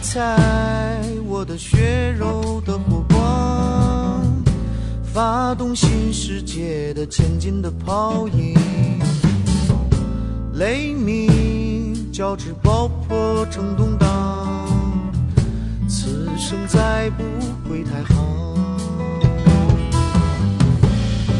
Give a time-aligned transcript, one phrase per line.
[0.00, 4.24] 踩我的血肉的火光，
[5.02, 8.56] 发动新世界的前进的泡影。
[10.54, 14.48] 雷鸣交织爆破成动荡，
[15.88, 17.24] 此生再不
[17.68, 18.16] 会太行。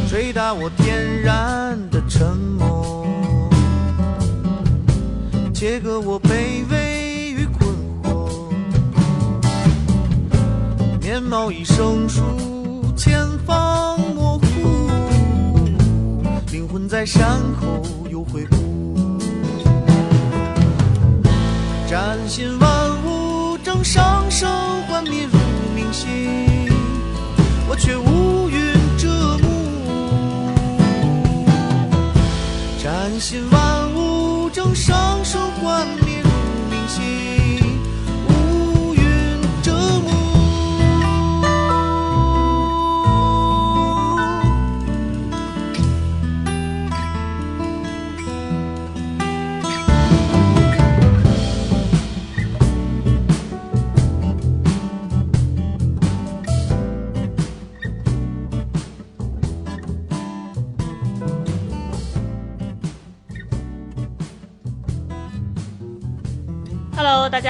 [0.08, 3.06] 捶打我天然的沉默，
[5.52, 6.64] 切割我背
[11.20, 12.22] 面貌已生疏，
[12.96, 14.88] 前方模糊，
[16.52, 19.18] 灵魂在山口又回顾。
[21.90, 22.70] 崭新万
[23.04, 24.48] 物正上升，
[24.86, 25.36] 幻灭如
[25.74, 26.70] 明星，
[27.68, 29.08] 我却乌云遮
[29.38, 29.48] 目。
[32.80, 35.84] 崭新万物正上升，幻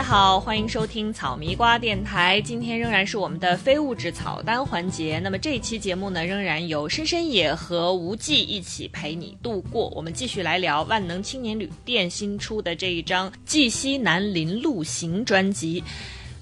[0.09, 2.41] 好，欢迎收听草迷瓜电台。
[2.41, 5.21] 今天仍然是我们的非物质草单环节。
[5.23, 9.91] 那么这一期节目呢，仍然由深深野和无忌一起陪你度过。
[9.91, 15.85] 我们继续来聊万能青年旅店新出的这一张《绩西南林路行》专辑。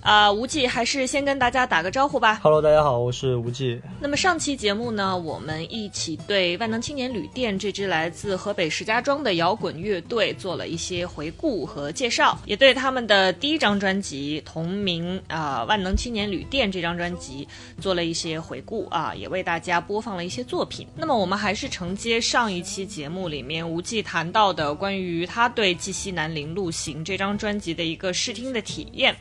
[0.06, 2.38] 啊、无忌还是先跟大家打个招呼吧。
[2.40, 3.82] Hello，大家好，我是无忌。
[3.98, 17.48] 那么上期节目呢，我们一起对万能青年旅店这支来自河北石家庄的摇滚乐队做了一些回顾和介绍，也对他们的第一张专辑同名啊、万能青年旅店这张专辑
[17.80, 20.86] 做了一些回顾啊，也为大家播放了一些作品。
[20.94, 29.12] 那么我们还是承接上一期节目里面无忌谈到的关于他对《绩西南陵路行》这张专辑的一个试听的体验。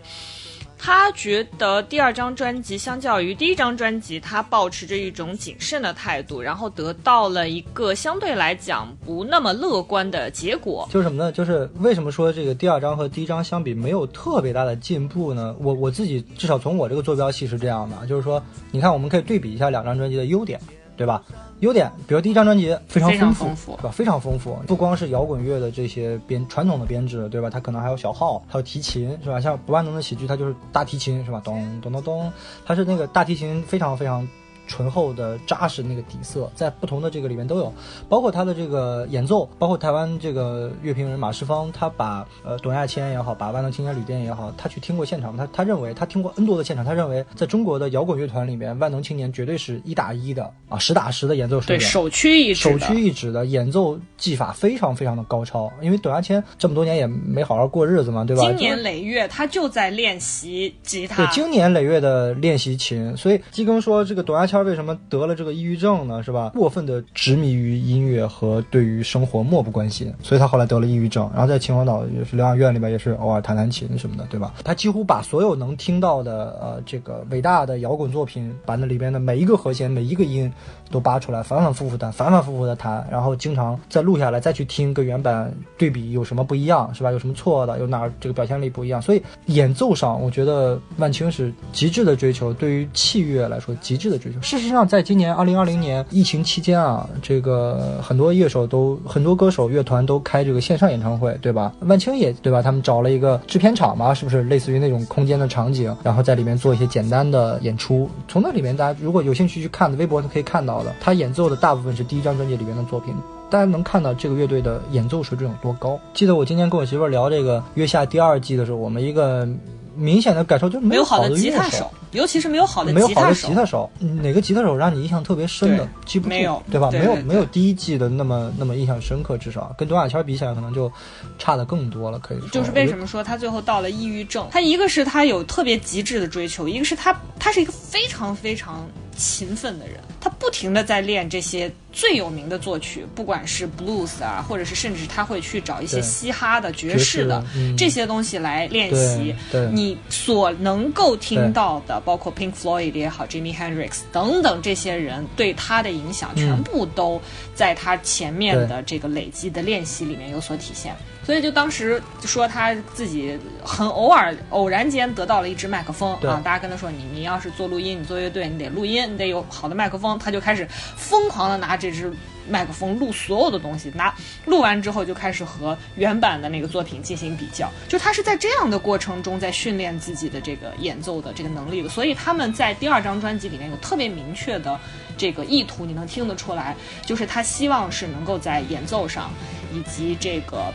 [0.78, 10.88] 他觉得第二张专辑相较于第一张专辑，他保持着一种谨慎的态度，然后得到了一个相对来讲不那么乐观的结果。
[10.92, 11.32] 就是什么呢？
[11.32, 15.56] 就是为什么说这个第二张和第一张相比没有特别大的进步呢？
[15.60, 18.42] 我我自己至少从我这个坐标系是这样的，就是说，
[18.72, 20.60] 你看我们可以对比一下两张专辑的优点，
[20.98, 21.22] 对吧？
[21.60, 23.92] 优点，比如第一张专辑非常丰富，丰富对吧？
[23.92, 27.50] 非常丰富，不光是摇滚乐的这些编传统的编制，对吧？
[27.50, 29.40] 它可能还有小号，还有提琴，是吧？
[29.40, 31.42] 像不万能的喜剧，它就是大提琴，是吧？
[31.44, 32.32] 咚咚咚咚，
[32.66, 34.28] 它是那个大提琴非常非常
[34.68, 37.74] 醇厚的扎实那个底色，在不同的这个里面都有，
[38.08, 52.80] 包括他的这个演奏，包括台湾这个乐评人马世芳，他把呃董亚千也好，把万能青年旅店也好，他去听过现场，他他认为他听过 N 多的现场，他认为在中国的摇滚乐团里面，万能青年绝对是一打一的啊，实打实的演奏水平对，首屈一指首。
[52.86, 58.44] 屈一指的演奏技法非常非常的高超，因为董亚千这么多年也没好好过日子嘛，对吧？
[58.44, 61.34] 经年累月，他就在练习吉他对，。
[61.34, 66.24] 经年累月的练习琴，所以基更说这个董亚千他为什么得了这个抑郁症呢？
[66.24, 66.52] 是吧？
[66.56, 71.30] 过分的执迷于音乐和对于生活漠不关心，所以他后来得了抑郁症。
[71.34, 74.54] 然后在秦皇岛也是疗养院里边也是偶尔弹弹琴什么的，对吧？
[74.64, 80.50] 他几乎把所有能听到的呃这个伟大的摇滚作品，把那里边的每一个和弦、每一个音
[80.90, 87.12] 都扒出来，反反复复弹，反反复复的弹，然后经常再录下来，再去听，跟原版对比有什么不一样，是吧？
[87.12, 89.02] 有什么错的，有哪儿这个表现力不一样？
[89.02, 94.40] 所以演奏上，我觉得万青是极致的追求，对于器乐来说极致的追求。
[94.46, 101.74] 事实上，在今年二零二零年疫情期间啊，这个很多乐手都很多歌手乐团都开这个线上演唱会，对吧？
[101.80, 102.62] 万青也对吧？
[102.62, 108.08] 他们找了一个制片厂嘛，是不是类似于那种空间的场景，然后在里面做一些简单的演出。
[108.28, 113.16] 从那里面大家如果有兴趣去看的，微博可以看到的，他演奏的大部分是第一张专辑里面的作品。
[113.50, 116.00] 大家能看到这个乐队的演奏水准有多高。
[116.14, 119.48] 记得我今天跟我媳妇聊这个《月下》第二季的时候，我们一个
[119.96, 125.88] 明显的感受就是没有好的吉他手，，尤其是没有好的没有好的吉他手哪个吉他手让你印象特别深的对？
[126.06, 126.90] 记不住，没有对吧？
[126.92, 130.92] 没有没有第一季的那么那么印象深刻，至少跟董亚千比起来，可能就
[131.38, 132.20] 差的更多了。
[132.20, 132.98] 可以说，就是为什？
[132.98, 134.48] 么说他最后到了抑郁症？
[134.50, 147.76] 他一个是他有特别极致的追求，一个是他他是一个非常非常勤奋的人，他不停的在练这些最有名的作曲，不管是 blues 啊，或者是甚至他会去找一些嘻哈的、爵爵士的嗯。
[147.78, 149.36] 这些东西来练习。
[149.72, 157.22] 你所能够听到的，包括 Pink Floyd 也好，Jimmy Hendrix 等等这些人对他的影响，全部都
[157.54, 160.96] 在他前面的这个累积的练习里面有所体现。
[161.26, 172.14] 所以就当时说他自己很偶尔偶然间得到了一支麦克风啊，大家跟他说你你要是做录音，你做乐队，你得录音，你得有好的麦克风，他就开始疯狂的拿这支
[172.48, 174.14] 麦克风录所有的东西，拿
[174.46, 184.80] 录完之后就开始和原版的那个作品进行比较，就他是在这样的过程中在训练自己的这个演奏的这个能力的，所以他们在第二张专辑里面有特别明确的
[185.18, 189.32] 这个意图，你能听得出来，就是他希望是能够在演奏上
[189.74, 190.72] 以及这个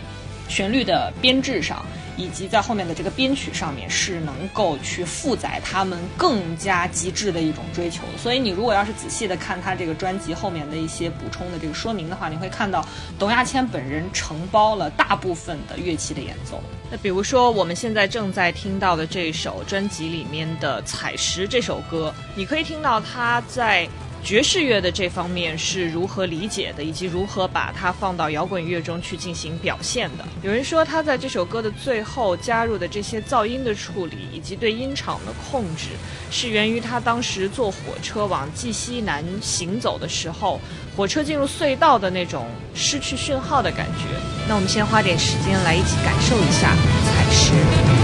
[0.51, 1.87] 旋律的编制上，
[2.17, 8.03] 以及在后面的这个编曲上面，是能够去负载他们更加极致的一种追求。
[8.19, 12.85] 所以你如果要是仔细的看他这个专辑后面的一些补充的这个说明的话，你会看到
[13.19, 16.61] 董亚千本人承包了大部分的乐器的演奏。
[16.91, 23.89] 那比如说我们现在正在听到的这首专辑里面的《采石》这首歌，你可以听到他在。
[24.23, 30.25] 爵士乐的这方面是如何理解的，以及如何把它放到摇滚乐中去进行表现的。
[30.43, 35.89] 有人说他在这首歌的最后加入的这些噪音的处理，以及对音场的控制，
[36.31, 40.61] 是源于他当时坐火车往绩溪南行走的时候，
[40.97, 44.05] 火车进入隧道的那种失去讯号的感觉。
[44.49, 46.75] 那我们先花点时间来一起感受一下
[47.05, 48.00] 采石。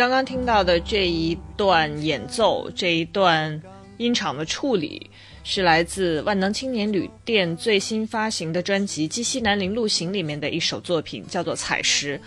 [0.00, 3.60] 刚刚听到的这一段演奏，这一段
[3.98, 5.10] 音场的处理，
[5.44, 12.18] 是来自万能青年旅店最新发行的专辑《鸡西南林路行》里面的一首作品，叫做《采石》。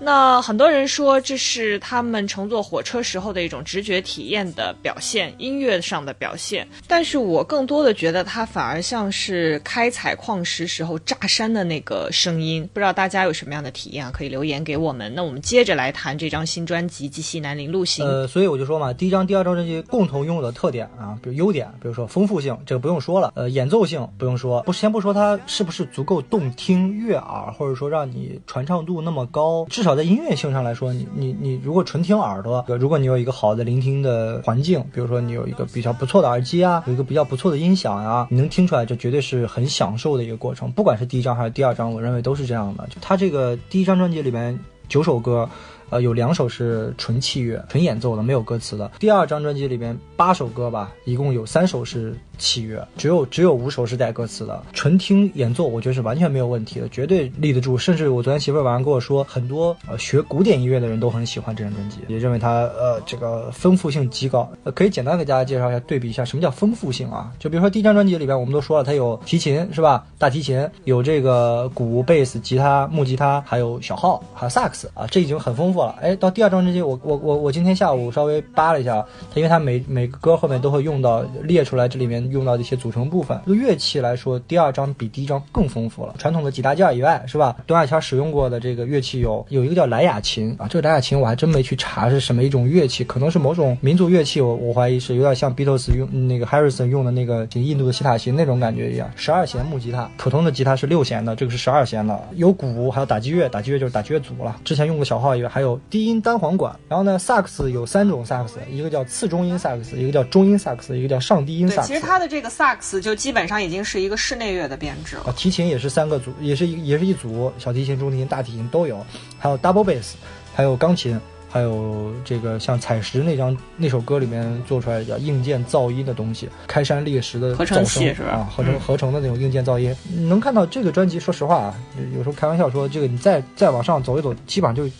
[0.00, 6.66] 那很多人说这是他们乘坐火车时候的一种直觉体验的表现，音乐上的表现。
[6.86, 12.68] 但是我更多的觉得它反而像是开采矿石时候炸山的那个声音。
[12.72, 14.12] 不知道大家有什么样的体验啊？
[14.12, 15.12] 可以留言给我们。
[15.14, 18.06] 那我们接着来谈这张新专辑《基西南林路行》。
[18.08, 23.32] 呃，所以我就说嘛，第一张、第二张专辑共同拥有的特点啊，比如优点，比如说丰富性，这个不用说了。
[23.34, 40.70] 呃，演奏性不用说，不先不说它是不是足够动听悦耳，或者说让你传唱度那么高，至少少在音乐性上来说，你你你如果纯听耳朵，如果你有一个好的聆听的环境，比如说你有一个比较不错的耳机啊，有一个比较不错的音响啊，你能听出来，这绝对是很享受的一个过程。
[40.72, 42.86] 不管是第一张还是第二张，我认为都是这样的。
[42.88, 44.58] 就它这个第一张专辑里面
[44.90, 45.48] 九首歌。
[45.90, 48.90] 呃，有两首是纯器乐、纯演奏的，没有歌词的。
[48.98, 54.62] 第二张专辑里边八首歌吧，一共有三首是器乐，只有只有五首是带歌词的。
[54.72, 57.76] 纯听演奏，我觉得是完全没有问题的，绝对立得住。
[57.76, 64.48] 甚至我昨天媳妇儿晚上跟我说，很多呃学古典音乐的人都很喜欢这张专辑，也认为它呃这个丰富性极高。
[64.64, 67.32] 呃，可以简单给大家介绍一下，对比一下什么叫丰富性啊？
[67.38, 70.06] 就比如说第一张专辑里边，我们都说了，它有提琴是吧？
[70.18, 75.94] 大提琴，有这个鼓、贝斯、吉他、木吉他，还有小号，还有萨克斯啊，这已经很丰富了。
[76.00, 83.40] 哎，到第二张专辑，我我我我今天下午稍微扒了一下，它因为它每每个歌后面都会用到列出来，这里面用到的一些组成部分。
[83.46, 86.14] 这个乐器来说，第二章比第一章更丰富了。
[86.18, 87.56] 传统的几大件以外，是吧？
[87.66, 99.10] 董亚千使用过的这个乐器有有一个叫莱雅琴啊，这个莱雅琴我还真没去查是什么一种乐器，可能是某种民族乐器，我我怀疑是有点像 Beatles 用那个 Harrison 用的那个印度的西塔琴那种感觉一样。
[99.16, 104.56] 十二弦木吉他，普通的吉他是六弦的，这个是十二弦的，有鼓，还有打击乐，打击乐就是打击乐组了。
[104.64, 106.74] 之前用过小号以外，还有低音单簧管。
[106.88, 111.88] 然后呢，萨克斯有三种萨克斯，一个叫次中音萨克斯，一个叫中音萨克斯，一个叫上低音，萨克斯。
[111.88, 115.22] 其实它的这个萨克斯就基本上已经是一个室内乐的编制了。
[115.26, 119.04] 啊，提琴也是三个组，也是一也是一组，小提琴、中提琴、大提琴都有，
[119.38, 120.14] 还有 double bass，
[120.54, 129.94] 还有钢琴，还有这个像采石那张那首歌里面做出来叫硬件噪音的东西，开山裂石的合成噪器是吧声啊，合成嗯合成的那种硬件噪音，
[130.28, 131.18] 能看到这个专辑。
[131.18, 131.74] 说实话啊，
[132.14, 134.90] 有时候开玩笑说，这个你再再往上走一走，基本上就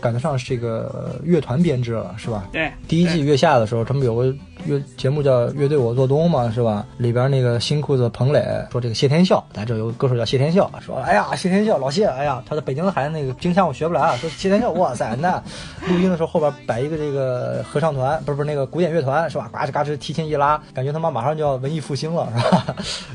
[0.00, 2.48] 赶得上这个呃乐团编制了，是吧？
[2.52, 4.34] 对，第一季月下的时候，他们有个
[4.64, 6.84] 乐节目叫《乐队我做东》嘛，是吧？
[6.98, 15.42] 里边那个新裤子彭磊说这个谢天笑，咱这有个歌手叫谢天笑，说哎呀谢天笑老谢，哎呀他的北京的孩子那个京腔我学不来啊，说谢天笑哇塞那
[15.88, 19.50] 录音的时候后边摆一个这个合唱团，不是不是那个古典乐团是吧？
[19.52, 22.66] 嘎吱嘎吱提琴一拉，感觉他妈马上就要文艺复兴了是吧？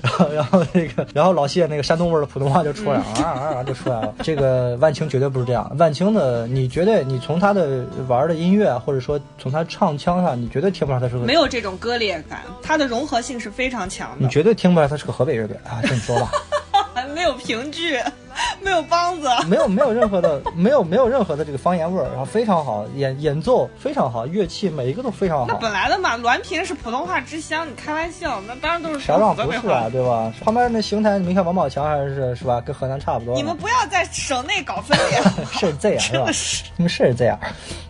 [0.02, 4.14] 然 后然后那个然后老谢那个山东味儿的普通话就出来了，啊啊啊就出来了。
[4.22, 15.82] 这个万青绝对不是这样，万青的你绝对你从他的玩的音乐或者说从他唱腔上，你绝对听不出来他是个没有这种割裂感，他的融合性是非常强的，你绝对听不出来他是个河北乐队啊！
[15.84, 16.32] 这么说吧，
[17.14, 18.00] 没有评剧，
[18.62, 19.28] 没有梆子。
[19.48, 25.54] 没有没有任何的没有没有任何的这个方言味儿，然后非常好，演演奏非常好，乐器每一个都非常好那。
[25.56, 29.90] 本来的嘛，滦平是普通话之乡，你开玩笑，那当然都是啥让说河北话不是啊，。
[29.92, 30.34] 对吧？
[30.44, 32.62] 旁边那邢台，你没看王宝强还是是吧？
[32.62, 33.36] 跟河南差不多。
[33.36, 36.34] 你们不要在省内搞分裂，是这样是吧真的？
[36.34, 36.64] 是。
[36.78, 37.40] 他们是这样。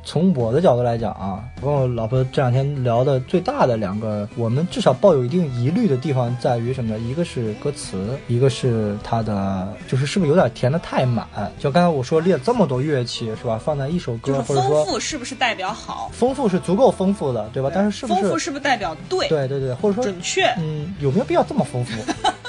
[0.03, 6.99] 从我的角度来讲啊，我跟我老婆这两天聊的最大的两个，我们至少抱有一定疑虑的地方在于什么呢？
[6.99, 11.27] 一个是歌词，一个是它的，就是是不是有点填的太满？
[11.59, 13.59] 就刚才我说列了这么多乐器是吧？
[13.63, 16.09] 放在一首歌，就是或者说丰富是不是代表好？
[16.13, 17.69] 丰富是足够丰富的，对吧？
[17.73, 18.45] 但是是不是丰富是？
[18.45, 19.27] 是不是代表对？
[19.27, 20.43] 对对对，或者说，准确？
[20.57, 21.91] 嗯，有没有必要这么丰富，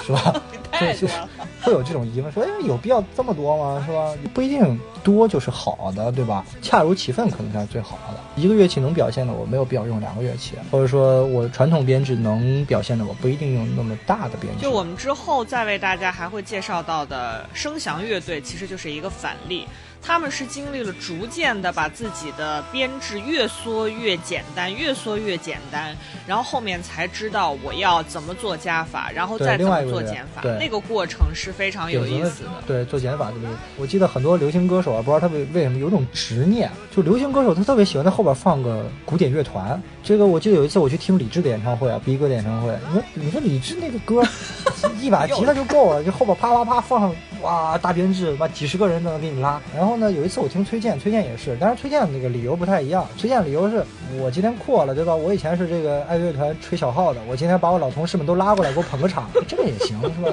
[0.04, 0.42] 是吧？
[0.70, 1.28] 太 多了。
[1.60, 3.84] 会有这种疑问，说哎，有必要这么多吗？
[3.86, 4.14] 是吧？
[4.32, 6.44] 不一定多就是好的，对吧？
[6.62, 8.40] 恰如其分可能才是最好的。
[8.40, 14.62] 一个乐器能表现的，我没有必要用两个乐器，或者说我传统编制能表现的，我不一定用那么大的编制。
[14.62, 19.66] 就我们之后再为大家还会介绍到的声翔乐队，其实就是一个反例。
[20.00, 25.94] 他们是经历了逐渐的把自己的编制越缩越简单，越缩越简单，
[26.26, 30.42] 然后后面才知道我要怎么做加法，然后对再怎么做减法。
[30.42, 32.50] 对那个过程是非常有意思的。
[32.66, 33.50] 对，做减法对不对？
[33.76, 39.80] 我记得很多流行歌手啊，不知道他为为什么有种执念，就流行歌手他特别喜欢在后边放个古典乐团。
[40.02, 44.22] 这个我记得有一次我去听李志的演唱会啊，逼哥的演唱会，你说你说李志那个歌，
[45.02, 49.60] 一把吉他就够了，就后边啪啪啪放上哇大编制，妈几十个人都能给你拉。
[49.76, 53.84] 然后呢，有一次我听崔健，崔健也是，但是崔健那个理由不太一样，崔健理由是
[54.18, 55.14] 我今天扩了，对吧？
[55.14, 60.32] 我以前是这个爱乐团吹小号的，我今天把我老同事们都拉过来给我捧个场，这个也行是吧？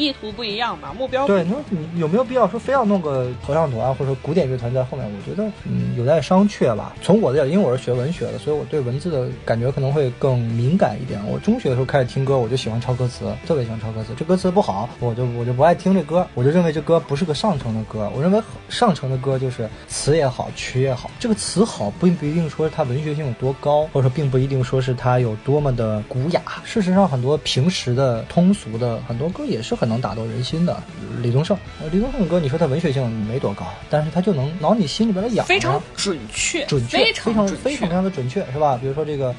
[0.00, 5.06] 意图不一样嘛，目标不对，你说你有没有必要说非要弄个合唱团或者说古典乐团在后面？
[5.06, 6.94] 我觉得嗯有待商榷吧。
[7.02, 11.20] 从我的角度，因为我是学文学的，所以我对文字的感觉可能会更敏感一点。
[11.26, 14.12] 我中学的时候开始听歌，我就喜欢抄歌词，特别喜欢抄歌词。
[14.16, 18.10] 这歌词不好，我就我就不爱听这歌，我就认为这歌不是个上乘的歌。
[18.14, 21.10] 我认为上乘的歌就是词也好，曲也好。
[21.18, 26.40] 这个词好，并不一定说它文学性有多高，或者说并不一定说是它有多么的古雅。
[26.64, 30.76] 事实上，很多平时的通俗的很多歌也是很能打动人心的。
[31.22, 35.46] 李宗盛，呃李宗盛的歌，你说他文学性没多高，但是他就能挠你心里边的痒痒。
[35.46, 37.88] 非常准确，准确，非非常非常非。
[37.88, 38.76] 常的准确，是吧？
[38.80, 39.34] 比如说这个，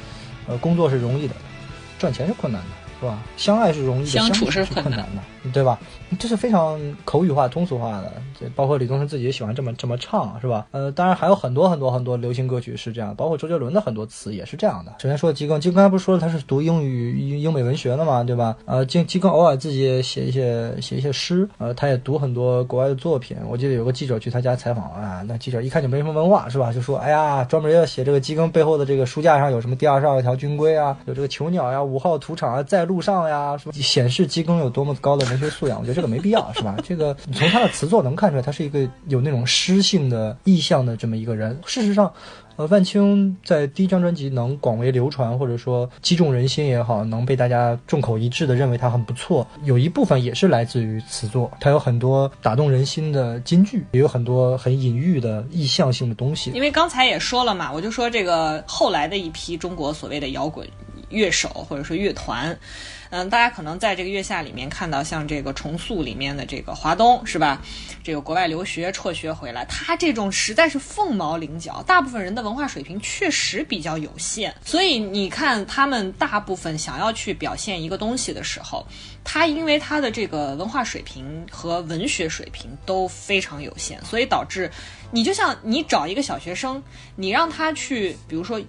[0.47, 1.35] 呃，工作是容易的，
[1.99, 3.19] 赚钱是困难的，是吧？
[3.37, 5.79] 相爱是容易的，相处处是困困难的，对吧？
[6.19, 10.65] 这是非常口语化、通俗化的，这包括李宗盛自己也喜欢这么这么唱，是吧？
[10.71, 14.93] 呃，当然还有很多很多很多流行歌曲是这样，包括周杰伦的很多词也是这样的。
[14.99, 18.55] 首先说基更，基更刚才不是说了他是读英语英英美文学的嘛，对吧？
[18.65, 23.35] 呃，基基更偶尔自己也写一些写一些诗，呃，他也读很多国外的作品。
[23.49, 26.71] 我记得有个记者去他家采访啊，那记者一看就没什么文化，是吧？
[26.71, 35.79] 就说哎呀，专门要写这个基更背后的这个书架上有什么第二十二条军规啊，有这个囚鸟呀、五号土场啊，在路上呀，什么显示基更有多么高的文学素养。
[35.79, 36.75] 我觉得这个没必要，是吧？
[36.87, 41.59] 这个你从他的词作能看出来，他是一个有那种诗性的意象的这么一个人。
[41.65, 42.11] 事实上。
[42.57, 56.51] 呃，万青在第一张专辑能广为流传，或者说击中人心也好，能被大家众口一致的认为他很不错，有一部分也是来自于词作，他有很多打动人心的金句，也有很多很隐喻的意象性的东西。
[56.51, 60.65] 因为刚才也说了嘛，我就说这个后来的一批中国所谓的摇滚
[61.09, 62.57] 乐手或者说乐团。
[63.11, 67.61] 嗯，大家可能在这个月下里面看到，像这个重塑里面的这个华东是吧？
[68.03, 71.81] 这个国外留学辍学回来，他这种实在是凤毛麟角。
[71.83, 78.85] 大部分人的文化水平确实比较有限，所以你看他们大部分想要去表现一个东西的时候，
[79.23, 84.69] 他因为他的这个文化水平和文学水平都非常有限，所以导致
[85.11, 86.83] 你就像你找一个小学生，
[87.15, 88.59] 你让他去，比如说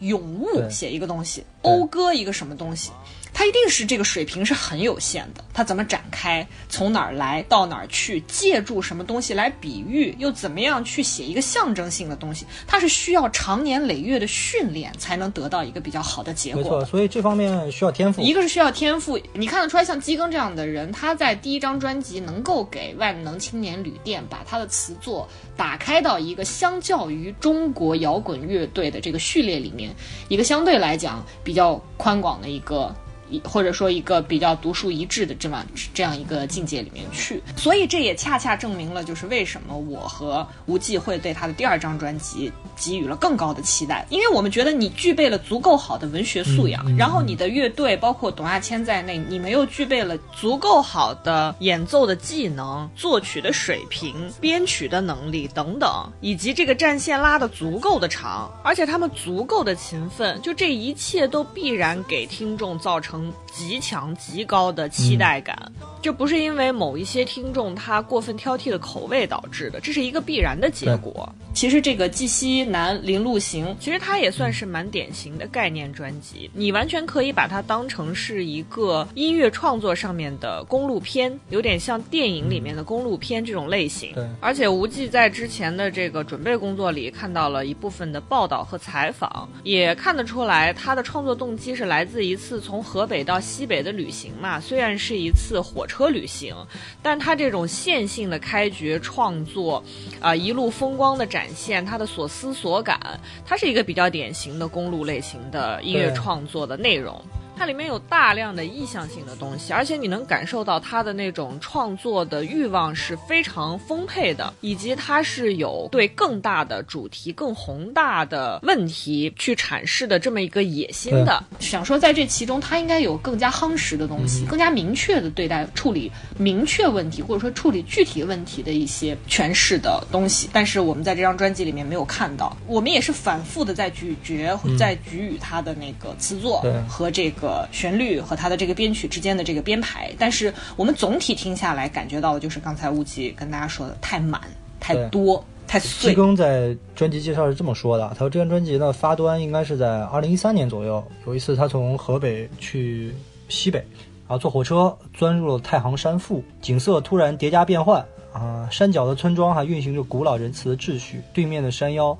[0.00, 2.90] 咏物写一个东西，讴歌一个什么东西。
[3.32, 16.62] 它一定是这个水平是很有限的，它怎么展开，从哪儿来到哪儿去，借助什么东西来比喻，又怎么样去写一个象征性的东西，它是需要长年累月的训练才能得到一个比较好的结果。
[16.62, 18.22] 没错，所以这方面需要天赋。
[18.22, 29.94] 一个是需要天赋，你看得出来，像基庚这样的人，他在第一张专辑能够给万能青年旅店把他的词作打开到一个相较于中国摇滚乐队的这个序列里面，
[30.28, 32.94] 一个相对来讲比较宽广的一个。
[33.30, 55.90] 一或者说一个比较独树一帜的这么这样一个境界里面去，所以这也恰恰证明了，就是为什么我和吴忌会对他的第二张专辑给予了更高的期待，因为我们觉得你具备了足够好的文学素养，然后你的乐队包括董亚千在内，你们又具备了足够好的演奏的技能、作曲的水平、编曲的能力等等，
[56.20, 63.15] 以及这个战线拉的足够的长，而且他们足够的勤奋，就这一切都必然给听众造成。
[63.52, 65.56] 极强极高的期待感，
[66.02, 71.28] 这不是因为某一些听众他过分挑剔的口味导致的，这是一个必然的结果。
[71.54, 84.12] 其实这个《季西南林路行》，其实它也算是蛮典型的概念专辑，你完全可以把它当成是一个音乐创作上面的公路片，有点像电影里面的公路片这种类型。
[84.14, 94.60] 对，而且无忌在之前的这个准备工作里看到了一部分的报道和采访，也看得出来他的创作动机是来自一次从河北到西北的旅行嘛。
[94.60, 96.54] 虽然是一次火车旅行，
[97.02, 99.82] 但它这种线性的开掘创作，
[100.20, 101.36] 啊，一路风光的展。
[101.46, 102.98] 展现它的所思所感，
[103.44, 107.24] 它是一个比较典型的公路类型的音乐创作的内容。
[107.58, 121.42] 它里面有大量的意向性的东西，而且你能感受到他的那种创作的欲望是非常丰沛的，以及他是有对更大的主题、更宏大的问题去阐释的这么一个野心的。
[121.58, 130.50] 想说在这其中，他应该有更加夯实的东西，更加明确的对待处理明确问题，或者说处理具体问题的一些诠释的东西。
[130.52, 137.45] 但是我们在这张专辑里面没有看到，我们也是反复的在咀嚼，在给予他的那个词作和这个。
[137.46, 144.40] 呃，旋律和他的这个编曲之间的这个编排，但是我们总体听下来感觉到的就是刚才乌吉跟大家说的太满、
[144.80, 146.12] 太多、太碎。
[146.12, 153.14] 季庚在专辑介绍是这么说的，他说这张专辑呢发端应该是在二零一三年左右，有一次他从河北去
[153.48, 153.78] 西北，
[154.26, 162.18] 然后坐火车钻入了太行山腹，景色突然叠加变换啊，山脚的村庄还运行着古老仁慈的秩序，对面的山腰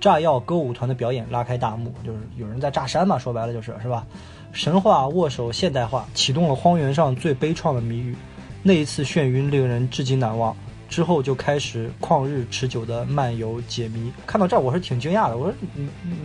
[0.00, 4.04] 炸药歌舞团的表演拉开大幕，就是有人在炸山嘛，说白了就是是吧？
[4.52, 8.14] 神话握手现代化，启动了荒原上最悲怆的谜语。
[8.62, 10.54] 那一次眩晕令人至今难忘。
[10.90, 14.12] 之后就开始旷日持久的漫游解谜。
[14.26, 15.54] 看到这儿我是挺惊讶的，我说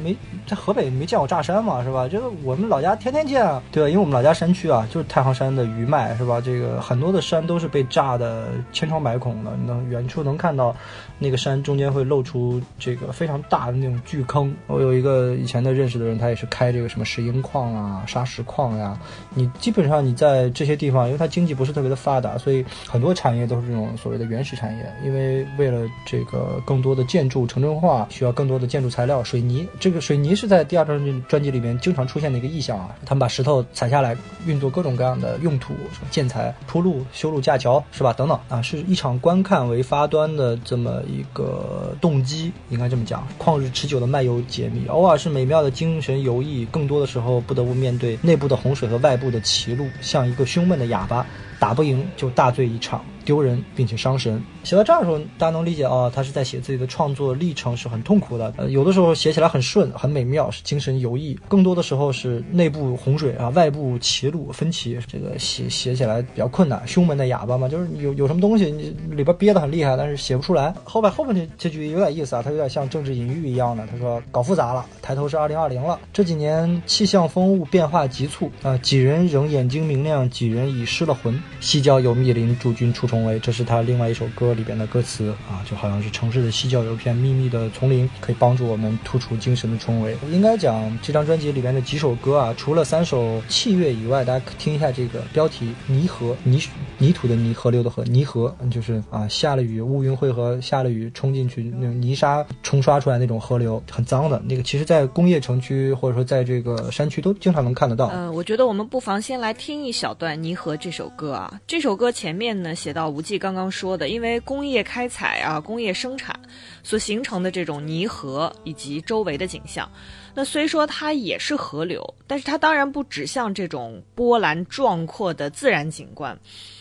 [0.04, 0.14] 没
[0.46, 2.06] 在河北没见过炸山嘛，是吧？
[2.06, 3.88] 这个我们老家天天见啊，对啊？
[3.88, 6.42] 因为我们老家山区啊，就是太行山的余脉，是吧？
[6.42, 10.76] 这个很多的山都是被炸的千疮百孔的，能远处能看到
[11.20, 14.54] 那个山中间会露出这个非常大的那种巨坑。
[14.68, 19.00] 我有一个以前的认识的人，他也是开这个什么石英矿啊、砂石矿呀。
[19.34, 24.58] 你基本上你在这些地方，因为它经济不是特别的发达，所以很多产业都是这种所谓的原始。
[24.58, 29.68] 产业，因为为了这个更多的建筑城镇化，需要更多的建筑材料，水泥。
[29.80, 32.96] 这个水泥是在第二张专辑里面经常出现的一个意象啊。
[33.06, 38.12] 他们把石头采下来，运作各种各样的用途，什么建材、铺路、修路架桥，是吧？
[38.14, 43.28] 等等啊，是一场观看为发端的这么一个动机，应该这么讲。
[43.40, 51.26] 旷日持久的漫游解密，偶尔是美妙的精神游弋，更多的时候不得不面对内部的洪水和外部的歧路，像一个胸闷的哑巴。
[51.60, 54.42] 打不赢就大醉一场，丢人并且伤神。
[54.64, 58.54] 写到这儿的时候，大家能理解啊，他是在写自己的创作历程是很痛苦的。
[58.58, 66.86] 呃，有的时候写起来很顺，很美妙，是精神游弋；更多的时候是内部洪水啊，外部歧路分歧，这个写写起来比较困难。
[66.86, 70.74] 胸闷的哑巴嘛，就是有有什么东西你里边憋得很厉害，但是写不出来。
[70.84, 73.88] 后边后面这这句有点意思啊，它有点像政治隐喻一样的。
[73.88, 75.98] 他说搞复杂了，抬头是二零二零了。
[76.12, 81.42] 这几年气象风物变化急促啊，几人仍眼睛明亮，几人已失了魂。
[81.60, 90.16] 西郊有密林，诸君出重围，这是他另外一首歌里边的歌词啊，就好像是城市的西郊有一片秘密的丛林，可以帮助我们突出精神的重围。
[90.32, 96.62] 应该讲这张专辑里边的几首歌啊，除了三首器乐以外，大家可听一下这个标题：泥河泥
[97.00, 104.62] 泥土的泥河流的河泥河，就是啊下了雨乌云汇合，下了雨冲进去那种泥沙冲刷出来那种河流，很脏的那个。
[104.62, 108.12] 其实，在工业城区或者说在这个山区都经常能看得到。
[108.14, 111.62] 嗯，我觉得我们不妨先来听一小段《泥河》这首歌啊。
[111.68, 116.38] 这首歌前面呢写到吴忌刚刚说的，因为工业开采啊，工业生产
[116.84, 119.90] 所形成的这种泥河以及周围的景象。
[120.34, 126.38] 那虽说它也是河流，但是它当然不指向这种波澜壮阔的自然景观。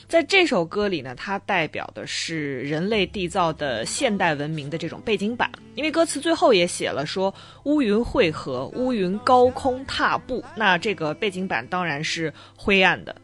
[0.09, 13.16] 在这首歌里呢，它代表的是人类缔造的现代文明的这种背景板，因为歌词最后也写了说乌云汇合，乌云高空踏步，那这个背景板当然是灰暗的。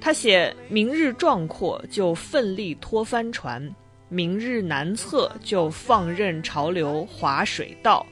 [0.00, 3.62] 他写明日壮阔就奋力拖帆船，
[4.08, 8.04] 明日难测就放任潮流划水道，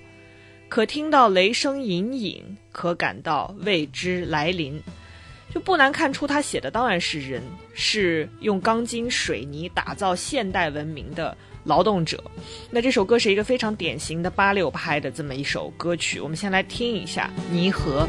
[0.68, 4.80] 可听到雷声隐隐，可感到未知来临。
[5.50, 12.22] 就不难看出，他写的当然是人，是用钢筋水泥打造现代文明的劳动者。
[12.70, 18.06] 那这首歌是一个非常典型的八六拍的这么一首歌曲，我们先来听一下《泥河》。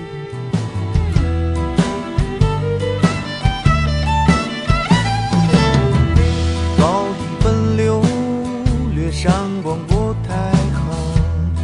[9.22, 10.34] 山光不太
[10.72, 10.96] 好，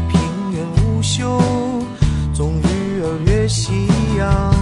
[0.09, 0.19] 平
[0.51, 1.39] 原无休，
[2.33, 3.87] 纵鱼儿越夕
[4.17, 4.53] 阳。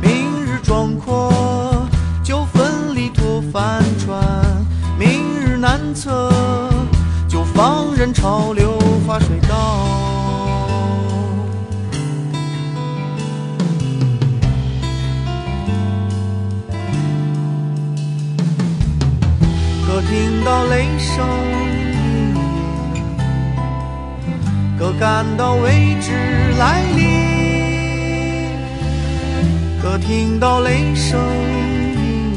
[0.00, 1.88] 明日壮阔，
[2.22, 4.22] 就奋力拖帆船；
[4.96, 6.30] 明日难测，
[7.26, 9.88] 就放任潮流划水道。
[19.84, 21.26] 可听到雷声，
[24.78, 26.12] 可感到未知
[26.58, 28.50] 来临，
[29.80, 31.18] 可听到雷声
[31.96, 32.34] 隐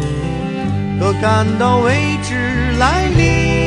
[0.00, 2.34] 隐，可感到未知
[2.78, 3.57] 来临。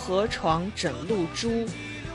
[0.00, 1.66] 河床枕露珠，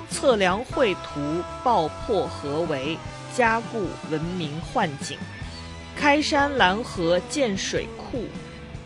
[0.10, 2.98] 测量绘图爆破河围，
[3.36, 5.20] 加固文明幻景。
[5.96, 8.26] 开山拦河建水库，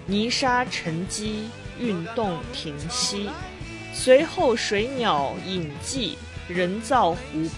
[0.06, 3.30] 泥沙沉积运动停息。
[3.94, 6.18] 随后水鸟隐迹，
[6.50, 7.18] 人造湖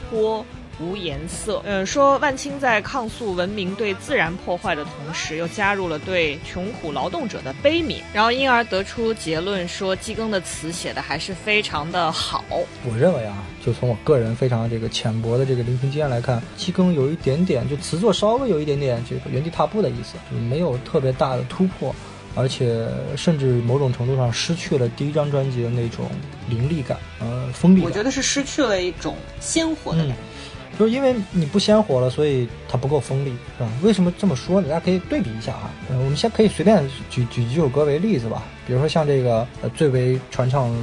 [0.10, 0.46] 泊
[0.82, 1.62] 无颜色。
[1.66, 12.44] 嗯，说万青在抗诉文明对自然破坏的同时，又加入了对穷苦劳动者的悲悯，然后因而得出结论说，季更的词写的还是非常的好。
[12.84, 21.94] 我认为啊，就从我个人非常这个浅薄的这个聆听经验来看，季更有一点点就词作稍微有一点点这个原地踏步的意思，就没有特别大的突破。
[22.34, 26.10] 而且甚至某种程度上失去了第一张专辑的那种
[26.48, 27.82] 凌厉感，呃，封闭。
[27.82, 30.16] 我觉得是失去了一种鲜活的感觉，
[30.78, 33.70] 就是因为你不鲜活了，所以它不够锋利，是吧？
[33.82, 34.68] 为什么这么说呢？
[34.68, 35.72] 大家可以对比一下啊。
[35.90, 40.74] 呃，我们先可以随便举举几首歌为例子吧，比如说像这个呃最为传唱。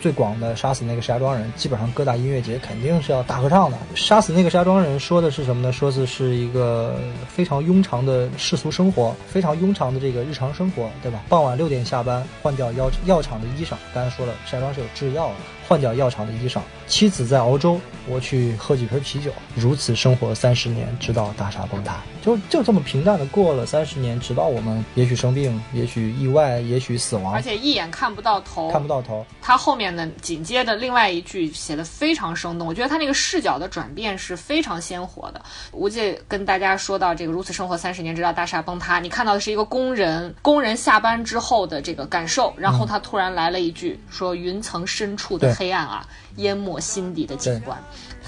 [0.00, 3.76] 最广的杀死那个石家庄人，基本上各大音乐节肯定是要大合唱的。
[3.96, 5.72] 杀死那个石家庄人说的是什么呢？
[5.72, 6.94] 说的是一个
[7.26, 11.24] 非常庸常的世俗生活，非常庸常的这个日常生活，对吧？
[11.28, 13.70] 傍晚六点下班，换掉药药厂的衣裳。
[13.92, 15.34] 刚才说了，石家庄是有制药的，
[15.66, 16.60] 换掉药厂的衣裳。
[16.88, 21.98] 妻子在熬粥，我去喝几瓶啤酒，如此生活三十年，直到大厦崩塌。
[22.22, 29.24] 就就这么平淡的过了三十年，直到我们也许生病，也许意外，也许死亡，而且一眼看不到头，看不到头。
[29.40, 35.40] 他后面的紧接着另外一句写的非常生动，我觉得他那个视角的转变是非常鲜活的。
[35.72, 46.06] 吴姐跟大家说到这个如此生活三十年，直到大厦崩塌，你看到的是一个工人，工人下班之后的这个感受，然后他突然来了一句说：“云层深处的黑暗啊。”
[46.38, 47.78] 淹没心底的景观，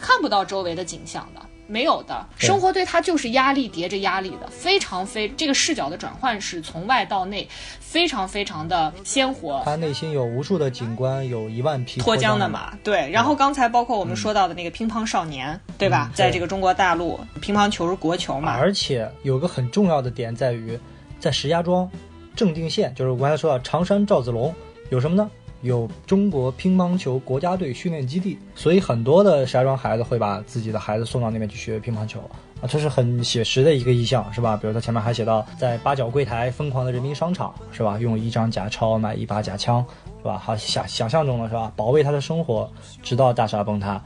[0.01, 2.27] 看不到周围的景象的，没有的。
[2.37, 9.63] 生活对他就是压力叠着压力的，非常非这个视角的转换是从外到内，非常非常的鲜活。
[9.65, 12.75] 他内心有无数的景观，有一万匹脱缰的马。
[12.83, 16.11] 对，然后刚才包括我们说到的那个乒乓少年，对吧？
[16.15, 18.53] 在这个中国大陆，乒乓球是国球嘛。
[18.53, 20.79] 而且有个很重要的点在于，
[21.19, 21.89] 在石家庄
[22.35, 24.55] 正定县，就是我刚才说到常山赵子龙，
[24.91, 25.31] 有什么呢？
[25.63, 32.19] 有中国乒乓球国家队训练基地，所以很多的石家庄孩子会把自己的孩子送到那边去学乒乓球
[32.61, 34.57] 啊，这是很写实的一个意象，是吧？
[34.57, 37.99] 比如他前面还写到，在八角柜台疯狂的人民商场，是吧？
[37.99, 39.85] 用一张假钞买一把假枪，
[40.19, 40.39] 是吧？
[40.39, 41.73] 好想想象中的是吧？
[41.77, 42.71] 保卫他的生活，
[43.03, 44.03] 直到大厦崩塌。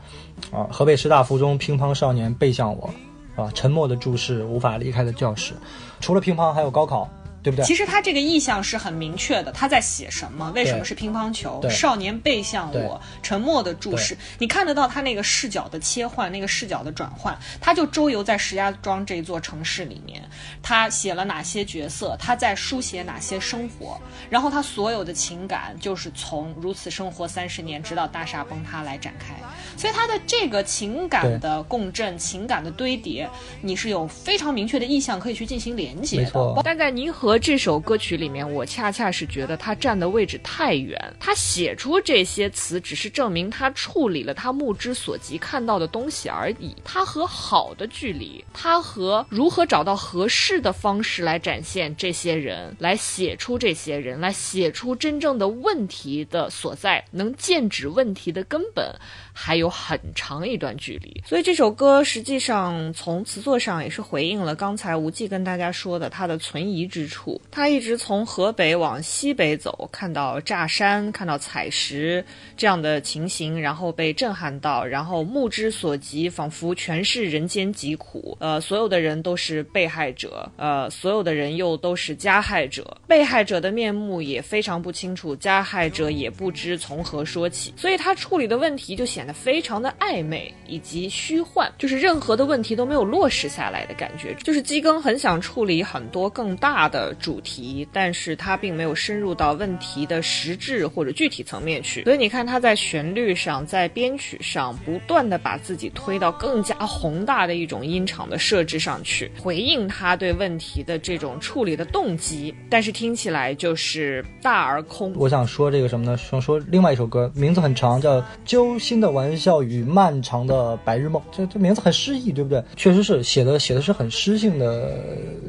[0.50, 2.90] 啊，河北师大附中乒乓少年背向我，
[3.36, 5.54] 啊，沉默的注视无法离开的教室。
[6.00, 7.08] 除了乒乓，还有高考。
[7.44, 7.64] 对不对？
[7.64, 10.50] 其实他这个意向是很明确的，他在写什么？
[10.54, 11.62] 为什么是乒乓球？
[11.68, 14.16] 少年背向我，沉默的注视。
[14.38, 17.38] 你看得到他那个视角的切换，那个视角的转换。
[17.60, 20.22] 他就周游在石家庄这座城市里面，
[20.62, 22.16] 他写了哪些角色？
[22.18, 24.00] 他在书写哪些生活？
[24.30, 29.34] 然后他所有的情感就是从如此生活三十年，直到大厦崩塌来展开。
[29.76, 33.28] 所以他的这个情感的共振、情感的堆叠，
[33.60, 36.62] 你是有非常明确的意向可以去进行连接的。
[36.64, 40.98] 但在您和这首歌曲里面，我恰恰是觉得他站的位置太远。
[41.18, 46.74] 他写出这些词，只是证明他处理了他目之所及看到的东西而已。
[46.84, 58.94] 他和好的距离，他和如何找到合适的方式来展现这些人，来写出这些人，来写出真正的问题的所在，能剑指问题的根本。
[59.36, 67.40] 还有很长一段距离，所以这首歌实际上从词作上也是回应了刚才无忌跟大家说的他的存疑之处。
[67.50, 72.24] 他一直从河北往西北走，看到炸山，看到采石
[72.56, 78.36] 这样的情形，然后被震撼到，然后目之所及，仿佛全是人间疾苦。
[78.38, 82.96] 呃，所有的人都是被害者，呃，所有的人又都是加害者。
[83.08, 87.74] 被害者的面目也非常不清楚，加害者也不知从何说起。
[87.76, 89.23] 所以他处理的问题就显。
[89.32, 94.34] 非常的暧昧以及虚幻，就是任何的问题都没有落实下来的感觉。
[94.42, 102.04] 就是基庚很想处理很多更大的主题，但是他并没有深入到问题的实质或者具体层面去。
[102.04, 112.54] 所以你看他在旋律上，在编曲上，不断的把自己推到更加宏大的一种音场的设置上去，回应他对问题的这种处理的动机。
[112.68, 115.14] 但是听起来就是大而空。
[115.16, 116.16] 我想说这个什么呢？
[116.16, 119.08] 想说另外一首歌，名字很长，叫《揪心的》。
[119.14, 122.62] 玩笑与漫长的白日梦，这这名字很诗意，对不对？
[122.76, 124.98] 确实是写的写的是很诗性的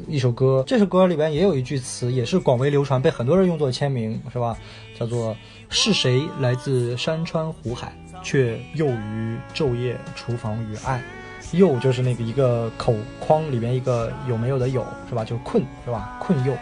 [0.07, 0.63] 一首歌。
[0.65, 4.55] 这首歌里边也有一句词，也是广为流传，被很多人用作签名，是吧？
[4.97, 5.35] 叫做
[5.67, 7.91] “是谁来自山川湖海，
[8.23, 11.01] 却囿于昼夜厨房与爱”。
[11.51, 15.23] 又就是那个一个口框里边一个有没有的有，是吧？
[15.25, 16.17] 就困，是吧？
[16.21, 16.53] 困又。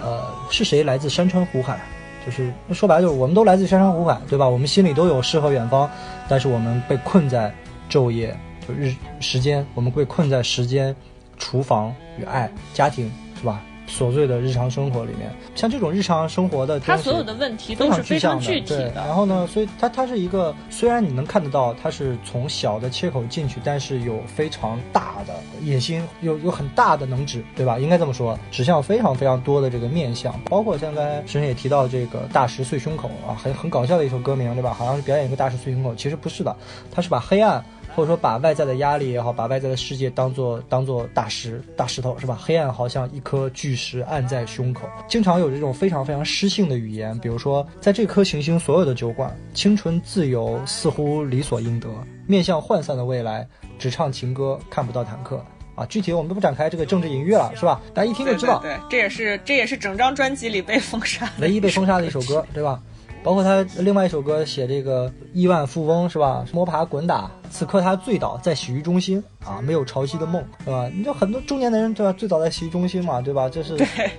[0.00, 1.80] 呃，是谁来自山川湖海？
[2.24, 4.48] 就是说白了，就是我们都来自山川湖海，对吧？
[4.48, 5.90] 我们心里都有诗和远方，
[6.28, 7.52] 但是我们被困在
[7.90, 10.94] 昼夜，就日时间，我们被困在时间、
[11.36, 13.60] 厨房与爱、家庭，是吧？
[13.92, 15.30] 琐碎的日常生活里面。
[15.54, 18.92] 像这种日常生活的，他所有的问题都是非常具体的。
[18.94, 27.78] 然后呢，所以它它是一个，虽然你能看得到它是从小的切口进去，但是有非常大的野心，有有很大的能指，对吧？
[27.78, 34.72] 应该这么说，指向非常非常多的这个面相，包括像刚才石神也提到这个大石碎胸口啊，很很搞笑的一首歌名，对吧？
[34.72, 36.56] 好像是表演一个大石碎胸口，其实不是的，
[36.90, 37.62] 他是把黑暗。
[37.94, 42.38] 或者说把外在的压力也好，把外在的世界当做当做大石大石头是吧？
[42.40, 51.88] 黑暗好像一颗巨石按在胸口，经常有这种非常非常诗性的语言，比如说在这颗行星所有的酒馆，清纯自由似乎理所应得，
[52.26, 53.46] 面向涣散的未来，
[53.78, 55.86] 只唱情歌看不到坦克啊！
[55.86, 57.80] 具体我们都不展开这个政治隐喻了，是吧？
[57.94, 62.80] 大家一听就知道，对，这也是这也是整张专辑里被封杀唯一被封杀的一首歌，对吧？
[63.22, 66.44] 包括他另外一首歌写这个亿万富翁是吧？
[66.52, 70.90] 摸爬滚打，此刻他醉倒在洗浴中心啊，没有潮汐的梦是吧？
[70.92, 72.12] 你就很多中年的人对吧？
[72.12, 73.48] 醉倒在洗浴中心嘛，对吧？
[73.48, 73.76] 这是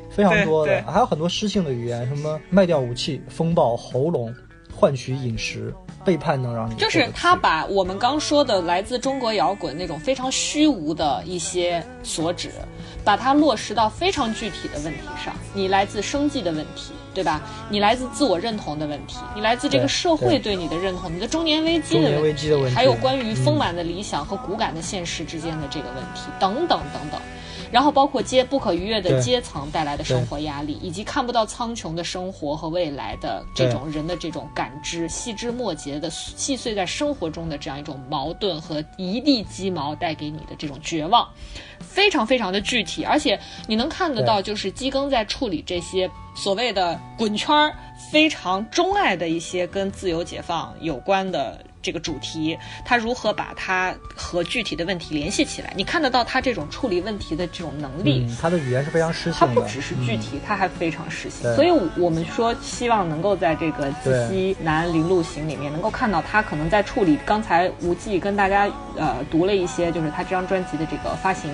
[0.10, 4.34] 非常多的，还有很多诗性的语言，什么卖掉武器，风暴喉咙，
[4.74, 5.74] 换取饮食，
[6.06, 12.50] 背叛能让你就是他把我们刚说的来自中国摇滚那种非常虚无的一些所指，
[13.04, 16.94] 把它落实到非常具体的问题上，你来自生计的问题。
[17.14, 17.40] 对吧？
[17.70, 27.22] 你来自自我认同的问题，你来自这个社会对你的认同，你的中年危机的问题，还有关于丰满的理想和骨感的现实之间的这个问题，等等等等。
[27.74, 41.28] 然后包括阶不可逾越的阶层带来的生活压力，以及看不到苍穹的生活和未来的这种人的这种感知，细枝末节的细碎在生活中的这样一种矛盾和一地鸡毛带给你的这种绝望，
[41.80, 47.76] 非常非常的具体，而且你能看得到，就是基庚在处理这些所谓的滚圈儿，
[48.12, 51.60] 非常钟爱的一些跟自由解放有关的。
[51.84, 55.72] 这个主题，他如何把它和具体的问题联系起来？
[55.76, 58.26] 你看得到他这种处理问题的这种能力。
[58.42, 61.54] 他的语言是非常实性的，他不只是具体，他还非常实性。
[61.54, 67.20] 所以，我们说希望能够在这个《自西南林路行》里面能够看到他可能在处理。
[67.26, 71.52] 刚才无忌跟大家呃读了一些，就是他这张专辑的这个发行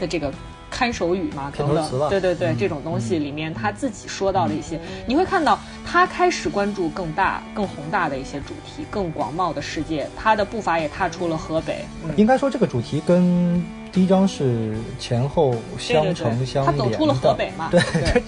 [0.00, 0.32] 的这个。
[0.70, 11.84] 看手语嘛，等等，对对对，这种东西里面他自己说到了一些，你会看到他开始关注更大、更宏大的一些主题，更广袤的世界，他的步伐也踏出了河北。
[12.16, 16.84] 应该说这个主题跟第一章是前后相承相连的。
[16.84, 17.68] 他走出了河北嘛？
[17.70, 18.22] 对对。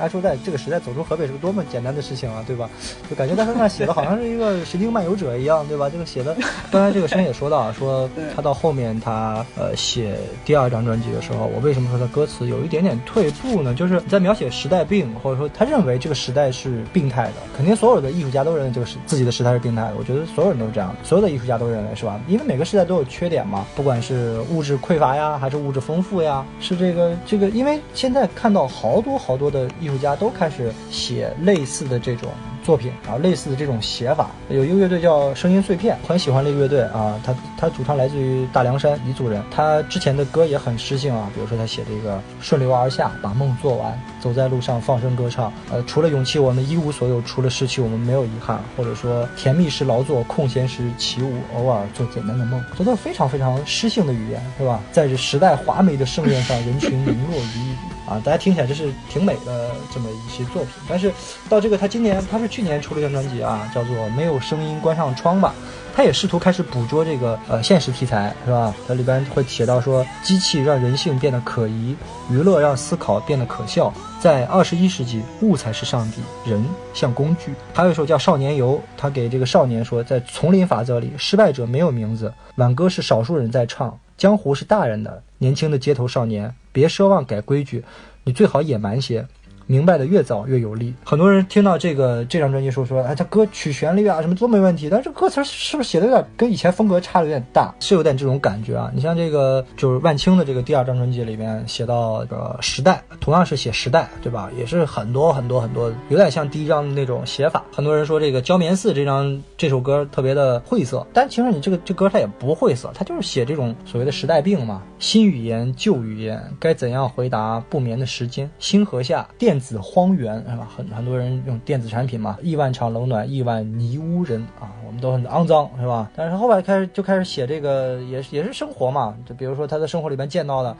[0.00, 2.68] 阿叔在这个时代走出河北是个多么简单的事情啊，对吧？
[3.08, 5.88] 就感觉他在那写的好像是一个神经漫游者一样，对吧？
[5.88, 6.36] 这个写的，
[6.70, 13.74] 刚才这个声也说到，说他到后面他呃写第二张专辑的时候，我为什么说他歌词有一点点退步呢？
[13.74, 19.94] 就是在描写时代病，或者说他认为这个时代是病态的，肯定所有的艺术家都认为这个时自己的时代是病态的。
[19.98, 22.20] 我觉得所有人都是这样，所有的艺术家都认为是吧？
[22.28, 29.66] 因为每个时代都有缺点嘛，不管是物质匮乏呀，还是物质丰富呀，是这个这个，因为现在看到好多好多的。
[29.78, 32.30] 艺艺术家都开始写类似的这种。
[32.66, 37.14] 作品啊，类似的这种写法，有一个乐队叫声音碎片，很喜欢这个乐队啊。
[37.24, 41.30] 他他主唱来自于大凉山彝族人，他之前的歌也很诗性啊。
[41.32, 45.52] 比如说他写这个顺流而下，把梦做完，走在路上放声歌唱。
[45.70, 48.60] 呃，除了勇气，我们一无所有；除了失去，我们没有遗憾。
[48.76, 54.80] 或者说甜蜜时劳作，空闲时起舞，偶尔做简单的梦，这都是非常非常诗性的语言，是吧？
[54.90, 60.72] 在这时代华美的盛宴上，人群零落于雨啊，大家听起来这是挺美的这么一些作品。
[60.88, 61.12] 但是
[61.48, 62.46] 到这个他今年他是。
[62.56, 65.52] 去年出了一张专辑啊，叫做《没有声音，关上窗吧》。
[65.94, 68.72] 他也试图开始捕捉这个呃现实题材，是吧？
[68.86, 71.94] 它里边会写到说，机器让人性变得可疑，
[72.30, 73.92] 娱乐让思考变得可笑。
[74.20, 76.64] 在二十一世纪，物才是上帝，人
[76.94, 77.52] 像工具。
[77.74, 85.22] 还有一首叫《少年游》，他给这个少年说，在丛林法则里，失败者没有名字，挽歌是少数人在唱，江湖是大人的。
[85.38, 87.82] 年轻的街头少年，别奢望改规矩，
[88.24, 89.26] 你最好野蛮些。
[89.66, 90.94] 明白的越早越有利。
[91.04, 97.74] 很多人听到这个这张专辑说说，哎，他歌曲旋律啊什么都没问题，但是歌词是不是写的有点跟以前风格差的有点大？
[97.80, 98.90] 是有点这种感觉啊。
[98.94, 104.50] 你像这个就是万青的这个第二张专辑里面写到个时代，同样是写时代，对吧？
[104.56, 107.64] 也是很多很多很多，有点像第一张的那种写法。
[107.72, 114.82] 很多人说这个焦棉寺这张这首歌特别的晦涩，但其实你这个这歌它也不晦涩，它就是写这种所谓的时代病嘛。
[114.98, 118.48] 新语言旧语言该怎样回答不眠的时间？
[118.58, 119.55] 星河下电。
[119.56, 120.68] 电子荒原是吧？
[120.76, 126.10] 很很多人用电子产品嘛，亿万场冷暖，亿万泥污人啊，我们都很肮脏是吧？
[126.14, 130.76] 但是后来开始就开始写这个，也也是生活嘛，就比如说他的生活里边见到的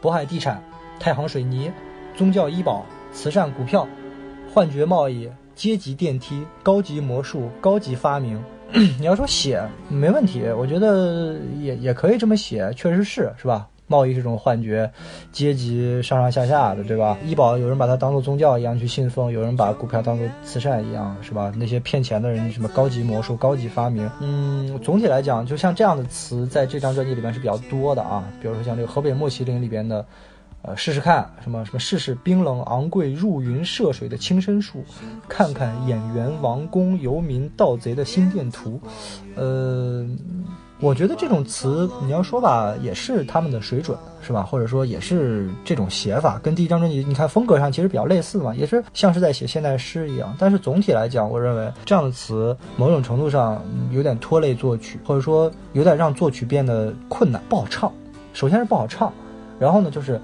[0.00, 0.62] 渤海地产、
[1.00, 1.72] 太行水泥、
[2.16, 3.84] 宗教医保、慈善股票、
[4.54, 8.40] 幻觉贸易、阶级电梯、高级魔术、高级发明。
[9.00, 13.68] 你要说写没问题，我觉得也也可以这么写，确实是是吧？
[13.90, 14.88] 贸易是种幻觉，
[15.32, 17.18] 阶级上上下下的，对吧？
[17.24, 21.52] 医保有人把它当做宗教一样去信奉，有人把股票当做慈善一样，是吧？
[21.56, 28.24] 那些骗钱的人，什么高级魔术、高级发明，嗯，总体来讲，就像这样的词，在这张专辑里边是比较多的啊。
[28.40, 30.06] 比如说像这个河北莫麒麟里边的。
[30.62, 34.84] 呃，试试看什么什么，试试冰冷昂贵入云涉水的轻身术，
[35.26, 38.78] 看看演员王公游民盗贼的心电图。
[39.36, 40.06] 呃，
[40.80, 44.42] 我觉得这种词你要说吧，也是他们的水准，是吧？
[44.42, 50.34] 或者说也是这种写法，跟第一张专辑你看风格上其实比较类似嘛，也是像是在写现代诗一样。
[50.38, 57.92] 但是总体来讲，我认为这样的词某种程度上有点拖累作曲，或者说有点让作曲变得困难，不好唱。
[58.32, 59.12] 首先是不好唱，
[59.58, 60.20] 然后呢就是。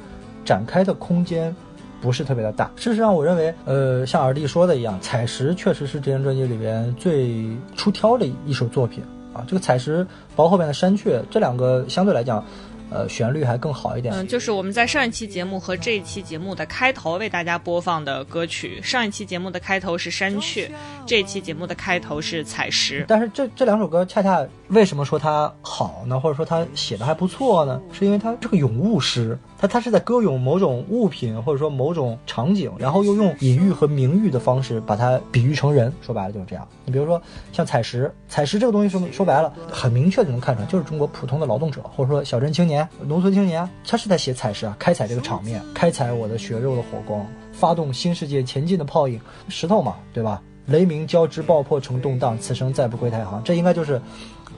[0.47, 1.53] 展开的空间
[2.01, 2.71] 不是特别的大。
[2.77, 7.45] 事实上，我认为，呃，像耳弟说的一样，《采石》确实是这张专辑里边最
[7.75, 9.03] 出挑的一首作品
[9.35, 9.45] 啊。
[9.49, 10.05] 这个《采石》
[10.37, 12.45] 包括后面的《山雀》，这两个相对来讲。
[12.89, 14.15] 呃，旋律还更好一点。
[14.15, 18.81] 嗯，就是我们在上一期节目和这一期节目的开头为大家播放的歌曲。
[18.81, 20.69] 上一期节目的开头是《山雀》，
[21.05, 23.03] 这一期节目的开头是《采石》。
[23.09, 26.21] 但是这这两首歌恰恰为什么说它好呢？
[26.21, 27.83] 或者说它写的还不错呢？
[27.93, 35.93] 是因为它是个咏物诗，它它是在歌咏某种物品或者说某种场景，然后又用隐喻和明喻的方式把它比喻成人。
[36.01, 36.67] 说白了就是这样。
[36.85, 37.21] 你比如说
[37.53, 42.87] 像采石，采石这个东西说说白了，很明确的能看出来，就是中国普通的劳动者或者说小镇青年。
[43.07, 50.43] 农村青年，他是在写采石啊，开采这个场面，开采我的血肉的火光，发动新世界前进的泡影，石头嘛，对吧？
[50.67, 53.41] 雷鸣交织，爆破成动荡，此生再不归太行。
[53.45, 54.03] 这应该就是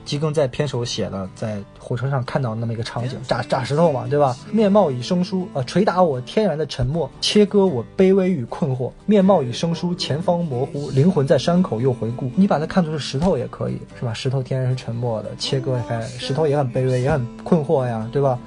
[0.08, 4.34] 吉更在片首写了，在火车上看到那么一个场景，炸炸石头嘛，对吧？
[4.50, 8.90] 面貌已生疏，呃，捶打我天然的沉默，切割我卑微与困惑。
[9.04, 12.30] 面貌已生疏，前方模糊，灵魂在山口又回顾。
[12.34, 14.14] 你把它看作是石头也可以，是吧？
[14.14, 18.38] 石头天然是沉默的，切割开，石头也很卑微，也很困惑呀，对吧？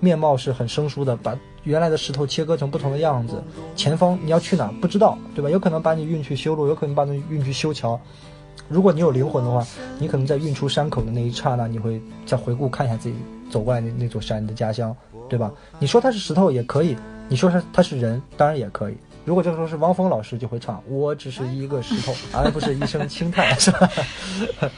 [0.00, 1.36] 面貌是很生疏的，把。
[1.64, 3.34] 原来的石头切割成不同的样子，
[3.76, 5.50] 前方你要去哪不知道，对吧？
[5.50, 8.00] 有可能把你运去修路，有可能把你运去修桥。
[8.70, 9.66] 如果你有灵魂的话，
[9.98, 13.16] 你可能在运出山口的那一刹那，你会再回顾看一下自己
[13.50, 14.96] 走过来那那座山，的家乡，
[15.28, 15.52] 对吧？
[15.80, 16.96] 你说它是石头也可以，
[17.28, 18.96] 你说它它是人，当然也可以。
[19.24, 23.90] 如果这个时候是汪峰老师，就会唱：“我只是一个石头，而不是一声轻叹。”是吧？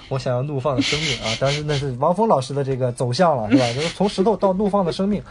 [0.08, 1.36] 我想要怒放的生命啊！
[1.38, 3.72] 但是那是汪峰老师的这个走向了，是吧？
[3.72, 5.22] 就是从石头到怒放的生命。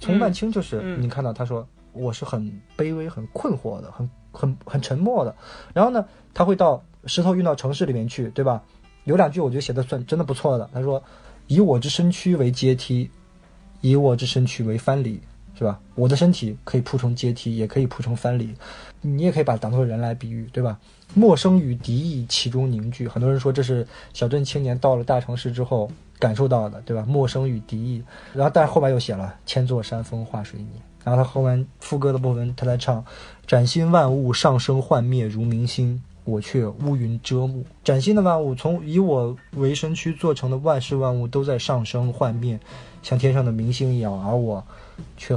[0.00, 2.42] 从曼青就是你看到他说：“我是很
[2.76, 5.34] 卑微、很困惑的，很很很沉默的。”
[5.72, 6.04] 然后呢，
[6.34, 8.62] 他会到石头运到城市里面去，对吧？
[9.04, 10.68] 有两句我觉得写的算真的不错的。
[10.72, 11.02] 他说
[11.46, 13.10] ：“以我之身躯为阶梯，
[13.80, 15.20] 以我之身躯为藩篱。”
[15.58, 15.80] 是吧？
[15.96, 18.54] 我的身体可以铺成阶梯，也可以铺成藩篱，
[19.00, 20.78] 你也可以把当做人来比喻，对吧？
[21.14, 23.84] 陌生与敌意其中凝聚，很多人说这是
[24.14, 27.04] 小镇青年到了大城市之后感受到的，对吧？
[27.08, 30.68] 陌生与敌意，然后但是后边又写了千座山峰化水泥，
[31.02, 33.04] 然后他后面副歌的部分他在唱，
[33.44, 37.64] 崭新万物上升幻灭如明星，我却乌云遮目。
[37.82, 42.60] 崭新的万物，从以我为身躯做成的万事万物都在上升幻灭，
[43.02, 44.62] 像天上的明星一样，而我。
[45.16, 45.36] 却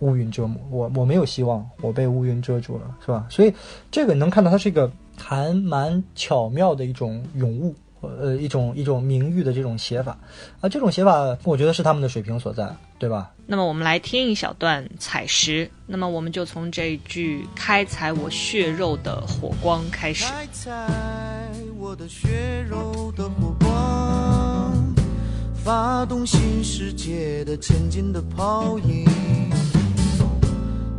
[0.00, 3.24] 乌云遮目，我我没有希望，我被乌云遮住了，是吧？
[3.30, 3.54] 所以
[3.90, 7.72] 这个能看到它是一个还蛮巧妙的一种咏物，
[8.20, 10.16] 呃，一种一种名誉的这种写法
[10.60, 13.32] 啊，这种写法我觉得是他们的水平所在，对吧？
[13.46, 20.24] 那么我们来听一小段采石，那么我们就从这一句“开采我血肉的火光”开始。
[20.24, 24.84] 开采我的血肉的火光。
[25.54, 29.04] 发动新世界的前进的泡影，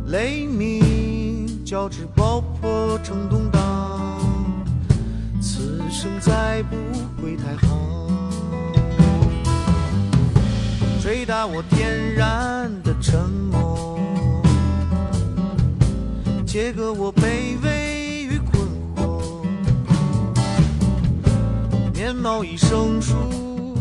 [0.08, 4.20] 雷鸣交织爆破成动荡，
[5.40, 6.76] 此人生再不
[7.22, 7.78] 会太好。
[11.00, 13.18] 捶打我天然的沉
[13.50, 13.98] 默，
[16.46, 19.42] 切割我卑微与困惑，
[21.94, 23.14] 面貌已生疏。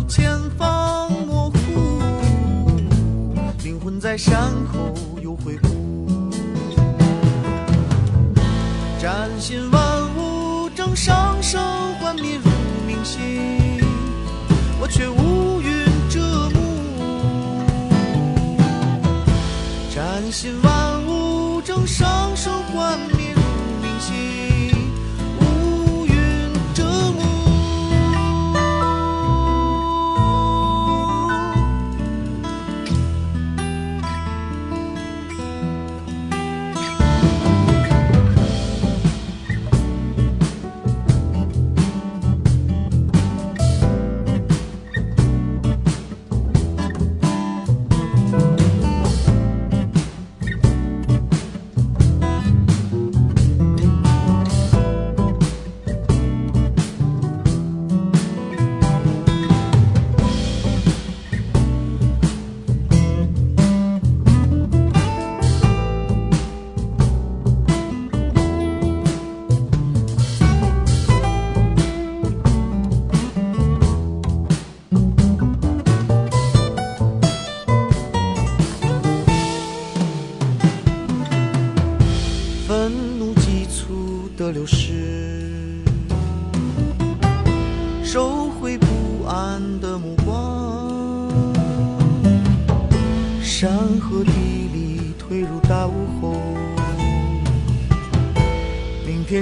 [0.07, 2.79] 前方模糊，
[3.65, 6.31] 灵魂在山口又回顾。
[8.97, 10.06] 崭新万
[10.95, 11.61] 上升，
[11.99, 12.49] 幻灭如
[12.85, 13.79] 明星，
[14.79, 16.57] 我却乌云遮目。
[19.93, 22.99] 崭新万物正上升，幻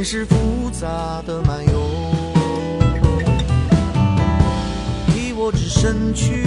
[0.07, 1.89] 是复杂的漫游，
[5.07, 6.44] 你我只身去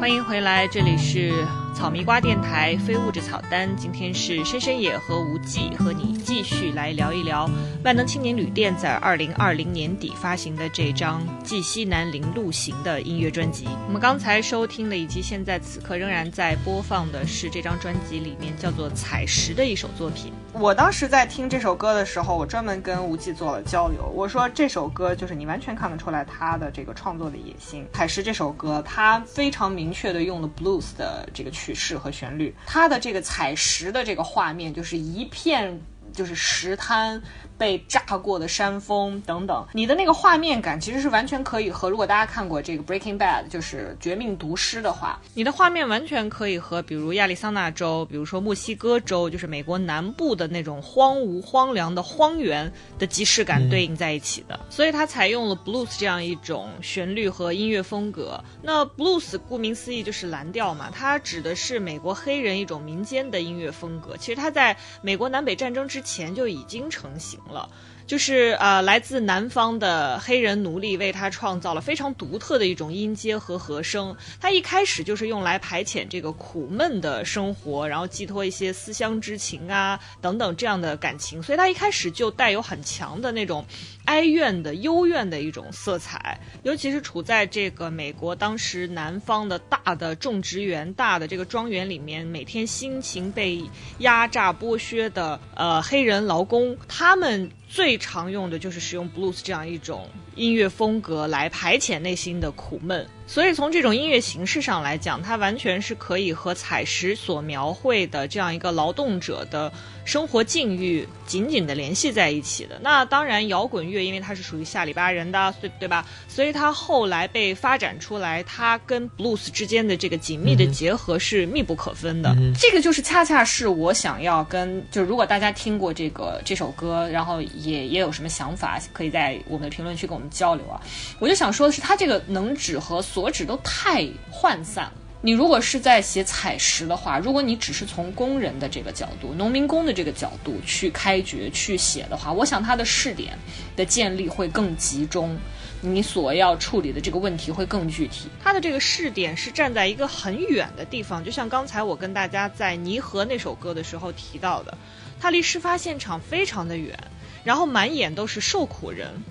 [0.00, 1.46] 欢迎回来，这里是
[1.76, 3.68] 草迷瓜电台非物质草单。
[3.76, 7.48] 今天是深深野和无忌和你继续来聊一聊
[7.84, 13.66] 万能青年旅店在二零二零年底发行的这张《继西南零路行》的音乐专辑。
[13.86, 20.32] 我们刚才收听的以及现在此刻仍然在播放的是这张专辑里面叫做《采石》的一首作品。
[20.52, 24.04] 我当时在听这首歌的时候，我专门跟无忌做了交流。
[24.12, 27.84] 我说这首歌就是你完全看得出来他的这个创作的野心。
[27.96, 35.80] 《采石》这首歌，他非常明确的用了 blues 的这个曲式和旋律，他的这个采石的这个画面就是一片
[36.12, 37.22] 就是石滩。
[37.60, 54.58] 被炸过的山峰等等，你的那个画面感其实是完全可以和，如果大家看过这个《Breaking Bad》就是《绝命毒师》的话，你的画面完全可以和比如亚利桑那州，比如说墨西哥州，就是美国南部的那种荒芜荒凉的荒原的即视感对应在一起的。
[54.70, 58.42] 所以它采用了 blues 这样一种旋律和音乐风格。
[58.62, 64.16] 那 blues 顾名思义就是蓝调嘛，它指的是美国黑人一种民间的音乐风格。
[64.16, 67.68] 其实它在美国南北战争之前就已经成型了。
[68.10, 74.16] 就是呃，来自南方的黑人奴隶为他创造了非常独特的一种音阶和和声。
[74.40, 83.64] 他一开始就是用来排遣这个苦闷的生活，然后寄托一些思乡之情啊等等这样的感情，所以他一开始就带有很强的那种
[84.06, 86.36] 哀怨的幽怨的一种色彩。
[86.64, 93.62] 尤其是处在这个美国当时南方的大的种植园、大的这个庄园里面，每天辛勤被
[93.98, 97.48] 压榨剥削的呃黑人劳工，他们。
[97.72, 109.72] 最常用的就是使用 blues 这样一种音乐风格来排遣内心的苦闷，所以从这种音乐形式上来讲，它完全是可以和采石所描绘的这样一个劳动者的
[110.10, 112.80] 生活境遇紧紧的联系在一起的。
[112.82, 116.04] 那当然，摇滚乐因为它是属于下里巴人的，对对吧？
[116.26, 122.34] 所以它后来被发展出来，它跟 blues 之间的这个紧密的结合是密不可分的。
[122.58, 127.40] 这个就是恰恰是我想要跟，就如果大家听过这个这首歌，然后。
[127.60, 130.80] 也也有什么想法，可以在我们的评论区跟我们交流啊！
[131.18, 134.02] 我就想说的是，它这个能指和所指都太
[134.32, 134.92] 涣散了。
[135.22, 143.38] 你如果是在写采石的话，如果你只是从工人的这个角度、农民工的这个角度去开掘、去写的话，我想它的试点
[143.76, 145.36] 的建立会更集中，
[145.82, 148.28] 你所要处理的这个问题会更具体。
[148.42, 154.78] 它的这个试点是站在一个很远的地方，就像刚才我跟大家在泥河那首歌的时候提到的，
[155.20, 156.98] 它离事发现场非常的远。
[157.42, 159.22] 然后满眼都是受苦人，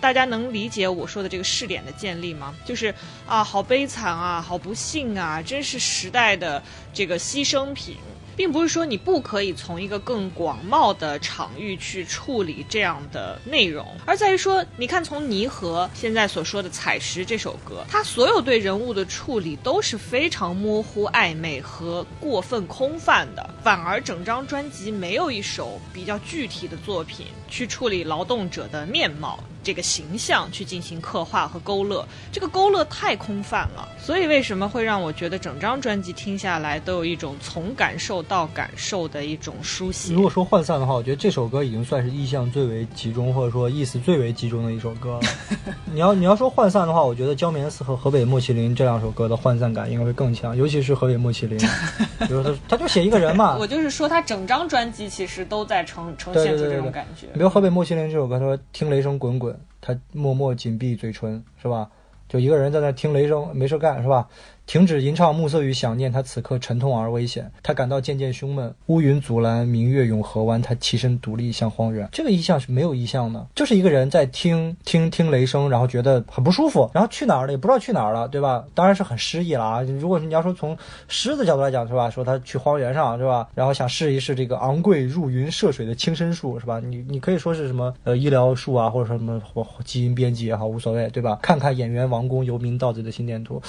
[0.00, 2.54] 大家能理解我说的这个试点的建立吗？
[2.64, 2.94] 就是
[3.26, 6.62] 啊，好悲惨啊，好不幸啊，真是时代的
[6.92, 7.96] 这个牺牲品。
[8.34, 29.38] 并不是说你不可以从一个更广袤的场域去处理这样的内容，而在于说，你看从泥河现在所说的采石这首歌，它所有对人物的处理都是非常模糊、暧昧和过分空泛的，反而整张专辑没有一首比较具体的作品去处理劳动者的面貌。
[29.64, 40.12] 这个形象去进行刻画和勾勒，这个勾勒太空泛了，所以为什么会让我觉得整张专辑听下来都有一种从感受到感受的一种书写？
[40.14, 45.28] 如果说涣散的话，我觉得这首歌已经算是意象最为集中，或者说意思最为集中的一首歌了。
[45.94, 51.56] 你要你要说涣散的话，我觉得《焦棉寺》和《河北莫麒麟》这两首歌的涣散感应该会更强，尤其是《河北莫麒麟》，
[52.26, 53.56] 比如他他就写一个人嘛。
[53.60, 57.28] 我就是说，他整张专辑其实都在呈呈现出这种感觉。
[57.42, 59.58] 比如《河北莫麒麟》这首歌，他说听雷声滚滚。
[59.80, 61.90] 他默默紧闭嘴唇，是吧？
[62.28, 64.28] 就一个人在那听雷声，没事干，是吧？
[64.72, 67.52] 停止吟唱暮色与想念，他此刻沉痛而危险。
[67.62, 70.62] 他感到渐渐胸闷，乌云阻拦，明月永河湾。
[70.62, 72.08] 他栖身独立向荒原。
[72.10, 78.64] 这个意象是没有意象的，就是一个人在听听听雷声，然后觉得很不舒服，然后去哪儿了也不知道去哪儿了，对吧？
[78.74, 79.82] 当然是很诗意了啊。
[79.82, 80.74] 如果你要说从
[81.06, 82.08] 诗的角度来讲，是吧？
[82.08, 83.46] 说他去荒原上，是吧？
[83.54, 86.80] 然后想试一试这个昂贵入云涉水的轻身术，是吧？
[86.80, 89.38] 你你可以说是什么呃医疗术啊，或者说什么
[89.84, 91.38] 基因编辑也好，无所谓，对吧？
[91.42, 93.60] 看看演员王宫游民盗贼的心电图。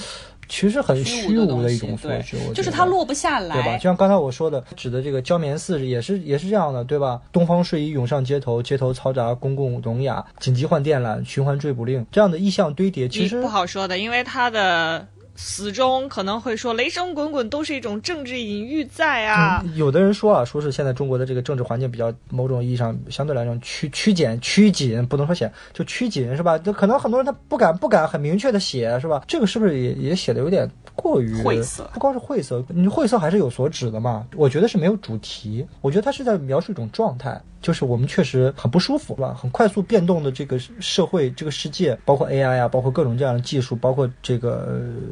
[0.54, 3.76] 其实很虚无的一种对索取，我就是它落不下来，对吧？
[3.76, 7.20] 就像刚才我说的，指的这个焦棉寺也是也是这样的，对吧？
[7.32, 19.62] 东方睡衣涌上街头，街头嘈杂，公共聋哑，紧急换电缆，循环追捕令，这样的意象堆叠，其实不好说的，因为它的死忠可能会说雷声滚滚都是一种政治隐喻在啊。
[19.66, 26.58] 嗯有的人说啊，说是现在中国的这个政治环境比较某种意义上相对来讲趋趋简趋紧，不能说显，就趋紧是吧？
[26.58, 29.24] 就可能很多人他不敢不敢很明确的写是吧？
[29.28, 34.28] 这个是不是也也写的有点过于晦涩不光是晦涩，你晦涩还是有所指的嘛？
[34.36, 37.42] 我觉得是没有主题，我觉得他是在描述一种状态。
[37.64, 39.34] 就是我们确实很不舒服，是吧？
[39.34, 44.68] 很快速变动的这个社会、这个世界，包括 AI 啊，包括各种这样的技术，包括这个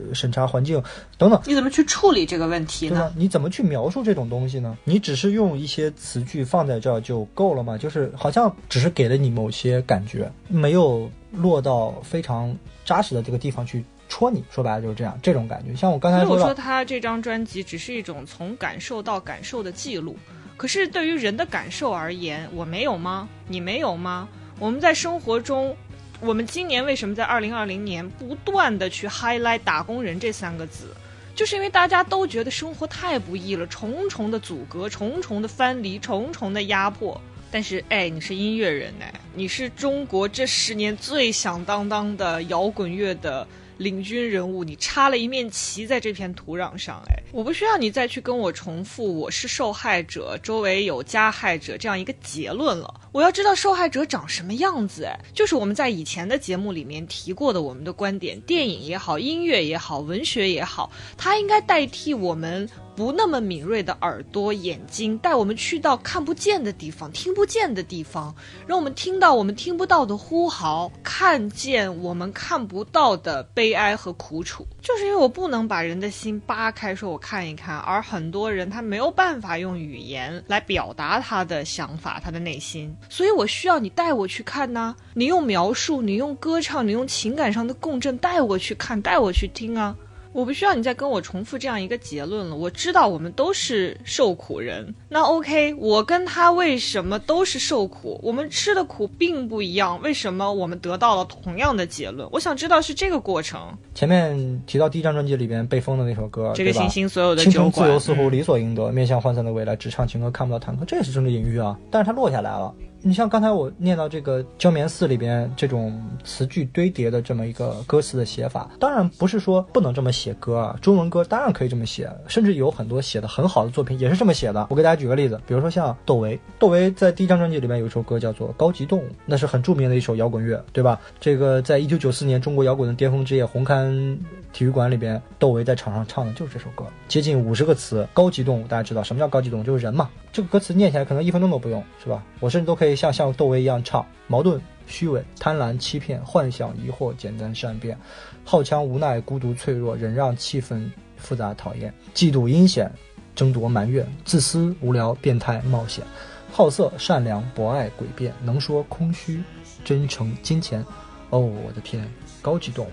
[0.09, 0.83] 呃审查环境
[1.17, 3.11] 等等，你怎么去处理这个问题呢？
[3.15, 4.77] 你怎么去描述这种东西呢？
[4.83, 7.77] 你只是用一些词句放在这儿就够了吗？
[7.77, 14.43] 就是好像只是给了你某些感觉，没有落到非常扎实的这个地方去戳你。
[14.51, 15.73] 说白了就是这样，这种感觉。
[15.73, 20.17] 像我刚才说的，所以我说他这张专辑只是一种从感受到感受的记录。
[20.61, 23.27] 可是对于人的感受而言，我没有吗？
[23.47, 24.29] 你没有吗？
[24.59, 25.75] 我们在生活中，
[26.19, 30.95] 我们今年为什么在二零二零年不断的去 highlight 打工人这三个字？
[31.33, 37.19] 就是因为大家都觉得生活太不易了，重重的阻隔，重重的分离，重重的压迫。
[37.49, 43.47] 但是，哎，你是音乐人哎，你是中国这十年最响当当的摇滚乐的
[43.81, 53.01] 领军人物，你插了一面旗在这片土壤上，哎，我不需要你再去跟我重复我是受害者，周围有加害者这样一个结论了。
[53.11, 62.69] 我要知道受害者长什么样子，哎，就是我们在以前的节目里面提过的我们的观点，电影也好，音乐也好，文学也好，它应该代替我们。
[62.95, 68.33] 不那么敏锐的耳朵、眼睛，带我们去到看不见的地方、听不见的地方，
[68.67, 74.67] 让我们听到我们听不到的呼嚎，看见我们看不到的悲哀和苦楚。
[74.81, 89.95] 就是因为我不能把人的心扒开，说我看一看，而很多人他没有办法用语言来表达他的想法、他的内心，所以我需要你带我去看呐、你用描述，你用歌唱，你用情感上的共振带我去看，带我去听啊。
[90.33, 92.55] 我不需要你再跟我重复这样一个结论了。
[92.55, 98.19] 我知道我们都是受苦人，那 OK，我跟他为什么都是受苦？
[98.23, 102.27] 我们吃的苦并不一样，为什么我们得到了同样的结论？
[102.31, 103.59] 我想知道是这个过程。
[103.93, 111.77] 前面提到第一张专辑里边被封的那首歌，这个行星星所有的倾酒自由，似乎理所应得，面向涣散的未来，只唱情歌看不到坦克，这也是政治隐喻啊。
[111.89, 112.73] 但是它落下来了。
[113.03, 124.67] 你像刚才我念到这个《焦棉寺》里边这种词句堆叠的这么一个歌词的写法，当然不是说不能这么写歌啊，中文歌当然可以这么写，甚至有很多写的很好的作品也是这么写的。
[124.69, 130.99] 我给大家举个例子，比如说像窦唯，窦唯在第一张专辑里面有一首歌叫做《高级动物》，那是很著名的一首摇滚乐，对吧？
[131.19, 134.15] 这个在一九九四年中国摇滚的巅峰之夜红磡
[134.53, 139.63] 体育馆里边，窦唯在场上唱的就是这首歌，接近五十个词，高级动物，大家知道什么叫高级动物？
[139.63, 140.07] 就是人嘛。
[140.31, 142.23] 这个歌词念起来可能一分钟都不用，是吧？
[142.39, 147.97] 我甚至都可以像像窦唯一样唱：矛盾、虚伪、贪婪、欺骗、幻想、疑惑、简单、善变，
[148.45, 152.89] 好强、无奈、孤独、脆弱，忍让、气愤、复杂、讨厌，嫉妒、阴险、
[153.35, 156.05] 争夺、埋怨，自私、无聊、变态、冒险，
[156.51, 159.43] 好色、善良、博爱、诡辩，能说、空虚、
[159.83, 160.85] 真诚、金钱。
[161.29, 162.05] 哦，我的天，
[162.41, 162.89] 高级动物，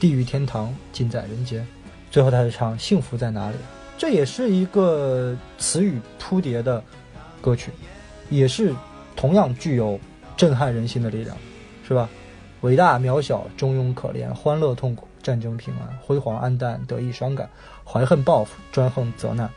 [0.00, 1.66] 地狱天堂尽在人间。
[2.10, 3.56] 最后他是唱幸福在哪里？
[3.96, 6.82] 这也是一个词语铺叠的
[7.40, 7.70] 歌曲，
[8.30, 8.74] 也是
[9.14, 9.98] 同样具有
[10.36, 11.36] 震撼人心的力量，
[11.86, 12.08] 是吧？
[12.62, 17.48] 伟大渺小，中庸可怜，欢乐痛苦，战争平安，辉煌暗淡，得意伤感，
[17.84, 19.50] 怀恨报复，专横责难，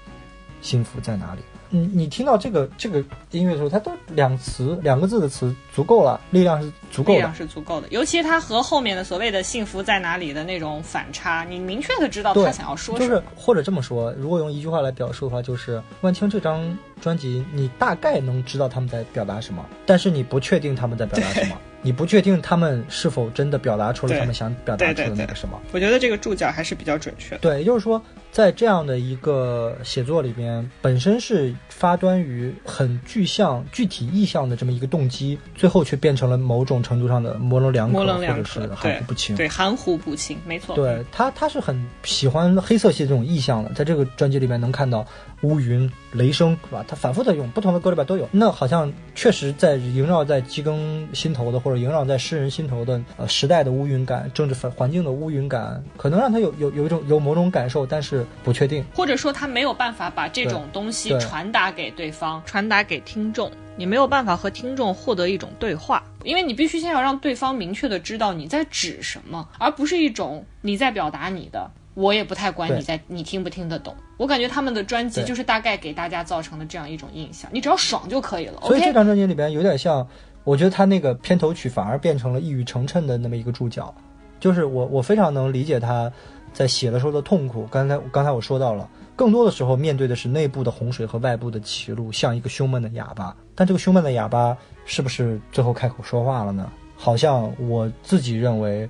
[0.61, 1.41] 幸福在哪里？
[1.70, 7.36] 你你听到这个这个音乐的时候，它都两词两个字的词足够了，力量是足够的力量。
[7.36, 7.88] 是足够的。
[7.89, 13.07] 尤其它和后面的所谓的幸福在哪里的那种反差，你明确的知道对他想要说什么。
[13.07, 25.59] 就是或者这么说，如果用一句话来表述的话，就是万青这张专辑，你大概能知道他们在表达什么，但是你不确定他们在表达什么，你不确定他们是否真的表达出了他们想表达出的那个什么。
[25.72, 27.39] 我觉得这个注脚还是比较准确的。
[27.39, 28.01] 对，也就是说，
[28.38, 39.35] 在这样的一个写作里边，本身是发端于很具象、具体意象的这么一个动机，最后却变成了某种程度上的模棱两可，或者是，含糊不清。
[39.35, 40.75] 对，含糊不清，没错。
[40.75, 45.03] 对他，他是很喜欢黑色系这种意象的，在这个专辑里面能看到
[45.41, 46.85] 乌云、雷声，是吧？
[46.88, 48.29] 他反复的用不同的歌里边都有。
[48.31, 58.84] 那好像确实在萦绕在基更心头的，或者萦绕在诗人心头的，呃，时代的乌云感、政治环环境的乌云感，可能让他有有有一种有某种感受，但是不确定。
[58.93, 71.69] 或者说他没有办法把这种东西传达给对方，传达给听众，你没有办法和听众获得一种对话，因为你必须先要让对方明确的知道你在指什么，而不是一种你在表达你的。
[71.93, 78.61] 我也不太管你在你听不听得懂，我感觉他们的专辑就是大概给大家造成的这样一种印象，你只要爽就可以了。
[78.61, 80.07] 所以这张专辑里边有点像，
[80.43, 83.91] 我觉得他那个片头曲反而变成了一语成谶的那么一个注脚，
[84.39, 86.11] 就是我我非常能理解他
[86.58, 87.68] 在写的时候的痛苦。
[87.70, 93.36] 刚才刚才我说到了，更多的时候面对的是内部的洪水和外部的歧路，像一个胸闷的哑巴。
[93.53, 96.72] 但这个胸闷的哑巴是不是最后开口说话了呢？
[96.95, 98.89] 好像我自己认为，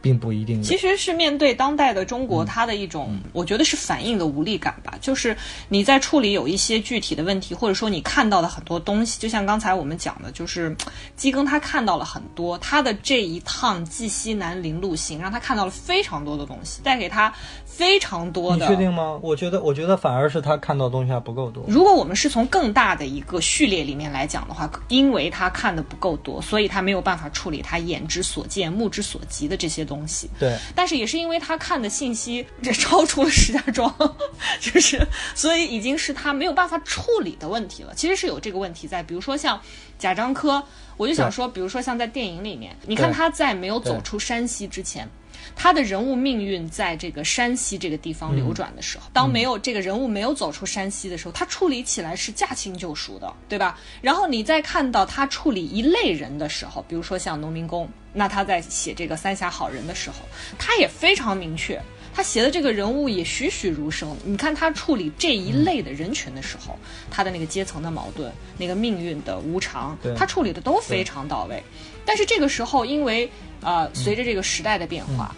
[0.00, 0.62] 并不一定。
[0.62, 4.94] 其实是面对当代的中嗯国，它的一种，我觉得是反应的无力感吧。
[5.00, 5.36] 就是
[5.68, 10.76] 你在处理有一些具体的问题，或者说你看到的很多东西，就像刚才我们讲的，就是
[11.16, 17.32] 基更他看到了很多，他的这一趟记西南林路行，让他看到了非常多的东西，带给他
[17.64, 18.66] 非常多你的。
[18.68, 19.18] 确定吗？
[19.22, 21.64] 我觉得，我觉得反而是他看到的东西还不够多。
[21.68, 30.30] 如果我们是从更大的一个序列里面来讲的话，因为他看的不够多，所以他没有办法处理他眼之所见、目之所及的这些东西。
[30.38, 33.92] 对，但是也是因为他看的信息这超出了石家庄，
[34.60, 37.92] 就是所以已经是他没有办法处理的问题了。
[37.94, 39.60] 其实是有这个问题在，比如说像
[39.98, 40.62] 贾樟柯，
[40.96, 45.08] 我就想说，比如说像在电影里面，你看他在没有走出山西之前。
[45.54, 53.78] 他的人物命运在这个山西这个地方流转的时候，当没有这个人物没有走出山西的时候，他处理起来是驾轻就熟的，对吧？
[54.00, 60.16] 然后你再看到他处理一类人的时候，比如说像农民工，那他在写这个三峡好人的时候，
[60.58, 61.80] 他也非常明确，
[62.14, 64.16] 他写的这个人物也栩栩如生。
[64.24, 66.78] 你看他处理这一类的人群的时候，
[67.10, 71.62] 他的那个阶层的矛盾，那个命运的无常，他处理的都非常到位。
[72.04, 73.30] 但是这个时候，因为
[73.62, 75.34] 呃，随着这个时代的变化。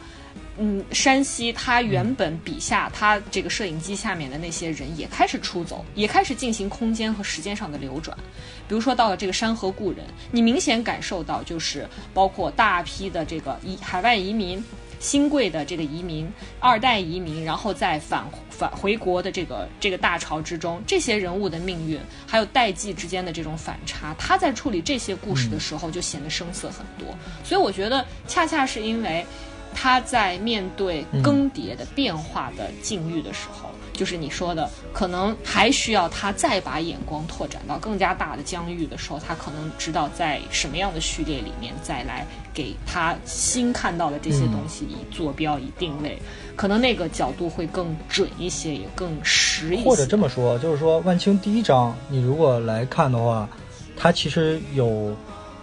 [0.59, 8.15] 嗯，山西他原本笔下他这个摄影机下面的那些人也开始出走，也开始进行空间和时间上的流转。
[8.69, 14.63] 比如说到了这个山河故人，你明显感受到就是包括大批的这个移海外移民。
[15.03, 27.09] 新贵的这个移民，二代移民，然后再返返回国的这个这个大潮之中，这些人物的命运，还有代际之间的这种反差，他在处理这些故事的时候就显得生涩很多。
[27.43, 29.27] 所以我觉得，恰恰是因为
[29.75, 33.71] 他在面对更迭的变化的境遇的时候，
[34.03, 46.21] 就是你说的，可能还需要他再把眼光拓展到更加大的疆域的时候，他可能知道在什么样的序列里面再来给他新看到的这些东西以坐标、以定位，
[46.57, 49.89] 可能那个角度会更准一些，也更实一些。
[49.89, 53.49] 或者这么说，就是说万青第一章，你如果来看的话，
[53.97, 55.15] 它其实有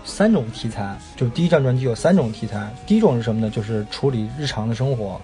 [0.05, 2.73] 三种题材，就第一张专辑有三种题材。
[2.87, 3.49] 第一种是什么呢？
[3.49, 5.19] 就是处理日常的生活，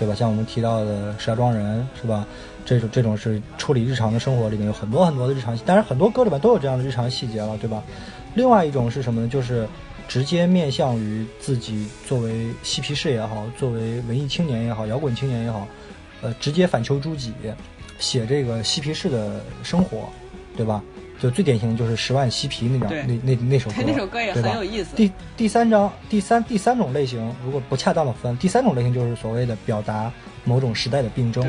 [0.00, 0.12] 对吧？
[0.16, 2.26] 像我们提到的石家庄人，是吧？
[2.66, 7.82] 这种这种是处理日常的生活，里面有很多很多的日常，当然很多歌里面都有这样的日常细节了，对吧？
[8.34, 9.28] 另外一种是什么呢？
[9.28, 9.66] 就是
[10.08, 15.66] 直接面向于自己作为嬉皮士也好，作为文艺青年也好，摇滚青年也好，
[16.22, 17.32] 呃，直接反求诸己，
[17.98, 20.08] 写这个嬉皮士的生活，
[20.56, 20.82] 对吧？
[21.18, 24.94] 就最典型的就是《十万嬉皮》那张那那那首歌，那首歌也很有意思。
[24.94, 30.12] 第第三章第三第三种类型，如果不恰当的分，第三种类型就是所谓的表达
[30.44, 31.42] 某种时代的病症，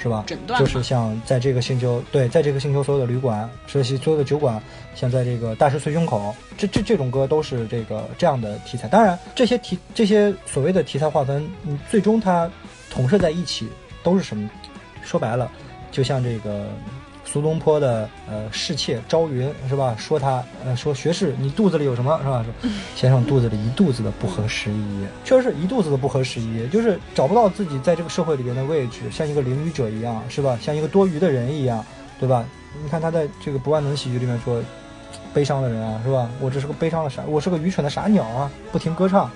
[0.00, 0.24] 是吧？
[0.26, 4.60] 诊断就是像在这个星球，对，在这个星球所有的旅馆，是所有的酒馆，
[4.94, 8.88] 像在这个大师碎胸口，这这这种歌都是这个这样的题材。
[8.88, 12.50] 当然，这些题这些所谓的题材划分，嗯，最终它
[12.90, 13.68] 统摄在一起
[14.02, 14.48] 都是什么？
[15.02, 15.48] 说白了，
[15.92, 16.66] 就像这个
[17.26, 19.94] 苏东坡的呃侍妾朝云是吧？
[19.98, 22.44] 说他呃说学士你肚子里有什么是吧？
[22.62, 30.56] 说先生肚子里一肚子的不合时宜，确实是一肚子的不合时宜，就是找不到自己在这个社会里边的位置，像一个淋雨者一样是吧？
[30.62, 31.84] 像一个多余的人一样，
[32.18, 32.44] 对吧？
[32.82, 34.62] 你看他在这个不万能喜剧里面说，
[35.34, 36.30] 悲伤的人啊是吧？
[36.40, 39.30] 我这是个悲伤的傻，我是个愚蠢的傻鸟啊，不停歌唱，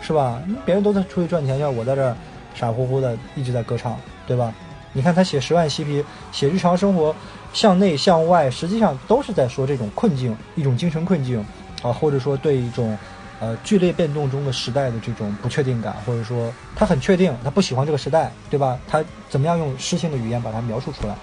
[0.00, 0.42] 是吧？
[0.64, 2.16] 别人都在出去赚钱，要我在这儿
[2.54, 4.52] 傻乎乎的一直在歌唱，对吧？
[4.92, 7.14] 你看他写十万嬉皮，写日常生活，
[7.52, 11.44] 向内向外，实际上都是在说这种困境，一种精神困境
[11.82, 12.96] 啊，或者说对一种
[13.40, 18.78] 呃剧烈变动中的时代的这种不确定感，或者说他很确定他不喜欢这个时代，对吧？
[18.86, 21.14] 他怎么样用诗性的语言把它描述出来？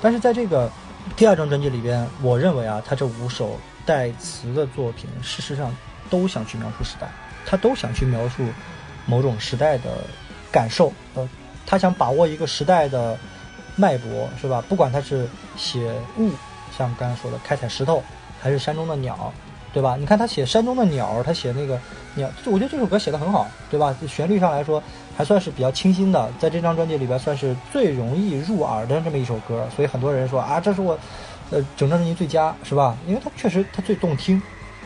[0.00, 0.70] 但是在这个
[1.16, 5.74] 第二张专辑里边，我认为啊，他这五首带词的作品，事实上
[6.10, 7.08] 都想去描述时代，
[7.46, 8.44] 他都想去描述
[9.06, 10.04] 某种时代的
[10.52, 11.28] 感受，呃，
[11.66, 13.18] 他想把握一个时代的
[13.74, 14.62] 脉搏，是吧？
[14.68, 15.26] 不管他是
[15.58, 16.30] 写物，
[16.76, 18.02] 像刚才说的开采石头，
[18.40, 19.30] 还是山中的鸟，
[19.74, 19.96] 对吧？
[19.98, 21.78] 你看他写山中的鸟，他写那个
[22.14, 23.94] 鸟，就我觉得这首歌写的很好，对吧？
[24.08, 24.82] 旋律上来说
[25.16, 30.98] 还算是比较清新的，在这张专辑里边算是最容易入耳的这么一首歌，所以很多人说啊，这是我，
[31.50, 32.96] 呃，整张专辑最佳，是吧？
[33.06, 34.40] 因为它确实它最动听，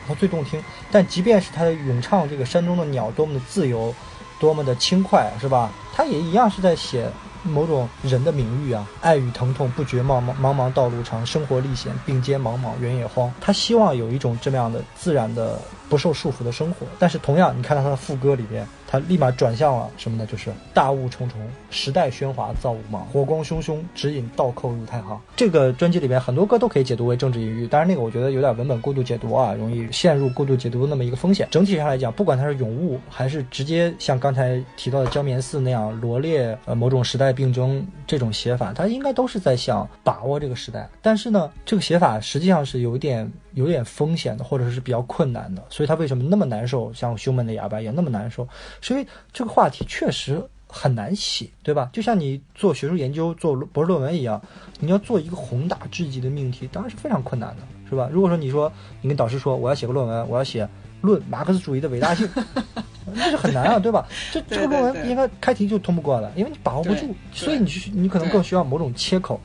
[0.09, 0.63] 它最动听。
[0.91, 3.95] 但即便是他的咏唱这个山中的鸟多么的自由，
[4.41, 5.71] 多么的轻快，是吧？
[5.95, 7.07] 他也一样是在写
[7.43, 13.33] 某种人的名誉啊，爱与疼痛不绝茫茫茫茫道路长，生活历险并肩茫茫原野荒。
[13.41, 16.87] 他希望有一种这么样的自然的不受束缚的生活。
[16.99, 20.27] 但是同样，你看到他的副歌里边，他立马转向了什么呢？
[20.31, 21.41] 就是大雾重重，
[21.71, 25.19] 时代喧哗造物茫，火光汹汹，指引倒扣入太行。
[25.35, 31.49] 这个专辑里边很多歌都可以解读为政治隐喻，当然那个我觉得有点文本过度解读啊，容易陷入过度解读的那么一个风险。
[31.51, 40.87] 整体上来讲，不管它是咏物，还是直接像刚才提到的焦棉寺那样罗列呃某种时代病症这种写法，它应该都是在想把握这个时代。
[41.01, 45.63] 但是呢，这个写法实际上是有一点有点风险的，或者是比较困难的。
[45.69, 46.93] 所以他为什么那么难受？
[46.93, 48.47] 像胸闷的哑巴一样那么难受，
[48.81, 51.91] 所以这个话题确实很难写，对吧？
[51.93, 54.41] 就像你做学术研究、做博士论文一样，
[54.81, 58.09] 你要做一个宏大至极的命题，当然是非常困难的，是吧？
[58.11, 60.67] 如果说你说你跟导师说我要写个论文，我要写
[61.03, 62.27] 论马克思主义的伟大性，
[63.13, 64.07] 那是很难啊，对吧？
[64.33, 69.39] 这这个论文应该开题就通不过了，因为你把握不住，所以你需你可能更需要某种切口，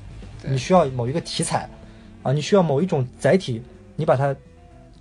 [0.44, 1.70] 你需要某一个题材，
[2.24, 3.62] 啊，你需要某一种载体，
[3.98, 4.34] 你把它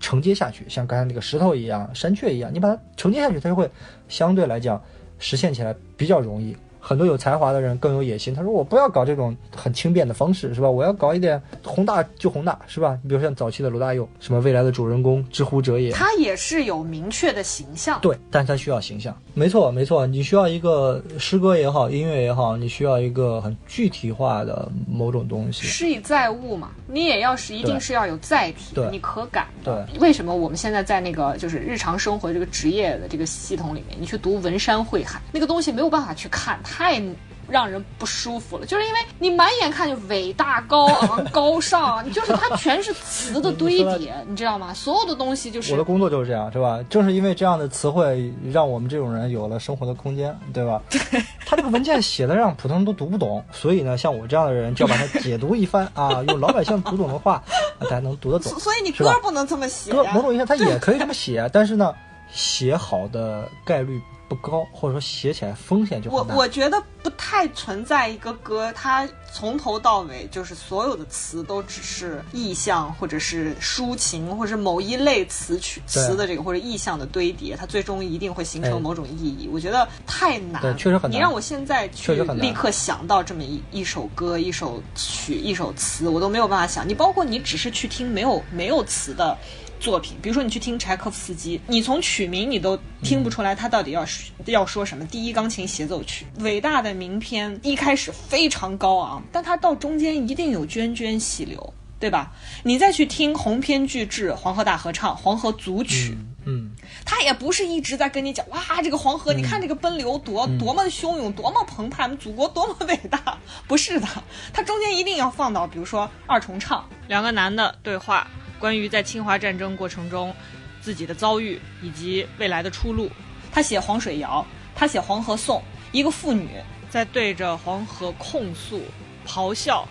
[0.01, 3.71] 承接下去，像刚才那个石头一样、山雀一样，你把它承接下去，它就会
[4.09, 4.83] 相对来讲
[5.21, 6.57] 实现起来比较容易。
[6.87, 10.71] 很多有才华的人更有野心，他说我不要搞这种很轻便的方式，是吧？
[10.71, 12.97] 我要搞一点宏大就宏大，是吧？
[13.03, 17.99] 你比如像早期的罗大佑，什么未来的主人公，知乎者也，他也是有明确的形象。
[18.01, 25.67] 对，但他需要形象，没错没错，你需要一个诗歌也好，音乐也好，你需要一个很具体化的某种东西。
[25.67, 29.85] 诗以载物嘛，你也要是一定是要有载体，对你可感的。
[29.91, 37.01] 对，为什么我们现在在那个就是日常生活这个职业的这个系统里面，你去读文山会海那个东西没有办法去看，太。
[37.49, 44.75] 让人不舒服了，就是因为你满眼看就伟大、高昂、 高尚，你就是它全是词的堆叠，你知道吗？
[44.75, 46.81] 所有的东西就是我的工作就是这样，是吧？
[46.91, 50.83] 正是因为这样的词汇，让我们这种人有了生活的空间，对吧？
[50.91, 50.99] 对，
[51.47, 57.41] 他这个文件写的让普通人都读不懂，所以呢，像我这样的人就要把它解读一番啊， 用老百姓读懂的话，
[57.79, 58.59] 大家能读得懂。
[58.59, 61.95] 所以你歌不能这么写，歌某种意义上它也 可以这么写，但是呢，
[62.33, 64.03] 写好的概率。
[64.29, 79.49] 不高，或者说写起来风险就我我觉得不太存在一个歌，它从头到尾就是所有的词都只是意象，或者是抒情，或者是某一类词曲词的这个或者意象的堆叠，它最终一定会形成某种意义。
[79.53, 81.13] 我觉得太难，对，确实很难。
[81.13, 86.89] 你让我现在去立刻想到这么一一首歌、一首曲、一首词，我都没有办法想。
[86.89, 89.37] 你包括你只是去听没有没有词的。
[89.79, 94.05] 作品，比如说你去听柴可夫斯基，你从曲名你都听不出来他到底要
[94.47, 95.05] 要说什么。
[95.07, 102.33] 第一钢琴协奏曲，伟大的名篇，一开始非常高昂，但它到中间一定有涓涓细流，对吧？
[102.63, 106.13] 你再去听鸿篇巨制《黄河大合唱》《黄河组曲》，
[106.45, 106.71] 嗯，
[107.05, 114.07] 他也不是一直在跟你讲哇，这个黄河，你看这个奔流多多么汹涌，多么澎湃，祖国多么伟大，不是的，
[114.53, 118.27] 它中间一定要放到，比如说二重唱，两个男的对话。
[118.59, 120.35] 关于在侵华战争过程中
[120.81, 123.11] 自己的遭遇以及未来的出路，
[123.53, 124.45] 他写《黄水谣》，
[124.79, 125.59] 他写《黄河颂》，
[125.93, 126.49] 一个妇女
[126.89, 128.83] 在对着黄河控诉、
[129.27, 129.87] 咆哮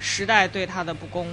[0.00, 1.26] 时代对她的不公，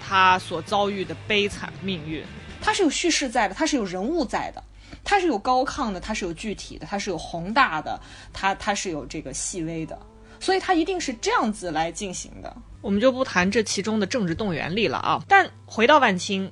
[0.00, 2.24] 她所遭遇的悲惨命运。
[2.60, 4.62] 它是有叙事在的，它是有人物在的，
[5.04, 8.00] 它是有高亢的，它是有具体的，它是有宏大的，
[8.32, 9.98] 它它是有这个细微的，
[10.40, 12.56] 所以它一定是这样子来进行的。
[12.86, 15.20] 我们就不谈这其中的政治动员力了啊！
[15.26, 16.48] 但回到万青，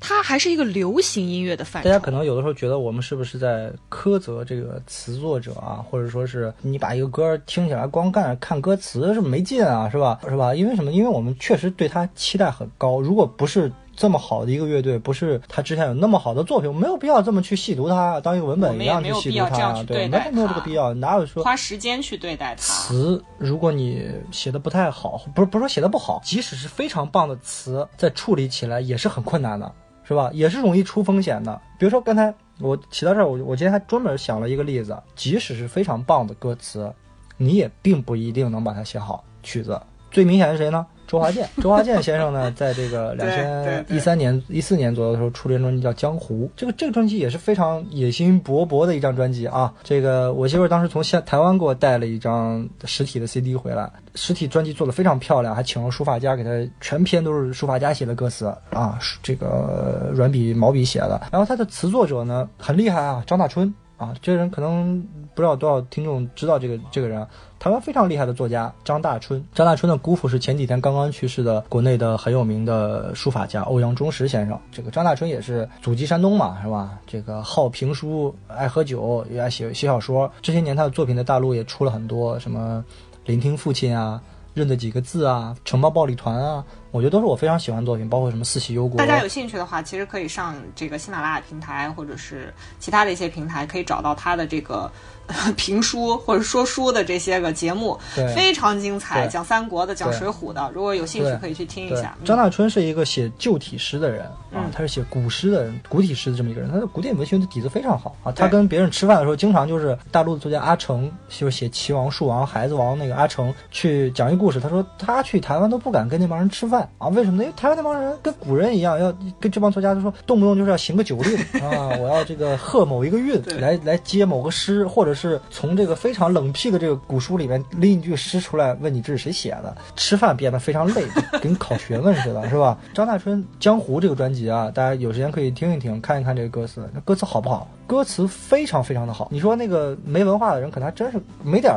[0.00, 1.88] 它还是一个流行音乐的范畴。
[1.88, 10.18] 大家可能有的时候觉得我们是不是在苛责这个词作者啊，或者说是你把一个歌听起来光干看歌词是没劲啊，是吧？
[10.28, 10.52] 是吧？
[10.52, 10.90] 因为什么？
[10.90, 13.00] 因为我们确实对他期待很高。
[13.00, 22.56] 如果不是这么好的一个乐队，不是他之前有那么好的作品，没有必要这么去细读它，当一个文本一样去细读它，对，没有没有这个必要，哪有说花时间去对待它？
[22.60, 29.72] 词，如果你写的不太好，不是不是说写的不好，即使是非常棒的词，在处理起来也是很困难的，
[30.04, 30.30] 是吧？
[30.34, 31.58] 也是容易出风险的。
[31.78, 36.92] 比如说刚才我提到这儿，我我今天还专门想了一个例子，即使是非常棒的歌词，
[37.38, 39.80] 你也并不一定能把它写好曲子。
[40.10, 40.86] 最明显是谁呢？
[41.06, 49.72] 周华健， 周华健先生呢，在这个两千一三年、一四年左右的时候出了一张专辑叫《江湖》，这个这个专辑也是非常野心勃勃的一张专辑啊。
[49.82, 56.50] 这个我媳妇当时从现台湾给我带了一张实体的 CD 回来，实体专辑做的非常漂亮，还请了书法家给他
[56.80, 61.20] 全篇都是书法家写的歌词啊，这个软笔毛笔写的。
[61.30, 65.00] 然后他的词作者呢很厉害啊，张大春啊，这个人可能
[65.34, 67.26] 不知道多少听众知道这个这个人。
[67.58, 74.58] 台湾非常厉害的作家张大春，张大春的姑父是前几天刚刚去世的国内的很有名的书法家欧阳中石先生。
[74.70, 76.98] 这个张大春也是祖籍山东嘛，是吧？
[77.06, 80.30] 这个好评书，爱喝酒，也爱写写小说。
[80.42, 82.84] 这些年他的作品在大陆也出了很多，什么
[83.24, 84.20] 聆听父亲啊。
[84.54, 85.54] 认得几个字啊？
[85.66, 88.96] 承包暴力团啊，我觉得都是我非常喜欢的作品，包括什么四喜忧国。
[88.96, 94.90] 大家有兴趣的话，其实可以上这个喜马拉雅平台，或者是其他的一些平台，可以找到他的这个
[95.56, 97.98] 评书或者说书的这些个节目，
[98.34, 100.70] 非常精彩，讲三国的，讲水浒的。
[100.74, 102.16] 如果有兴趣，可以去听一下。
[102.24, 104.24] 张大春是一个写旧体诗的人
[104.54, 108.32] 啊，他是写古诗的人，古体诗的这么一个人，他的古典文学的底子非常好啊。
[108.32, 114.46] 他跟别人吃饭的时候，经常就是大陆的作家阿成，就是写齐王、树王、孩子王那个阿成去讲一故。
[114.46, 117.08] 故事，他说他去台湾都不敢跟那帮人吃饭啊？
[117.08, 117.42] 为什么呢？
[117.42, 129.76] 因为台湾那帮人跟古人一样，要跟这帮作家就说，动不动就是要行个酒令啊，我要这个贺某一个韵，来来接某个诗，或者是从这个非常冷僻的这个古书里面拎一句诗出来，问你这是谁写的？
[129.96, 131.04] 吃饭变得非常累，
[131.42, 132.78] 跟考学问似的， 是吧？
[132.94, 137.66] 张大春《江湖》这个专辑啊，大家有时间可以听一听，看一看这个歌词，那歌词好不好？
[137.88, 139.28] 歌词非常非常的好。
[139.32, 141.74] 你说那个没文化的人，可能还真是没点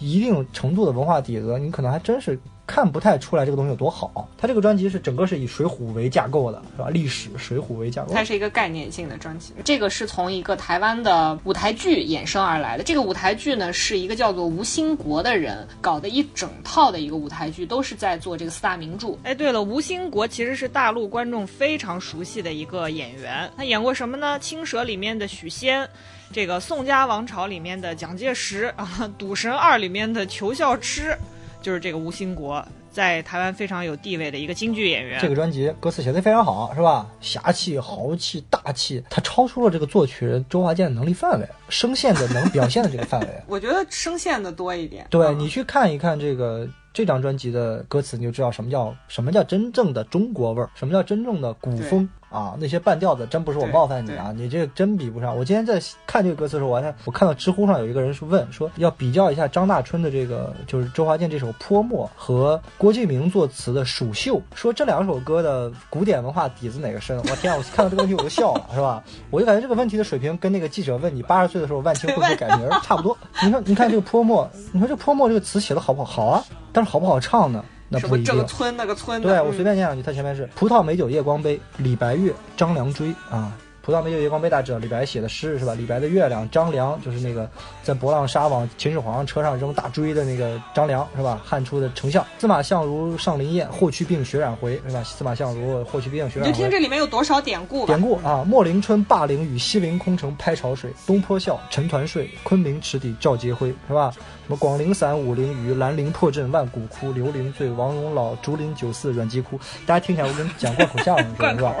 [0.00, 1.98] 一定程度的文化底子，你可能还。
[2.08, 2.38] 真是
[2.68, 4.28] 看不太出来这个东西有多好。
[4.36, 6.90] 他这个专辑是整个是以《水浒》为架构的，是吧？
[6.90, 8.12] 历史《水浒》为架构。
[8.12, 9.54] 它是一个概念性的专辑。
[9.64, 12.84] 这个是从一个台湾的舞台剧衍生而来的。
[12.84, 19.16] 这个舞台剧呢，是一个叫做吴兴国的人搞的一整套的一个舞台剧，都是在做这个四大名著。
[19.22, 23.50] 哎，对了，吴兴国其实是大陆观众非常熟悉的一个演员。
[23.56, 24.36] 他演过什么呢？
[24.38, 25.88] 《青蛇》里面的许仙，
[26.32, 31.16] 这个《宋家王朝》里面的蒋介石啊，《赌神二》里面的裘笑痴。
[31.60, 35.20] 就是这个吴兴国，在台湾非常有地位的一个京剧演员。
[35.20, 37.06] 这个专辑歌词写的非常好，是吧？
[37.20, 43.28] 侠气、豪气、大气，它超出了这个作曲人周华健的能力范围，声线的能表现的这个范围。
[43.46, 45.06] 我觉得声线的多一点。
[45.10, 52.08] 对你去看一看这个这张专辑的歌词，你就知道什么叫什么叫真正的中国味儿，什么叫真正的古风。
[52.30, 55.34] 啊，那些半调子真不是我冒犯你啊，你这个真比不上。
[55.34, 67.16] 我今天在看这个歌词的时候，我还我看到知乎上有一个人是问说，要比较一下张大春的这个就是周华健这首《泼墨》和郭敬明作词的《蜀绣》，说这两首歌的古典文化底子哪个深？
[67.16, 69.02] 我天，我看到这个问题我就笑了， 是吧？
[69.30, 73.16] 我就感觉这个问题的水平跟那个记者问你八十岁的时候万青会不会改名差不多。
[73.42, 76.08] 你说，你看这个《泼墨》，你说这《泼墨》这个词写的好不好？
[76.08, 76.44] 好啊，
[76.78, 77.64] 但是好不好唱呢？
[77.88, 78.26] 那不一定。
[78.26, 83.52] 这个村那个村，对我随便念两句，它前面是葡萄美酒夜光杯，李白月，张良追啊。
[83.82, 85.74] 葡萄美酒夜光杯，大家知道李白写的诗是吧？
[85.74, 87.50] 李白的月亮，张良就是那个
[87.82, 91.40] 在博浪沙往秦始皇车上扔大锥的那个张良是吧？
[91.44, 92.24] 汉初的丞相。
[92.38, 95.02] 司马相如上林宴，霍去病血染回是吧？
[95.02, 96.52] 司马相如，霍去病血染回。
[96.52, 97.86] 你就听这里面有多少典故。
[97.86, 104.12] 典故啊，莫陵春灞陵雨，西陵空城拍潮水，东坡笑，沉团睡，昆明池底照阶灰是吧？
[104.48, 109.60] 什么广陵散，武陵鱼，兰陵破阵万古枯，刘伶醉，王戎老，竹林酒肆阮籍哭。
[109.84, 111.74] 大家听起来我跟讲贯口相声似的，是吧？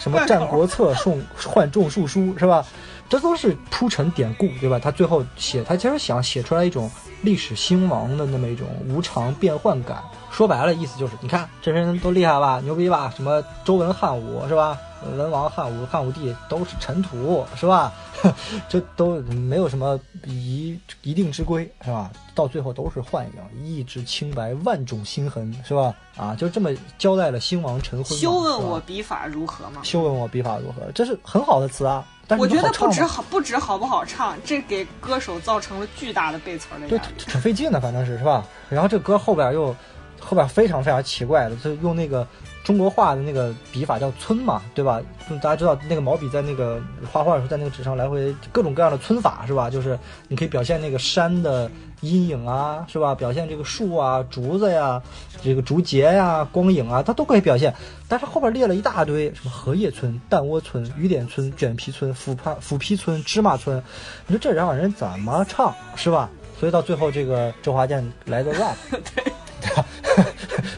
[0.00, 2.66] 什么战国策，宋换种树书，是吧？
[3.08, 4.78] 这都是铺陈典故，对吧？
[4.78, 6.90] 他最后写，他其实想写出来一种
[7.22, 10.02] 历史兴亡的那么一种无常变幻感。
[10.30, 13.12] 说白了，意思就是，你看这些人都厉害吧，牛逼吧？
[13.14, 14.76] 什么周文汉武，是吧？
[15.16, 17.92] 文王汉武汉武帝都是尘土，是吧？
[18.68, 22.10] 这都没有什么一一定之规，是吧？
[22.34, 25.94] 到最后都是幻影，一纸清白，万种心痕，是吧？
[26.16, 28.18] 啊，就这么交代了兴亡尘昏。
[28.18, 29.82] 休问我笔法如何吗？
[29.84, 30.90] 休问我笔法如何？
[30.92, 32.04] 这是很好的词啊。
[32.26, 36.88] 但我觉得不止好，不止好不好唱，这给歌手造成了巨大的背词的压力。
[36.90, 38.44] 对，挺费劲的，反正是是吧？
[38.68, 39.74] 然后这歌后边又
[40.20, 42.26] 后边非常非常奇怪的，就用那个。
[42.64, 45.00] 中国画的那个笔法叫皴嘛，对吧？
[45.42, 46.80] 大家知道那个毛笔在那个
[47.12, 49.68] 画画的时候，在那个纸上来回各种各样的皴法是吧？
[49.68, 49.98] 就是
[50.28, 53.14] 你可以表现那个山的阴影啊，是吧？
[53.14, 55.02] 表现这个树啊、竹子呀、
[55.42, 57.74] 这个竹节呀、光影啊，它都可以表现。
[58.08, 63.82] 但是后边列了一大堆，什么荷叶村、蛋窝村、雨点村、卷皮村、腐帕腐皮村、芝麻村，
[64.26, 66.30] 你说这让人怎么唱是吧？
[66.58, 69.24] 所以到最后这个周华健来个 rap， 对，
[69.60, 69.84] 对吧？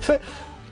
[0.02, 0.18] 所以。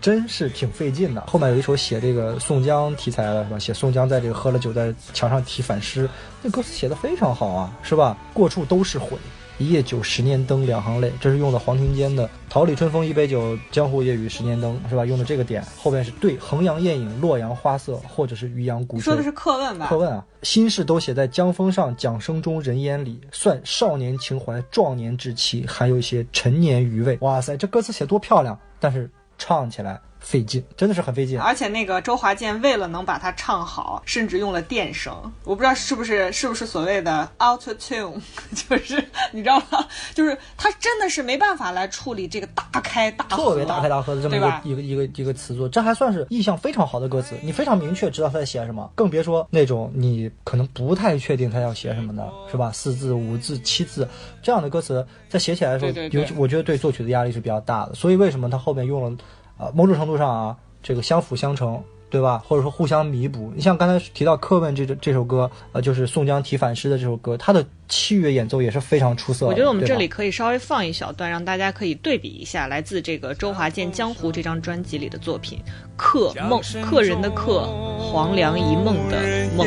[0.04, 1.22] 真是挺费劲的。
[1.22, 3.58] 后面有一首写这个宋江题材的是吧？
[3.58, 6.06] 写宋江在这个喝了酒在墙上题反诗，
[6.42, 8.14] 那歌词写的非常好啊，是吧？
[8.34, 9.16] 过处都是悔。
[9.56, 15.06] 一夜酒，十年灯，两行泪，这是用的黄庭坚的“桃李春风一杯酒，江湖夜雨十年灯”，是吧？
[15.06, 19.04] 用的这个点，后边是对“衡阳雁影，洛阳花色”，或者是“渔阳鼓吹”。
[19.04, 19.86] 说的是课问吧？
[19.86, 27.16] 课问啊，心事都写在江风上，桨声中，人烟里，算少年情怀，壮年志气，还有一些陈年余味。
[27.22, 28.58] 哇塞，这歌词写多漂亮！
[28.78, 30.00] 但是唱起来。
[30.24, 31.38] 费劲，真的是很费劲。
[31.38, 35.14] 而且那个周华健为了能把它唱好，甚至用了电声。
[35.44, 38.18] 我不知道是不是是不是所谓的 auto tune，
[38.68, 39.86] 就是你知道吗？
[40.14, 45.68] 就是他真的是没办法来处理这个大开大合，特别大开大合的这么一个一个一个一个词作。
[45.68, 48.90] 这还算是意象非常好的歌词，你非常明确知道他在写什么。
[48.94, 52.72] 更别说那种你可能不太确定他要写什么的，是吧？
[52.72, 54.08] 四字、五字、七字
[54.42, 57.94] 这样的歌词，在写起来的时候，尤其我觉得对作曲的压力是比较大的。
[57.94, 59.16] 所以为什么他后面用了？
[59.56, 62.42] 啊，某种程度上啊，这个相辅相成，对吧？
[62.46, 63.52] 或者说互相弥补。
[63.54, 69.46] 你像刚才提到《课问》这这首歌，呃，就是宋江题反诗的这首歌，它的器乐演奏也是非常出色。
[69.46, 75.58] 我觉得我们这里可以稍微放一小段，让大家可以对比一下，来自这个周华健《江湖》这张专辑里的作品，
[75.96, 77.66] 《客梦》，客人的客，
[77.98, 79.18] 黄粱一梦的
[79.56, 79.66] 梦。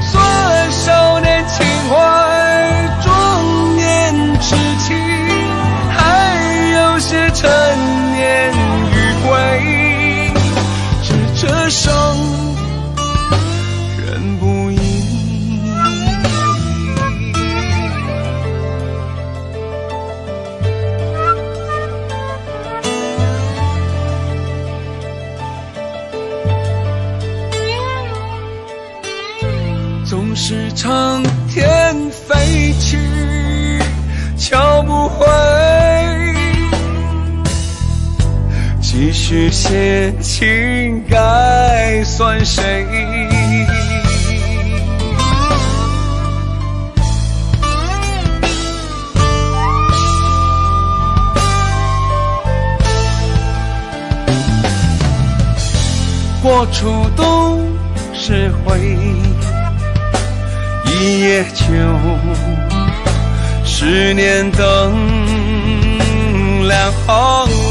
[0.00, 2.85] 算少年情怀。
[4.48, 4.96] 事情，
[5.90, 5.98] 还
[6.72, 7.50] 有些陈
[8.14, 8.52] 年
[8.92, 8.94] 余
[9.26, 9.28] 晖。
[11.02, 11.90] 执着伤，
[14.06, 14.78] 人不易。
[30.04, 31.20] 总是唱。
[31.48, 33.15] 天飞去。
[34.36, 35.26] 敲不回。
[38.80, 42.86] 继续写情，该算谁？
[56.42, 57.58] 过处都
[58.14, 58.96] 是灰，
[60.86, 61.66] 一夜秋，
[63.78, 64.96] 十年灯，
[66.66, 67.65] 亮红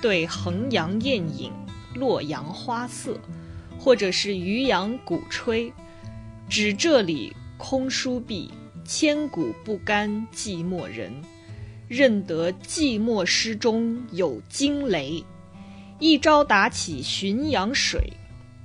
[0.00, 1.52] 对衡阳雁影，
[1.94, 3.18] 洛阳花色，
[3.78, 5.72] 或者是渔阳鼓吹，
[6.48, 8.50] 指这里空书壁，
[8.84, 11.12] 千古不甘寂寞人，
[11.88, 15.24] 认得寂寞诗中有惊雷，
[15.98, 18.12] 一朝打起浔阳水，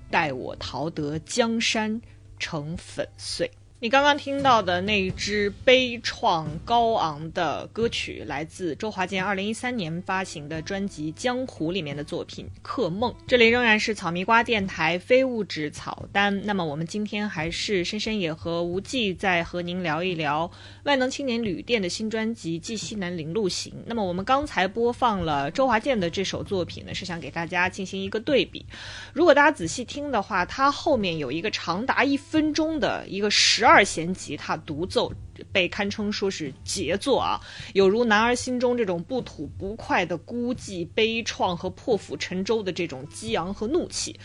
[0.09, 2.01] 待我逃得江山
[2.39, 3.51] 成粉碎。
[3.79, 13.11] 你刚刚听到的那一支悲怆高昂的歌曲，来自周华健二零一三年发行的专辑《江湖》里面的作品《客梦》。
[13.27, 16.41] 这里仍然是草迷瓜电台非物质草单。
[16.43, 20.49] 那么我们今天还是深深也和无忌在和您聊一聊
[20.85, 23.71] 万能青年旅店的新专辑《记西南零路行》。
[23.85, 28.65] 那么我们刚才播放了周华健的这首作品呢，是想给大家进行一个对比。
[29.13, 33.66] 如果大家仔细听的话，它后面有一个长达一分钟的一个十。
[33.67, 35.11] 二弦吉他独奏
[35.51, 37.39] 被堪称说是杰作啊，
[37.73, 44.17] 有如男儿心中这种不吐不快的孤寂、悲怆和破釜沉舟的这种激昂和怒气。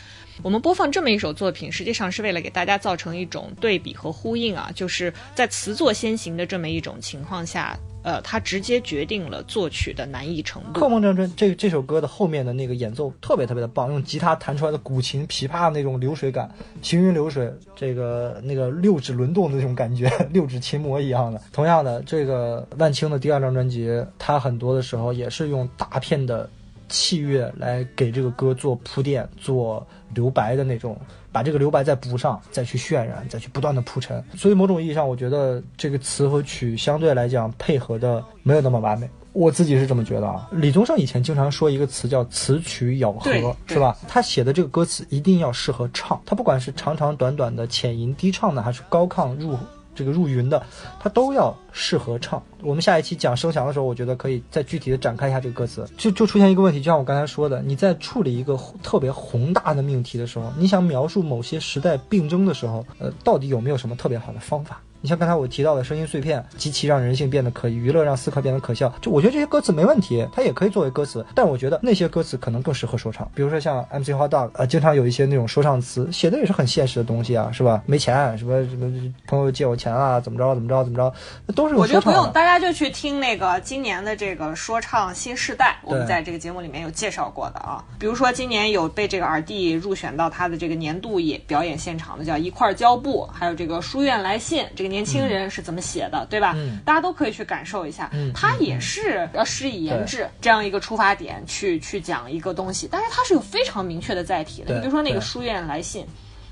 [0.43, 7.79] 我们播放这么一首作品，实际上是为了给大家造成一种对比和呼应啊，就是在词作先行的这么一种情况下。
[8.03, 10.69] 呃，它直接决定了作曲的难易程度。
[10.73, 16.53] 《客梦》这这这这首歌的后面的那个演奏特别特别的棒，用吉他弹出来的古琴琵琶的那种流水感，
[16.83, 21.41] 行云流水，这个那个六指轮动的那种感觉， 六指琴魔一样的。
[21.53, 23.89] 同样的，这个万青的第二张专辑，
[24.19, 26.49] 它很多的时候也是用大片的
[26.89, 30.99] 器乐来给这个歌做铺垫、做留白的那种。
[31.33, 34.23] 把这个留白再补上，再去渲染，再去不断的铺陈。
[34.37, 39.09] 所以某种意义上，我觉得这个词和曲相对来讲配合的没有那么完美。
[39.33, 40.47] 我自己是这么觉得啊。
[40.53, 43.97] 李宗盛以前经常说一个词叫词曲咬合，是吧？
[44.07, 49.57] 他写的这个歌词一定要适合唱，他不管是长长短短的、浅吟低唱的，还是高亢入。
[49.95, 50.63] 这个入云的，
[51.01, 52.43] 它都要适合唱。
[52.63, 55.87] 我们下一期讲声响的时候，我觉得可以再具体的展开一下这个歌词。
[55.97, 64.81] 就就出现一个问题，就像我刚才说的，你在处理一个特别宏大的命题的时候，你想描述某些时代病症的时候，呃，到底有没有什么特别好的方法？
[65.03, 68.89] 你像刚才我提到的声音碎片，极其让人性变得可娱乐，让思考变得可笑。
[69.01, 71.27] 就我觉得这些歌词没问题，它也可以作为歌词。
[71.35, 73.29] 但我觉得那些歌词可能更适合说唱。
[73.35, 77.83] 比如说像 MC Hot Dog，呃，经常有一些那种说唱词，写的也是很现实的东西啊，是吧？
[77.85, 81.13] 没钱，什么什么朋友借我钱啊，怎么着怎么着怎么着，
[81.49, 87.85] 那都是我觉得不用，大家就去听那个今年的这个说唱新时代，我们在这个节目里面有介绍过的啊。
[87.99, 96.55] 比如说今年有被这个耳帝入选到他的这个年度演表演现场的，叫一块胶布，还有这个书院来信，这个年轻人是怎怎么写的，对吧？
[96.85, 98.11] 大家都可以去感受一下。
[98.35, 104.75] 他也是要施以言志这样一个出发点去去讲一个东西，但是他是有非常明确的载体的。
[104.75, 106.07] 你比如说那个书院来信，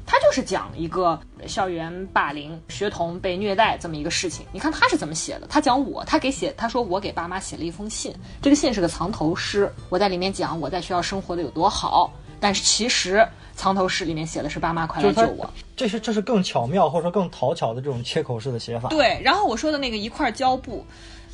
[0.07, 4.47] 他就是讲一个校园霸凌、学童被虐待这么一个事情。
[4.53, 5.47] 你看他是怎么写的？
[5.47, 8.11] 他讲我，他给写，他说我给爸妈写了一封信，
[8.41, 12.11] 这个信是个藏头诗，我在里面讲我在学校生活的有多好，
[12.41, 13.29] 但是其实。
[13.61, 18.89] 藏头诗里面写的是“爸妈快来救我”，这是这是更巧妙或者说更讨巧的这种切口式的写法。
[18.89, 20.83] 对，然后我说的那个一块胶布，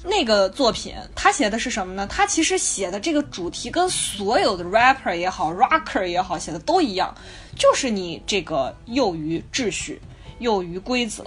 [0.03, 2.05] 那个作品他写的是什么呢？
[2.09, 7.15] 他其实写的这个主题跟所有的 rapper 也好，rocker 也好写的都一样，
[7.55, 10.03] 就是你这个囿于秩序、
[10.41, 11.25] 囿于规则、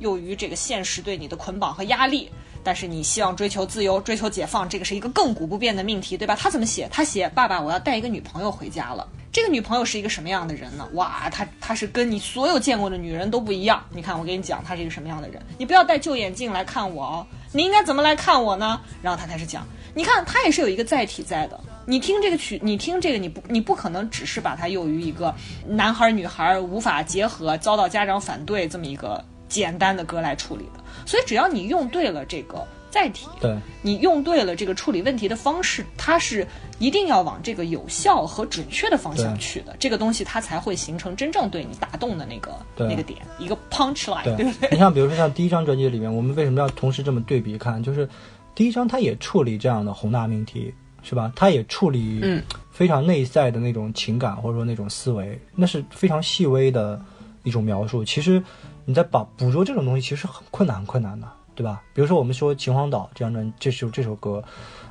[0.00, 2.30] 囿于这个现实对你的捆绑和压力。
[2.62, 6.34] 但是你希望追求自由、追求解放，这个是一个亘古不变的命题，对吧？
[6.34, 6.88] 他怎么写？
[6.90, 9.06] 他写：“爸爸，我要带一个女朋友回家了。”
[9.36, 10.88] 这个女朋友是一个什么样的人呢？
[10.94, 13.84] 哇，她她是跟你所有见过的女人都不一样。
[13.90, 15.38] 你看，我给你讲，她是一个什么样的人。
[15.58, 18.80] 你不要戴旧眼镜来看我哦，你应该怎么来看我呢？
[19.02, 21.60] 然后他开始讲，你看他也是有一个载体在的。
[21.84, 25.34] 你听这个曲，你听这个，你不你不可能只是把它用于一个
[25.66, 30.82] 男孩女孩无法结合、遭到家长反对这么一个简单的歌来处理的。
[31.04, 32.66] 所以只要你用对了这个。
[32.96, 36.46] 载体，对你用对了这个处理问题的方式，它是
[36.78, 44.70] 一定要往这个有效和准确的方向去的，这个东西它才会形成真正对你打动的那个那个点，一个 punch line，对不对？
[44.72, 47.82] 你像比如说像第一张专辑里面，我们为什么要同时这么对比看？
[47.82, 48.08] 就是
[48.54, 51.30] 第一张它也处理这样的宏大命题，是吧？
[51.36, 52.22] 它也处理
[52.70, 56.98] 非常内在的那种情感或者说那种思维，那是非常细微的
[57.42, 58.02] 一种描述。
[58.02, 58.42] 其实
[58.86, 61.28] 你在把捕捉这种东西，其实很困难，很困难的。
[61.56, 61.82] 对吧？
[61.94, 64.44] 比如说，我们说《秦皇岛》这张专，这首这首歌，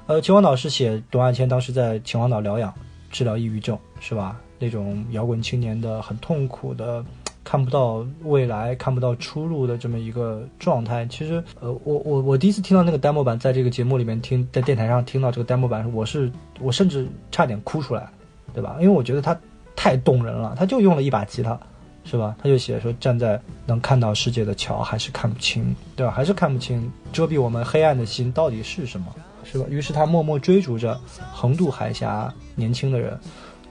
[0.07, 2.73] 呃，《秦皇岛》是写董亚千当时在秦皇岛疗养、
[3.11, 4.35] 治疗抑郁症，是吧？
[4.57, 7.05] 那种摇滚青年的很痛苦的，
[7.43, 11.05] 看不到未来、看不到出路的这么一个状态。
[11.05, 18.09] 其实，呃，我我我第一次听到那个 demo 版，在这个节目里面听，在电台上听到这个 demo 版，我是我甚至差点哭出来，
[18.53, 18.77] 对吧？
[18.79, 19.37] 因为我觉得它
[19.75, 21.59] 太动人了，他就用了一把吉他。
[22.05, 22.35] 是吧？
[22.41, 26.13] 他就写说，站在能看到世界的桥，还是看不清，对吧？
[26.13, 29.07] 还是看不清遮蔽我们黑暗的心到底是什么，
[29.43, 29.65] 是吧？
[29.69, 30.99] 于是他默默追逐着
[31.33, 33.19] 横渡海峡年轻的人，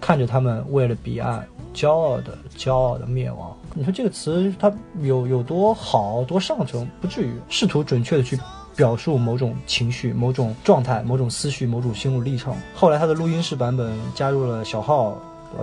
[0.00, 3.56] 看着他们为了彼岸骄傲的骄傲的灭亡。
[3.72, 6.84] 你说这个词它有有多好多上乘？
[7.00, 8.36] 不至于试图准确的去
[8.74, 12.52] 表述某种情绪、某种状态、某种思绪、某种心路历程。
[12.74, 15.16] 后来他的录音室版本加入了小号。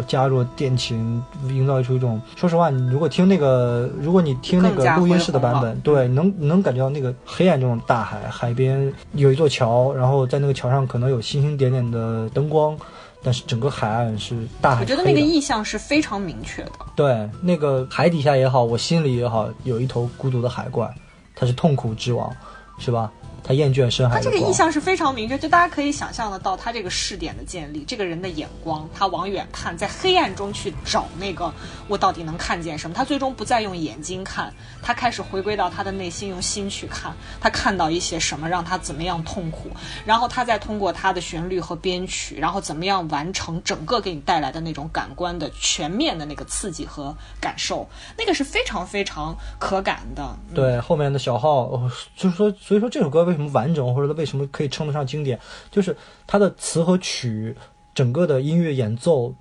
[0.08, 2.22] 加入电琴，营造出一种。
[2.36, 12.78] 说实话，你如果听那个，如果你听那个录音室的版本，对，能能感觉到那个黑暗中的大海，海边有一座桥，然后在那个桥上可能有星星点点的灯光，
[13.24, 14.82] 但是整个海岸是大海。
[14.82, 16.72] 我觉得那个意象是非常明确的。
[16.96, 20.94] 对，那个海底下也好，我心里也好，有一头孤独的海怪，
[21.36, 22.32] 它是痛苦之王，
[22.78, 23.12] 是吧？
[23.44, 24.18] 他厌倦深海。
[24.18, 31.52] 他这个意向是非常明确，就大家可以想象得到，他这个视点的建立，这个人的眼光，他往远看，在黑暗中去找那个
[31.88, 32.94] 我到底能看见什么。
[32.94, 34.54] 他最终不再用眼睛看，
[34.84, 37.12] 他开始回归到他的内心，用心去看。
[37.40, 39.72] 他看到一些什么，让他怎么样痛苦，
[40.06, 50.38] 然后他再通过他的旋律和编曲，然后怎么样完成整个给你带来的那种感官的全面的那个刺激和感受，那个是非常非常可感的。
[50.54, 53.31] 对，后面的小号，就 是说，所以说这首歌。
[53.32, 55.40] 为什么完整，或者它为什么可以称得上经典？
[55.72, 55.96] 就是
[56.28, 57.56] 它的词和曲，
[57.96, 59.34] 整个的音乐演奏，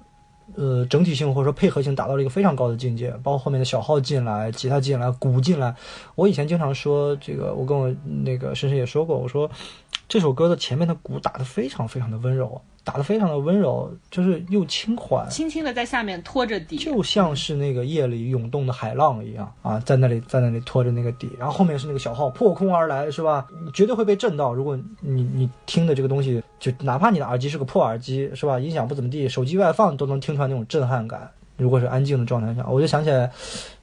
[0.55, 3.11] 呃，整体性或者说配合性达到了一个非常高的境界。
[3.23, 5.75] 包括后面的小号进来，吉他进来，鼓进来。
[6.15, 7.93] 我以前经常说这个，我跟我
[8.25, 9.51] 那个深深也说过，我说
[10.11, 12.61] 这首歌的前面的鼓打得非常非常的温柔。
[12.83, 23.47] 打得非常的温柔，就是又轻缓，轻轻的在下面拖着底，就像是那个夜里涌动的海浪一样啊，在那里在那里拖着那个底，然后后面是那个小号破空而来，是吧？
[23.65, 24.53] 你绝对会被震到。
[24.53, 28.59] 如果你你听的这个东西，就哪怕你的耳机是个破耳机，是吧？
[28.59, 31.31] 音响不怎么地，手机外放都能听出来那种震撼感。
[31.59, 33.31] 如果是安静的状态下，我就想起来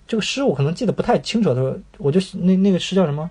[0.08, 3.30] 这个诗，我可能记得不太清楚的，我就那那个诗叫什么？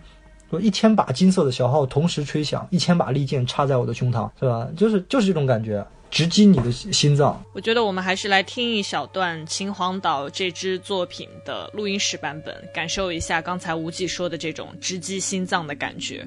[0.51, 4.69] 说一千把金色的小号同时吹响，一千把利剑插在我的胸膛，是吧？
[4.77, 7.43] 就是就是这种感觉，直击你的心脏。
[7.53, 16.27] 我觉得我们还是来听一小段秦皇岛这支作品的录音室版本，感受一下刚才无忌说的这种直击心脏的感觉。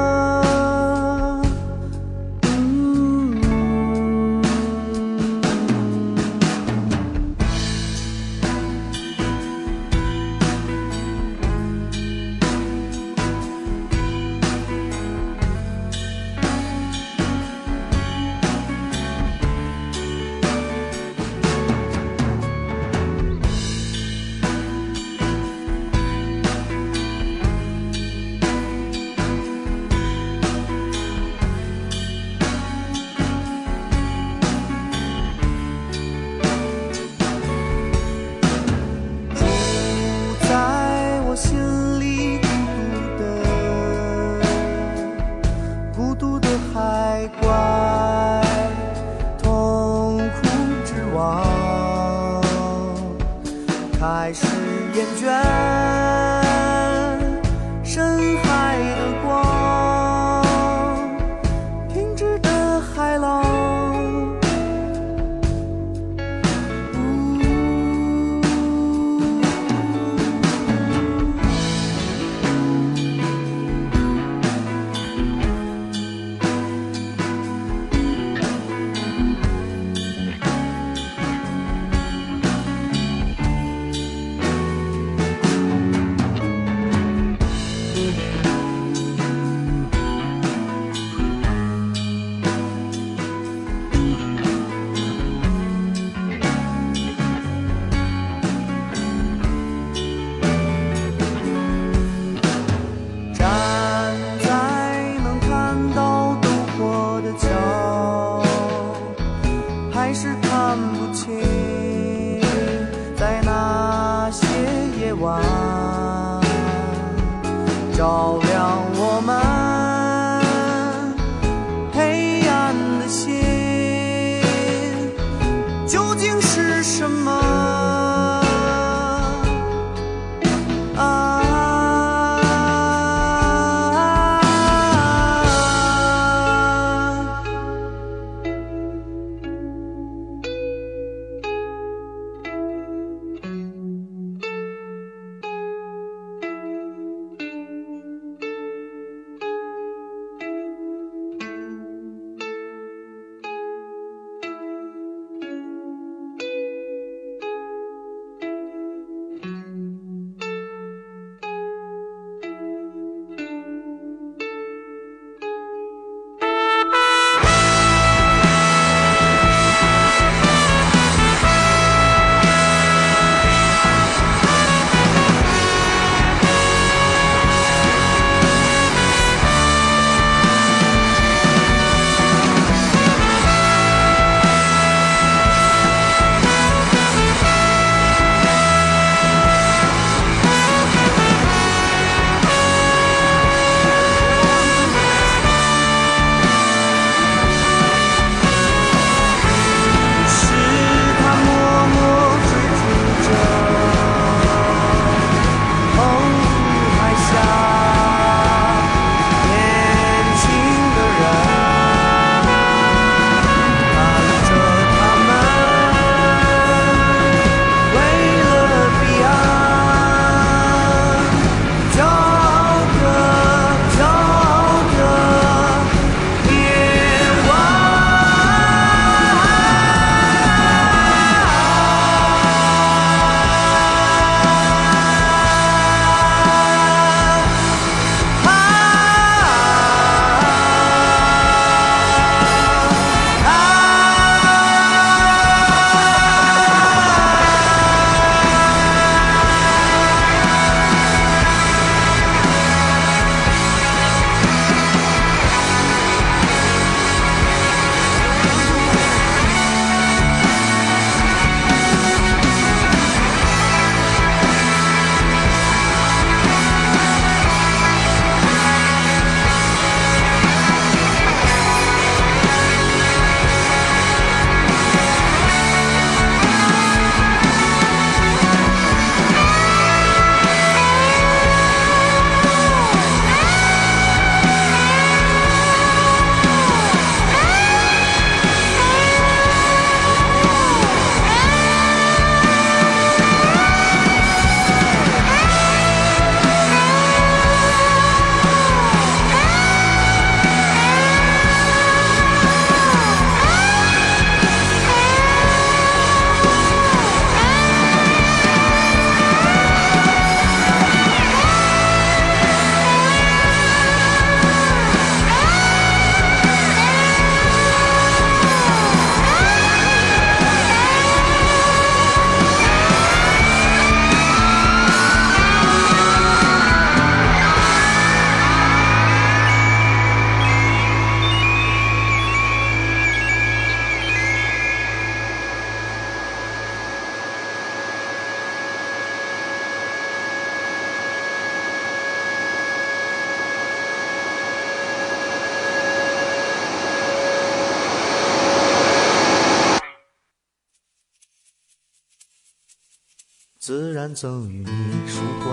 [354.21, 355.51] 赠予你树冠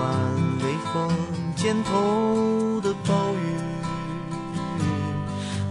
[0.59, 1.09] 微风
[1.55, 3.57] 肩头的暴雨，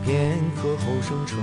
[0.05, 1.39] 片刻后生成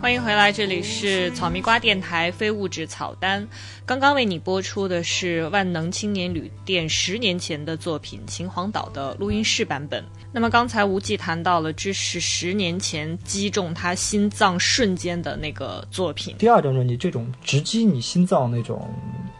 [0.00, 3.46] 欢迎回来，这里是草蜜瓜电台非物质草单。
[3.84, 10.02] 刚刚为你播出的是万能青年旅店十年前的作品《秦皇岛》的录音室版本。
[10.32, 16.34] 那么刚才无忌谈到了，这是十年前击中他心脏瞬间的那个作品。
[16.38, 18.88] 第二张专辑，这种直击你心脏那种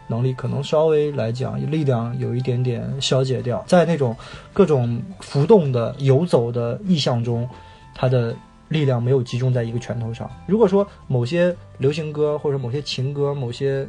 [0.07, 4.15] 能力，可能稍微来讲力量有一点点消解掉，在那种
[4.53, 7.49] 各种浮动的游走的意象中，
[7.95, 8.35] 他的。
[8.71, 10.31] 力量没有集中在一个拳头上。
[10.47, 13.85] 如果说某些流行歌或者某些情歌，某些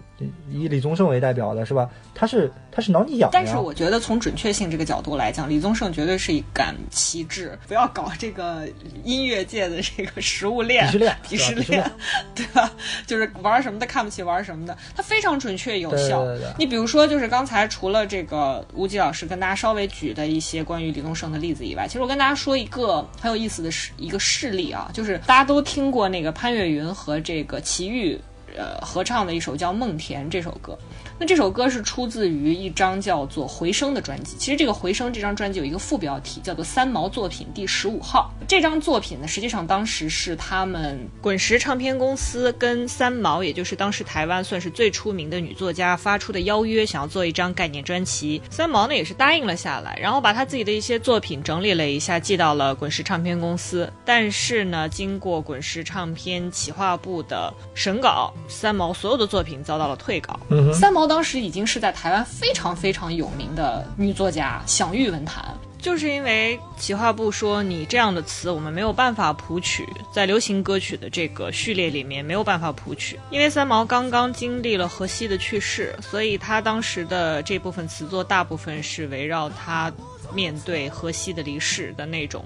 [0.51, 1.89] 以李宗盛为代表的是吧？
[2.15, 3.29] 他是他是挠你痒。
[3.33, 7.57] 但是我觉得从准确性这个角度来讲，李宗盛绝对是一杆旗帜。
[7.69, 8.67] 不要搞这个
[9.05, 11.93] 音乐界的这个食物链、鄙视链、鄙视链，
[12.35, 12.73] 对吧？
[13.07, 14.77] 就是玩什么的看不起玩什么的。
[14.97, 16.27] 他非常准确有效。
[16.59, 24.63] 你比如说，就是刚才除了这个吴极老师跟大家稍微举的一些关于李宗盛的例子以外，其实我跟大家说一个很有意思的事一个事例。
[24.63, 28.19] 啊，就是大家都听过那个潘越云和这个齐豫，
[28.57, 30.77] 呃，合唱的一首叫《梦田》这首歌。
[31.23, 34.37] 那这首歌是出自于一张叫做《回声》的专辑。
[34.37, 38.29] 其实这个《回声》这张专辑有一个副标题叫做《三毛作品第十五号》。
[38.49, 48.43] 这张作品呢，实际上当时是他们滚石唱片公司跟三毛，也就是当时台湾算是最出名的女作家发出的邀约，想要做一张概念专辑。
[48.51, 53.89] 三毛呢也是答应了下来，然后把他自己的一些作品整理了一下，寄到了滚石唱片公司。
[54.05, 60.37] 但是呢，经过滚石唱片企划部的审稿，三毛所有的作品遭到了退稿。
[60.75, 61.12] 三毛。
[61.13, 65.45] 当时已经是在台湾非常非常有名的女作家，享誉文坛。
[65.79, 73.21] 就是因为企划部说你这样的词我们没有办法谱曲，在流行歌曲的这个序列里面没有办法谱曲。
[73.31, 79.93] 因为三毛刚刚经历了荷西的去世，所以他当时的这部分词作大部分是围绕他
[80.33, 82.43] 面对荷西的离世的那种。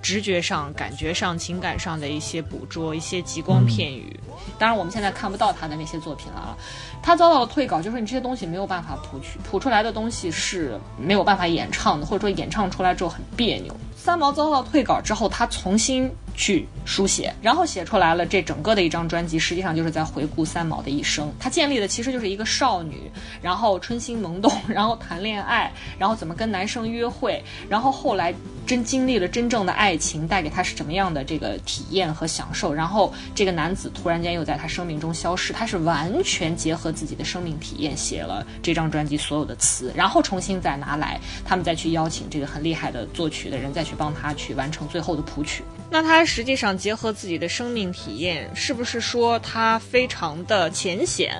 [0.00, 4.16] 直觉上、感觉上、情感上的一些捕捉，一些极光片语。
[4.58, 6.56] 当然，我们现在看不到他的那些作品了啊。
[7.02, 13.74] 他遭到了退稿，就是你这些东西没有办法谱曲，谱出来的东西是没有办法演唱的，或者说演唱出来之后很别扭。
[13.96, 21.30] 三毛遭到退稿之后，他重新去书写，然后写出来了这整个的一张专辑，实际上就是在回顾三毛的一生。
[21.38, 23.10] 他建立的其实就是一个少女，
[23.42, 28.32] 然后春心萌动，然后谈恋爱，然后怎么跟男生约会，然后后来
[28.68, 43.88] 真经历了真正的爱情，带给他是什么样的这个体验和享受，然后这个男子突然间又在他生命中消失，他是完全结合自己的生命体验写了这张专辑所有的词，然后重新再拿来，他们再去邀请这个很厉害的作曲的人再去。
[43.98, 45.64] 帮他去完成最后的谱曲。
[45.90, 51.34] 那他实际上结合自己的生命体验，是不是说他非常的浅显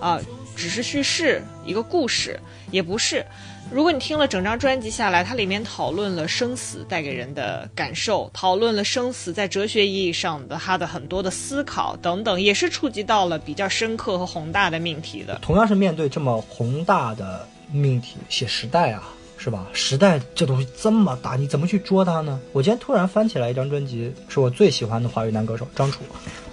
[0.00, 0.18] 啊？
[0.56, 2.40] 只是叙事一个故事，
[2.72, 3.24] 也不是。
[3.70, 15.38] 如果你听了整张专辑下来，它里面讨论了生死带给人的感受，讨论了生死在哲学意义上的他的很多的思考等等，也是触及到了比较深刻和宏大的命题的。
[15.40, 19.02] 同样是面对这么宏大的命题，写时代啊。
[19.38, 19.66] 是吧？
[19.72, 22.38] 时代这东西这么大，你怎么去捉它呢？
[22.52, 26.04] 我今天突然翻起来一张专辑，是我最喜欢的华语男歌手张楚，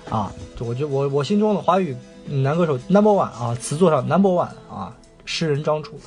[0.09, 1.95] 啊，我就我我心中的华语
[2.25, 4.91] 男歌手 number one 啊，词作上 number one 啊，
[5.23, 5.99] 诗人张楚。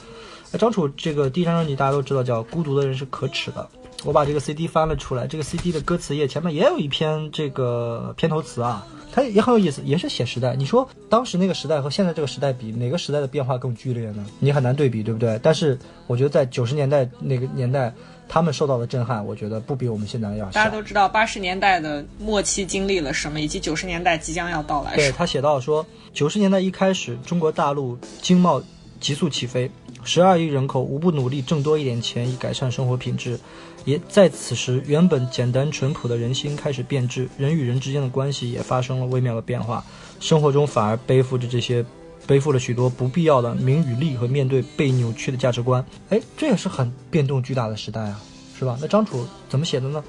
[0.59, 3.69] 张楚这个第一张专辑大家都知道叫《孤独的人是可耻的》，
[4.05, 8.87] 我把这个 CD 翻了出来，这个 CD 的歌词页前面也有一篇这个片头词啊。
[9.15, 10.57] 它也很有意思，也是写时代。
[10.57, 14.25] 你说当时那个时代和现在这个时代比，哪个时代的变化更剧烈呢？
[14.39, 15.39] 你很难对比，对不对？
[15.43, 17.93] 但是我觉得在九十年代那个年代，
[18.27, 20.53] 他们受到的震撼，我觉得不比我们现在要小。
[20.53, 24.97] 大家都知道八十年代的末期经历了什么，以及九十年代即将要到来。
[24.97, 25.85] 对他写到说，
[26.15, 28.63] 九十年代一开始，中国大陆经贸
[28.99, 29.71] 急速起飞，
[30.05, 33.39] 十二亿人口无不努力挣多一点钱，以改善生活品质。
[33.85, 39.85] 也在此时，原本简单淳朴的人心开始变质，人与人之间的关系也发生了微妙的变化，
[40.21, 41.85] 生活中反而背负着这些，
[42.27, 45.85] 背负了许多不必要的名与利和面对被扭曲的价值观。
[46.11, 48.21] 哎，这也是很变动巨大的时代啊，
[48.57, 48.79] 是吧？
[48.81, 50.03] 那张楚怎么写的呢？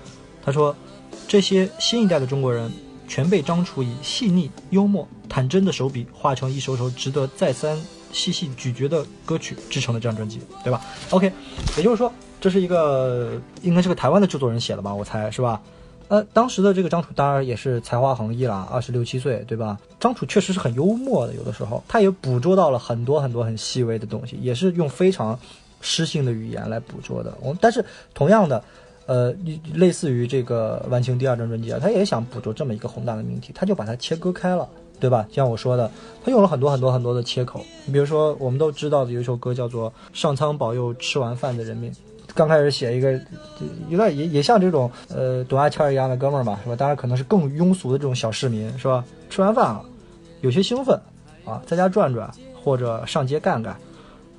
[0.46, 0.76] 他说，
[1.28, 2.72] 这些新一代的中国人，
[3.08, 7.76] 全被张楚以细腻、幽默、坦真的手笔画成一首首值得再三
[8.14, 10.80] 细细咀嚼的歌曲制成的这张专辑，对吧
[11.10, 11.30] ？OK，
[11.76, 12.10] 也就是说。
[12.44, 15.62] 这是一个应该是个台湾的制作人写的吧，我猜是吧？
[16.10, 19.80] 呃，当时的这个张楚当然也是才华横溢了，二十六七岁，对吧？
[19.98, 25.40] 张楚确实是很幽默的，有的时候他也捕捉到了很多很多很细微的东西，也是用非常
[25.80, 27.34] 诗性的语言来捕捉的。
[27.40, 28.62] 我但是同样的，
[29.06, 29.34] 呃，
[29.74, 34.68] 类似于这个万青第二张专辑啊，他也想捕捉这么一个宏大的命题，他就把它切割开了，
[35.04, 35.28] 对吧？
[35.30, 35.92] 像我说的，
[36.24, 37.60] 他用了很多很多很多的切口。
[37.86, 41.92] 你比如说，我们都知道的有一首歌叫做《上苍保佑吃完饭的人民》，
[42.34, 43.20] 刚开始写一个，
[43.90, 46.76] 有点也也像这种呃董亚千一样的哥们儿嘛，是吧？
[46.78, 49.04] 当然可能是更庸俗的这种小市民，是吧？
[49.30, 49.84] 吃完饭了，
[50.40, 50.98] 有些兴奋
[51.44, 52.32] 啊，在家转转
[52.64, 53.76] 或者上街干干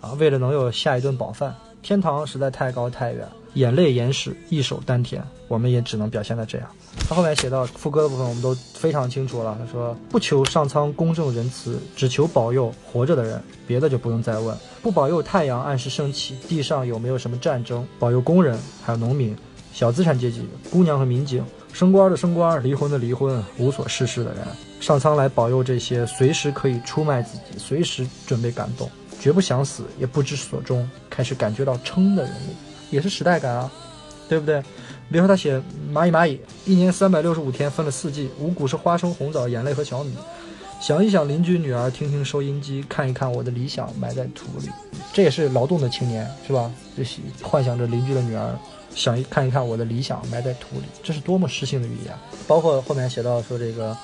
[0.01, 1.55] 啊，为了能有下一顿饱饭。
[1.83, 3.29] 天堂实在太高太远。
[3.55, 6.69] 眼泪眼屎一手丹田，我们也只能表现的这样。
[7.09, 9.57] 他后面写到副歌的部分，我们都非常清楚了。
[9.61, 14.57] 他说：“不求上苍公正仁慈，只求保佑活着的人，别的就不用再问。
[14.83, 17.87] 不保佑太阳按时升起，地上有没有什么战争？
[17.99, 19.37] 保佑工人，还有农民，
[19.73, 24.47] 小资产阶级，姑娘和民警，升官的升官，离婚的离婚，无所事事的人。
[24.81, 28.91] 上苍来保佑这些随时可以出卖自己，随时准备感动，
[29.21, 32.55] 绝不想死，也不知所终，开始感觉到撑的人物。”
[32.95, 33.71] 也是时代感啊，
[34.29, 34.63] 对不对？
[35.11, 35.61] 比如说他写
[35.93, 40.15] 蚂蚁蚂蚁，一年三百六十五天分了四季，五谷是花生、红枣、眼泪和小米。
[40.81, 44.69] 想一想邻居女儿，听听收音机，看一看我的理想埋在土里。
[45.13, 46.71] 这也是劳动的青年，是吧？
[46.97, 48.55] 这是幻想着邻居的女儿，
[48.95, 52.15] 想一看一看我的理想埋在土里，这是多么诗性的语言。
[52.47, 53.97] 包括后面写到说这个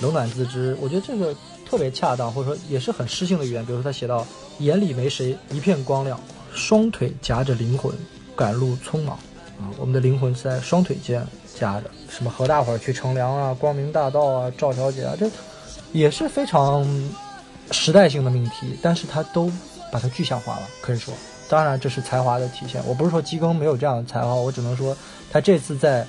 [0.00, 1.34] 冷暖自知，我觉得这个
[1.68, 3.64] 特别恰当，或者说也是很诗性的语言。
[3.64, 4.26] 比如说他写到
[4.58, 6.18] 眼里没谁，一片光亮，
[6.52, 7.92] 双腿夹着灵魂。
[8.36, 9.16] 赶路匆忙
[9.58, 11.26] 啊，我们的灵魂在双腿间
[11.58, 15.26] 夹着，什么和大伙儿去乘凉啊，光明大道啊，赵小姐啊，这
[15.92, 16.86] 也是非常
[17.70, 19.50] 时代性的命题，但是他都
[19.90, 21.14] 把它具象化了，可以说，
[21.48, 22.82] 当然这是才华的体现。
[22.86, 24.94] 我不是说基更没有这样的才华，我只能说
[25.32, 26.06] 他这次在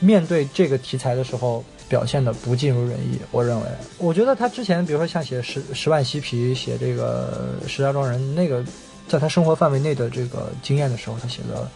[0.00, 3.18] 面对这个题材的时候表现的不尽如人意。
[3.30, 3.66] 我认为，
[3.98, 8.64] 我觉得他之前，比如说像写十十万嬉皮，写这个石家庄人那个。
[9.08, 11.66] 在他生活范围内的这个经验的时候，他写的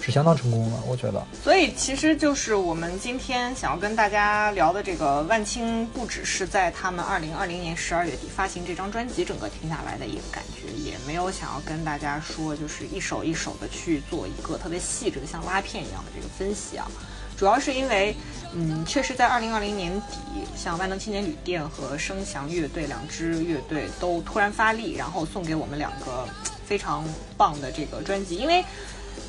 [0.00, 1.26] 是相当成功的，我觉得。
[1.42, 16.86] 所以其实就是我们今天想要跟大家聊的这个万青，不只是在他们二零二零年十二月底发行这张专辑整个听下来的一个感觉，也没有想要跟大家说就是一首一首的去做一个特别细致的像拉片一样的这个分析啊。
[17.34, 18.14] 主要是因为，
[18.52, 26.28] 嗯，确实在二零二零年底，像万能青年旅店和声翔乐队两支乐队都突然发力，然后送给我们两个。
[26.66, 27.04] 非常
[27.36, 28.64] 棒的这个专辑，因为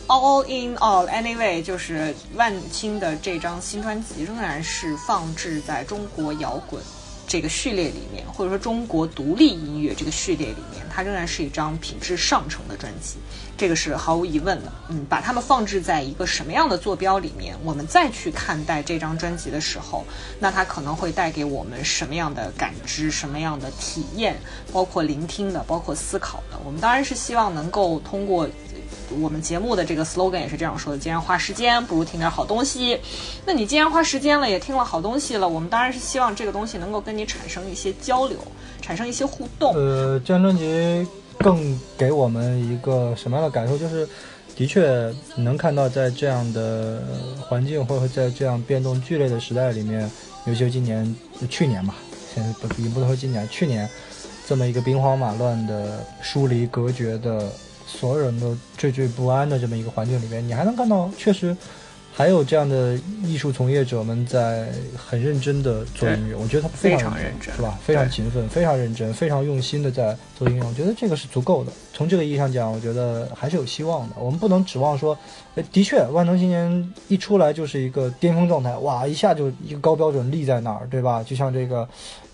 [0.07, 6.81] All in All Anyway 就是万青的这张新专辑，仍然是放置在中国摇滚
[7.27, 13.17] 这个序列里面，或者说中国独立音乐这个序列里面，它仍然是一张品质上乘的专辑。
[13.57, 20.03] 这个是毫无疑问的，嗯，把它们放置在一个什么样的坐标里面，我们再去看待这张专辑的时候，
[20.39, 24.35] 那它可能会带给我们什么样的感知、什么样的体验，
[24.73, 26.59] 包括聆听的，包括思考的。
[26.65, 28.45] 我们当然是希望能够通过
[29.21, 32.99] 我们节目的这个 slogan 也是这样说的：既然花时间，不如听点好东西。
[33.45, 38.37] 那你既然花时间了，也听了好东西了，我们当然是希望这个东西能够跟你产生一些交流，
[38.81, 39.73] 产生一些互动。
[39.75, 41.07] 呃，这张专辑。
[41.45, 43.77] 更给我们一个什么样的感受？
[43.77, 44.09] 就是，
[44.55, 47.03] 的确能看到在这样的
[47.39, 50.09] 环境，或者在这样变动剧烈的时代里面，
[50.47, 51.15] 尤其是今年、
[51.47, 51.93] 去年吧，
[52.33, 53.87] 现在不也不能说今年，去年
[54.47, 57.47] 这么一个兵荒马乱的、疏离隔绝的、
[57.85, 61.55] 所有人都惴惴不安的这么一个环境里面，你还能看到确实。
[62.17, 67.77] 还有这样的艺术从业者们在很认真的做音乐，我觉得他们非常认真，是吧？
[67.83, 70.65] 非常勤奋，非常认真，非常用心的在做音乐。
[70.65, 71.73] 我觉得这个是足够的。
[71.91, 74.15] 从这个意义上讲，我觉得还是有希望的。
[74.17, 75.17] 我们不能指望说，
[75.73, 81.21] 的确，万能青年一出来就是一个巅峰状态，哇，一下就一个高标准立在那儿，对吧？
[81.21, 81.85] 就像这个。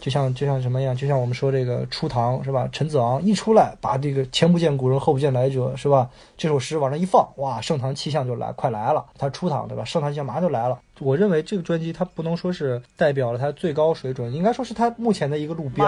[0.01, 0.95] 就像就像什么样？
[0.95, 2.67] 就像我们说这个初唐是吧？
[2.71, 6.09] 陈子昂一出来，把这个前不见古人后不见来者是吧？
[6.35, 9.05] 这首诗往上一放，哇，盛唐气象就来，快来了。
[9.17, 9.85] 他初唐对吧？
[9.85, 10.79] 盛唐气象马上就来了。
[10.99, 15.85] 我认为这个专辑它不能说是代表了它最高水准，应该说是它目前的一个路标，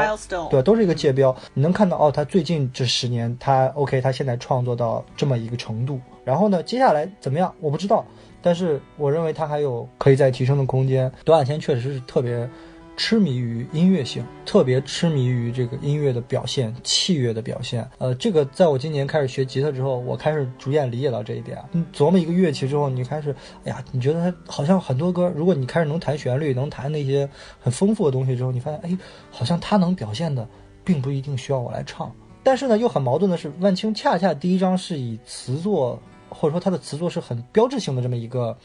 [0.49, 1.35] 对，都是一个界标。
[1.56, 5.99] 你能看到哦，他最近这十年，他 OK，他现在创作到这么一个程度。
[6.23, 7.52] 然后呢，接下来怎么样？
[7.60, 8.06] 我不知道，
[8.44, 11.11] 但是我认为他还有可以再提升的空间。
[11.26, 12.48] 董亚千确实是特别。
[12.95, 17.90] 痴迷于音乐性，特别痴迷于这个音乐的表现、器乐的表现。
[17.98, 21.57] 呃，这个在我今年开始学吉他之后，我开始逐渐理解到这一点。
[21.72, 27.28] 你琢磨一个乐器之后，你开始，哎呀，你觉得它好像很多歌，如果你开始能弹旋律，能弹那些
[27.60, 28.98] 很丰富的东西之后，你发现，哎，
[29.32, 30.48] 好像它能表现的，
[30.84, 32.11] 并不一定需要我来唱。
[32.44, 35.99] 但是呢，又很矛盾的是，万青恰恰第一章是以词作，
[36.30, 38.56] 或者说他的词作是很标志性的这么一个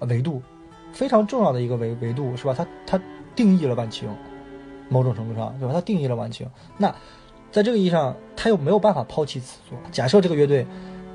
[0.00, 0.42] 维度，
[0.92, 2.52] 非常重要的一个维维度，是吧？
[2.52, 3.00] 他他。
[3.36, 4.08] 定义了万青，
[4.88, 5.74] 某种程度上，对吧？
[5.74, 6.48] 他定义了万青。
[6.78, 6.92] 那
[7.52, 9.78] 在这个意义上，他又没有办法抛弃词作。
[9.92, 10.66] 假设这个乐队，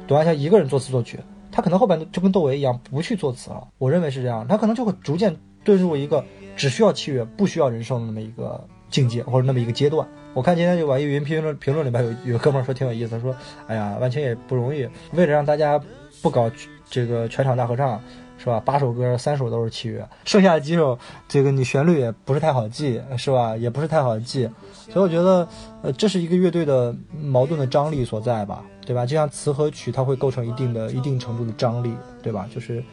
[0.08, 1.20] 董亚千一个人作词作曲，
[1.52, 3.68] 他可能后边就跟窦唯一样，不去作词了。
[3.78, 5.36] 我认为是这样，他可能就会逐渐
[5.66, 6.24] 遁入一个
[6.56, 10.08] 只需要器乐不需要人声的那么一个境界或者那么一个阶段。
[10.34, 13.36] 我看今天就网易云评论评论里边有有哥们说挺有意思，说
[13.68, 15.80] 哎呀，万青也不容易，为了让大家
[16.22, 16.50] 不搞
[16.90, 18.02] 这个全场大合唱。
[18.44, 18.60] 是吧？
[18.66, 20.98] 八首歌，三首都是器乐，剩下的几首，
[21.28, 23.56] 这个你旋律也不是太好记，是吧？
[23.56, 24.50] 也不是太好记，
[24.90, 25.48] 所以我觉得，
[25.84, 29.06] 呃，这是一个乐队的矛盾的张力所在吧，对吧？
[29.06, 31.94] 就像词和曲，它会构成一定的、一定程度的张力，
[32.24, 32.50] 对吧？
[32.52, 32.84] 就是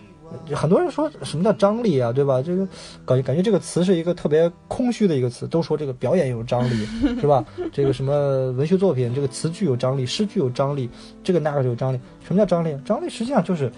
[0.55, 2.43] 很多人说什么叫张力啊，对吧？
[2.43, 2.69] 这个
[3.07, 6.85] 感觉感觉这个词是一个特别空虚的一个词，都说这个表演有张力，
[7.19, 7.43] 是吧？
[7.73, 10.91] 这个什么文学作品，这个词句有张力，诗具有张力，
[11.25, 11.99] 这个那个就有张力。
[12.23, 12.77] 什么叫张力？
[12.85, 13.73] 张力实际上就是。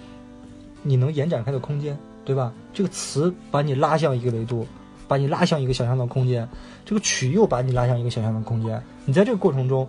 [0.83, 2.53] 你能延展开的空间，对吧？
[2.73, 4.67] 这个词把你拉向一个维度，
[5.07, 6.49] 把你拉向一个想象的空间。
[6.85, 8.83] 这个曲又把你拉向一个想象的空间。
[9.05, 9.89] 你在这个过程中，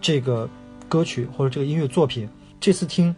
[0.00, 0.48] 这个
[0.88, 2.28] 歌曲或者这个音乐作品，
[2.60, 3.14] 这次听，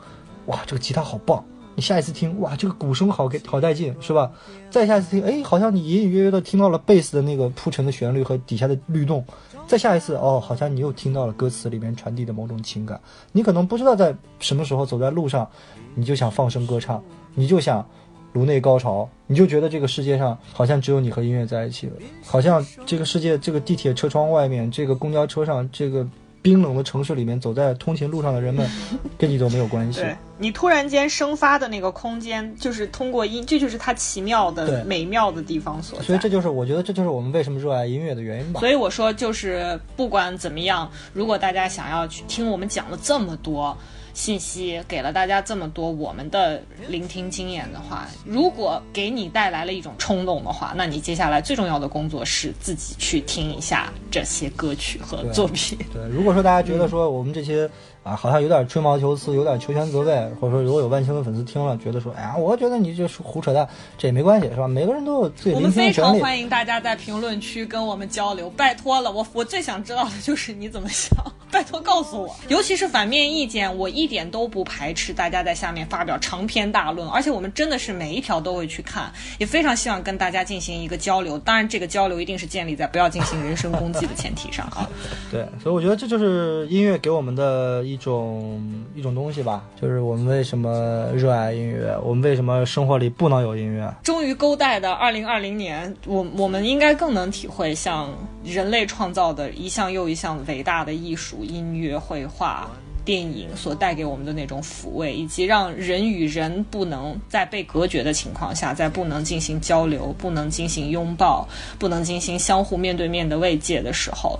[0.47, 1.45] 哇，这个吉他好棒。
[1.77, 4.31] 你下一次听，哇，这个鼓声好给好带劲，是吧？
[4.71, 9.25] 再下一次听，哎，好像你隐隐约约的听到了贝斯的那个铺陈的旋律和底下的律动。
[9.67, 13.01] 再下一次，哦，好像你又听到了歌词里面传递的某种情感。
[13.33, 15.49] 你可能不知道在什么时候走在路上，
[15.95, 17.03] 你就想放声歌唱，
[17.35, 17.85] 你就想
[18.35, 21.95] 颅内高潮，你就觉得这个世界上好像只有你和音乐在一起了，
[22.25, 26.07] 好像这个世界，这个地铁车窗外面，这个公交车上，这个。
[26.45, 28.69] 冰冷的城市里面，走在通勤路上的人们，
[29.17, 30.03] 跟你都没有关系。
[30.03, 36.05] 对你突然间生发的那个空间，就是通过音，这就是它奇妙的、美妙的地方所在。
[36.05, 38.61] 所以这就是我觉得这就是我们为什么热爱音乐的原因吧。
[38.61, 43.75] 所以我说，就是不管怎么样，如果大家想要去听我们讲了这么多。
[44.15, 55.77] 信息给了大家这么多我们的聆听经验的话，如果给你带来了一种冲动的话，那你接下来最重要的工作是自己去听一下这些歌曲和作品。
[55.93, 57.69] 对，如果说大家觉得说我们这些。
[58.05, 63.67] 啊，好像有点吹毛求疵，有点求全责备，或者说如果有万青的粉丝听了，觉得说，哎呀，我觉得你就是胡扯淡，
[63.97, 64.69] 这也没关系，是吧？
[64.69, 66.01] 每个人都有自己聆听权利。
[66.01, 71.11] 我们非常欢迎大家在评论区跟我们交流，拜托了，我我最想知道的就是你怎么想，
[71.51, 81.39] 拜托告诉我， 尤其是反面意见，我一点都不排斥大家在下面发表长篇大论，而且我们真的是每一条都会去看，也非常希望跟大家进行一个交流。
[81.39, 84.87] 当然，这个交流一定是建立在不要进行人身攻击的前提上啊。
[85.33, 87.83] 对，所以我觉得这就是音乐给我们的。
[87.95, 88.61] 一种
[88.97, 93.89] 一种东西吧，就是我们为什么热爱音乐，我们为什么生活里不能有音乐。
[94.03, 98.13] 终于勾带的二零二零年，我我们应该更能体会像
[98.45, 102.69] 人类创造的一项又一项伟大的艺术、音乐、绘画、
[103.05, 111.47] 电影所带给我们的那种抚慰，以及让人与人不能在被隔绝的情况下，在不能进行交流、不能进行拥抱、
[111.79, 114.37] 不能进行相互面对面的慰藉的时候。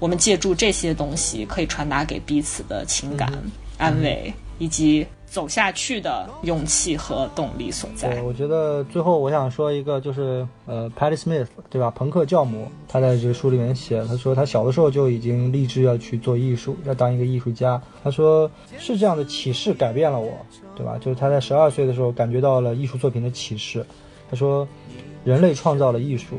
[0.00, 3.30] 我们借助这些东西，可以传达给彼此的情感、
[3.78, 8.08] 安慰，以及走下去的勇气和动力所在。
[8.08, 11.90] 对，我觉得最后我想说一个，就是呃，Patti Smith，对吧？
[11.90, 17.80] 朋克教母，他在这个书里面写，他说他小的时候就已经立志要去做艺术，要当一个艺术家。
[18.02, 20.32] 他说是这样的启示改变了我，
[20.74, 20.98] 对吧？
[20.98, 23.84] 就是他在十二岁的时候感觉到了艺术作品的启示。
[24.30, 24.66] 他说，
[25.24, 26.36] 人类创造了艺术，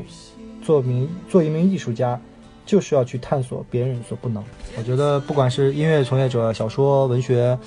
[0.64, 2.20] 做名做一名艺术家。
[2.64, 4.42] 就是要去探索别人所不能。
[4.76, 7.58] 我觉得，不管是音乐从业者、小说、文学，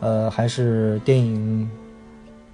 [0.00, 1.68] 呃，还是电影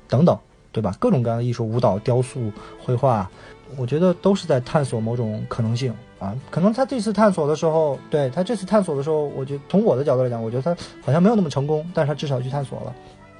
[0.09, 0.39] 等等，
[0.73, 0.95] 对吧？
[0.99, 2.53] 各种各样的艺术，舞蹈、雕塑、
[2.85, 3.29] 绘画，
[3.77, 6.35] 我觉得都是在探索某种可能性啊。
[6.51, 12.95] 可能他这次探索的时候，对他这次探索的时候，我觉得从我的角度来讲，我觉得他好像没有那么成功，但是他至少去探索了，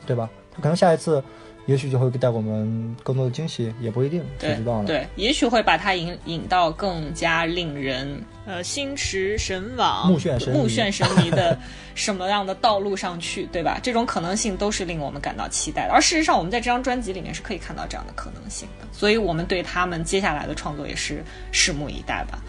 [0.07, 0.29] 对吧？
[0.55, 1.23] 他可能下一次。
[1.67, 4.87] 也许就会带我们更多的惊喜，也不一定，谁知道呢？
[4.87, 11.57] 对，也许会把它引引到更加令人呃心驰神往、目眩神目眩神迷的
[11.95, 13.79] 什么样的道路上去，对吧？
[13.85, 15.93] 这种可能性都是令我们感到期待的。
[15.93, 21.23] 而事实上，我们在这张专辑里面是可以看到这样的可能性的，所以我们对他们接下来的创作也是
[21.53, 22.43] 拭目以待吧。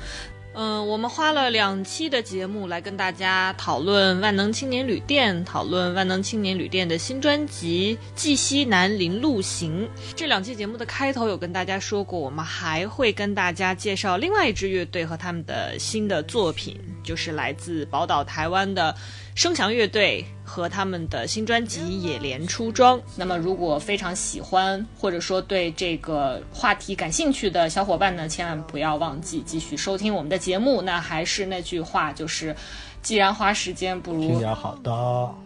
[0.53, 9.85] 嗯，我们花了两期的节目来跟大家讨论万能青年旅店，讨论万能青年旅店的新专辑《纪西南林路行》。
[10.13, 18.93] 这两期节目的开头有跟大家说过，我们还会跟大家介绍另外一支乐队和他们的新的作品，就是来自宝岛台湾的。
[19.33, 22.99] 声响乐队和他们的新专辑《野莲出装》。
[23.15, 30.81] 那么，如果非常喜欢或者说对这个话题感兴趣的小伙伴呢，千万不要忘记继续收听我们的节目。
[30.81, 32.53] 那还是那句话，就是
[33.01, 34.91] 既然花时间，不如听点好的。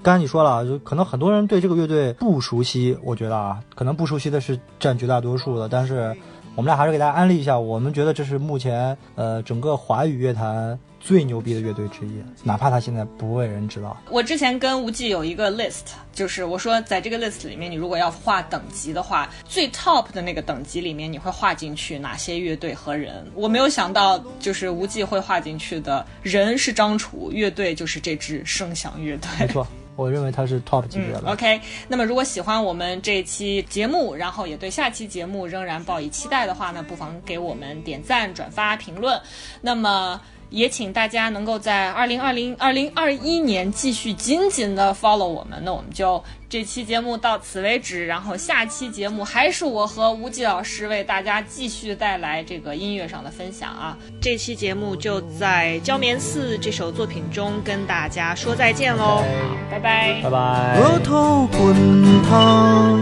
[0.02, 5.70] 刚才你说了，就可能很多人对这个乐队不熟悉，我觉得啊，可能不熟悉的是占绝大多数的。
[5.70, 6.18] 但是
[6.56, 10.80] 我们俩还是给大家安利一下，我们觉得这是目前呃整个华语乐坛。
[11.06, 13.96] 最牛逼的乐队之一，哪怕他现在不为人知道。
[14.10, 23.24] 我之前跟无忌有一个 list，就是我说在这个 list 里面，你如果要划等级的话，最 top 的那个等级里面，你会划进去哪些乐队和人？
[23.36, 29.30] 我没有想到，就是无忌会划进去的人是张楚，乐队就是这支声响乐队。
[29.40, 31.32] 没错，我认为他是 top 级别的。
[31.32, 39.22] OK，那么如果喜欢我们这期节目，然后也对下期节目仍然抱以期待的话呢，不妨给我们点赞、转发、评论。
[39.62, 40.20] 那么。
[40.50, 53.98] 也请大家能够在二零二零二零二一年继续紧紧的 follow 我们，那我们就这期节目到此为止，然后下期节目还是我和吴忌老师为大家继续带来这个音乐上的分享啊！
[54.22, 59.24] 这期节目就在《焦棉寺》这首作品中跟大家说再见喽，
[59.70, 60.80] 拜拜，拜拜。
[60.80, 61.76] 额头滚
[62.24, 63.02] 烫，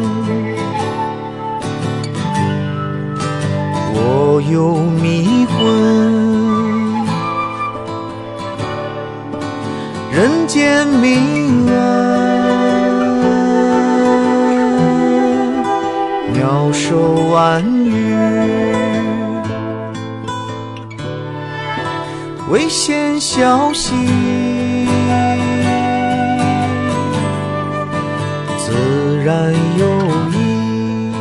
[3.96, 6.53] 我又迷昏。
[10.48, 11.74] 间明暗，
[16.34, 18.16] 鸟兽安语，
[22.50, 23.94] 危险消息，
[28.58, 29.88] 自然有
[30.32, 31.12] 意，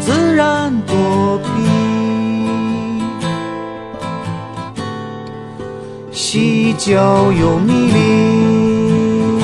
[0.00, 1.38] 自然躲
[6.30, 9.40] 细嚼又迷离，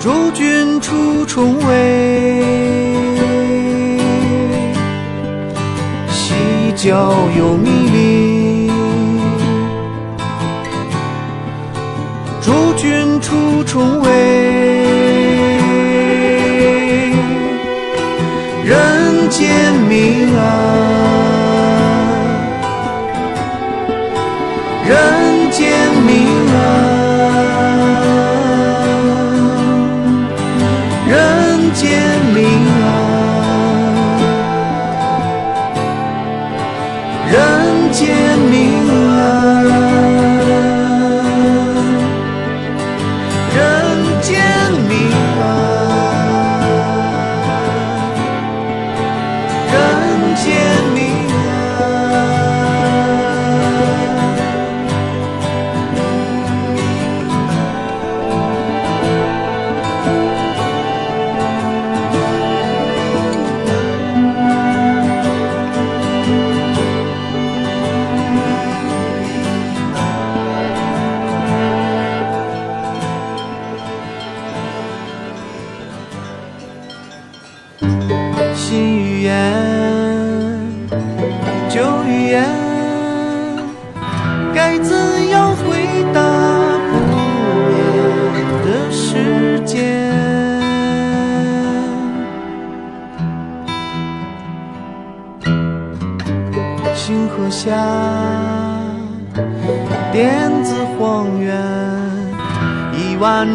[0.00, 2.42] 诸君出重围。
[6.08, 6.32] 细
[6.74, 8.70] 嚼又迷离，
[12.40, 14.43] 诸君出重围。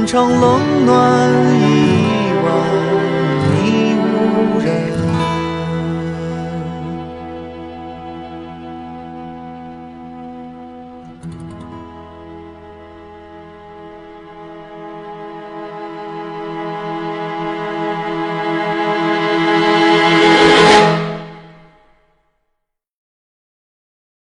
[0.09, 1.29] 一场冷暖
[1.61, 1.68] 一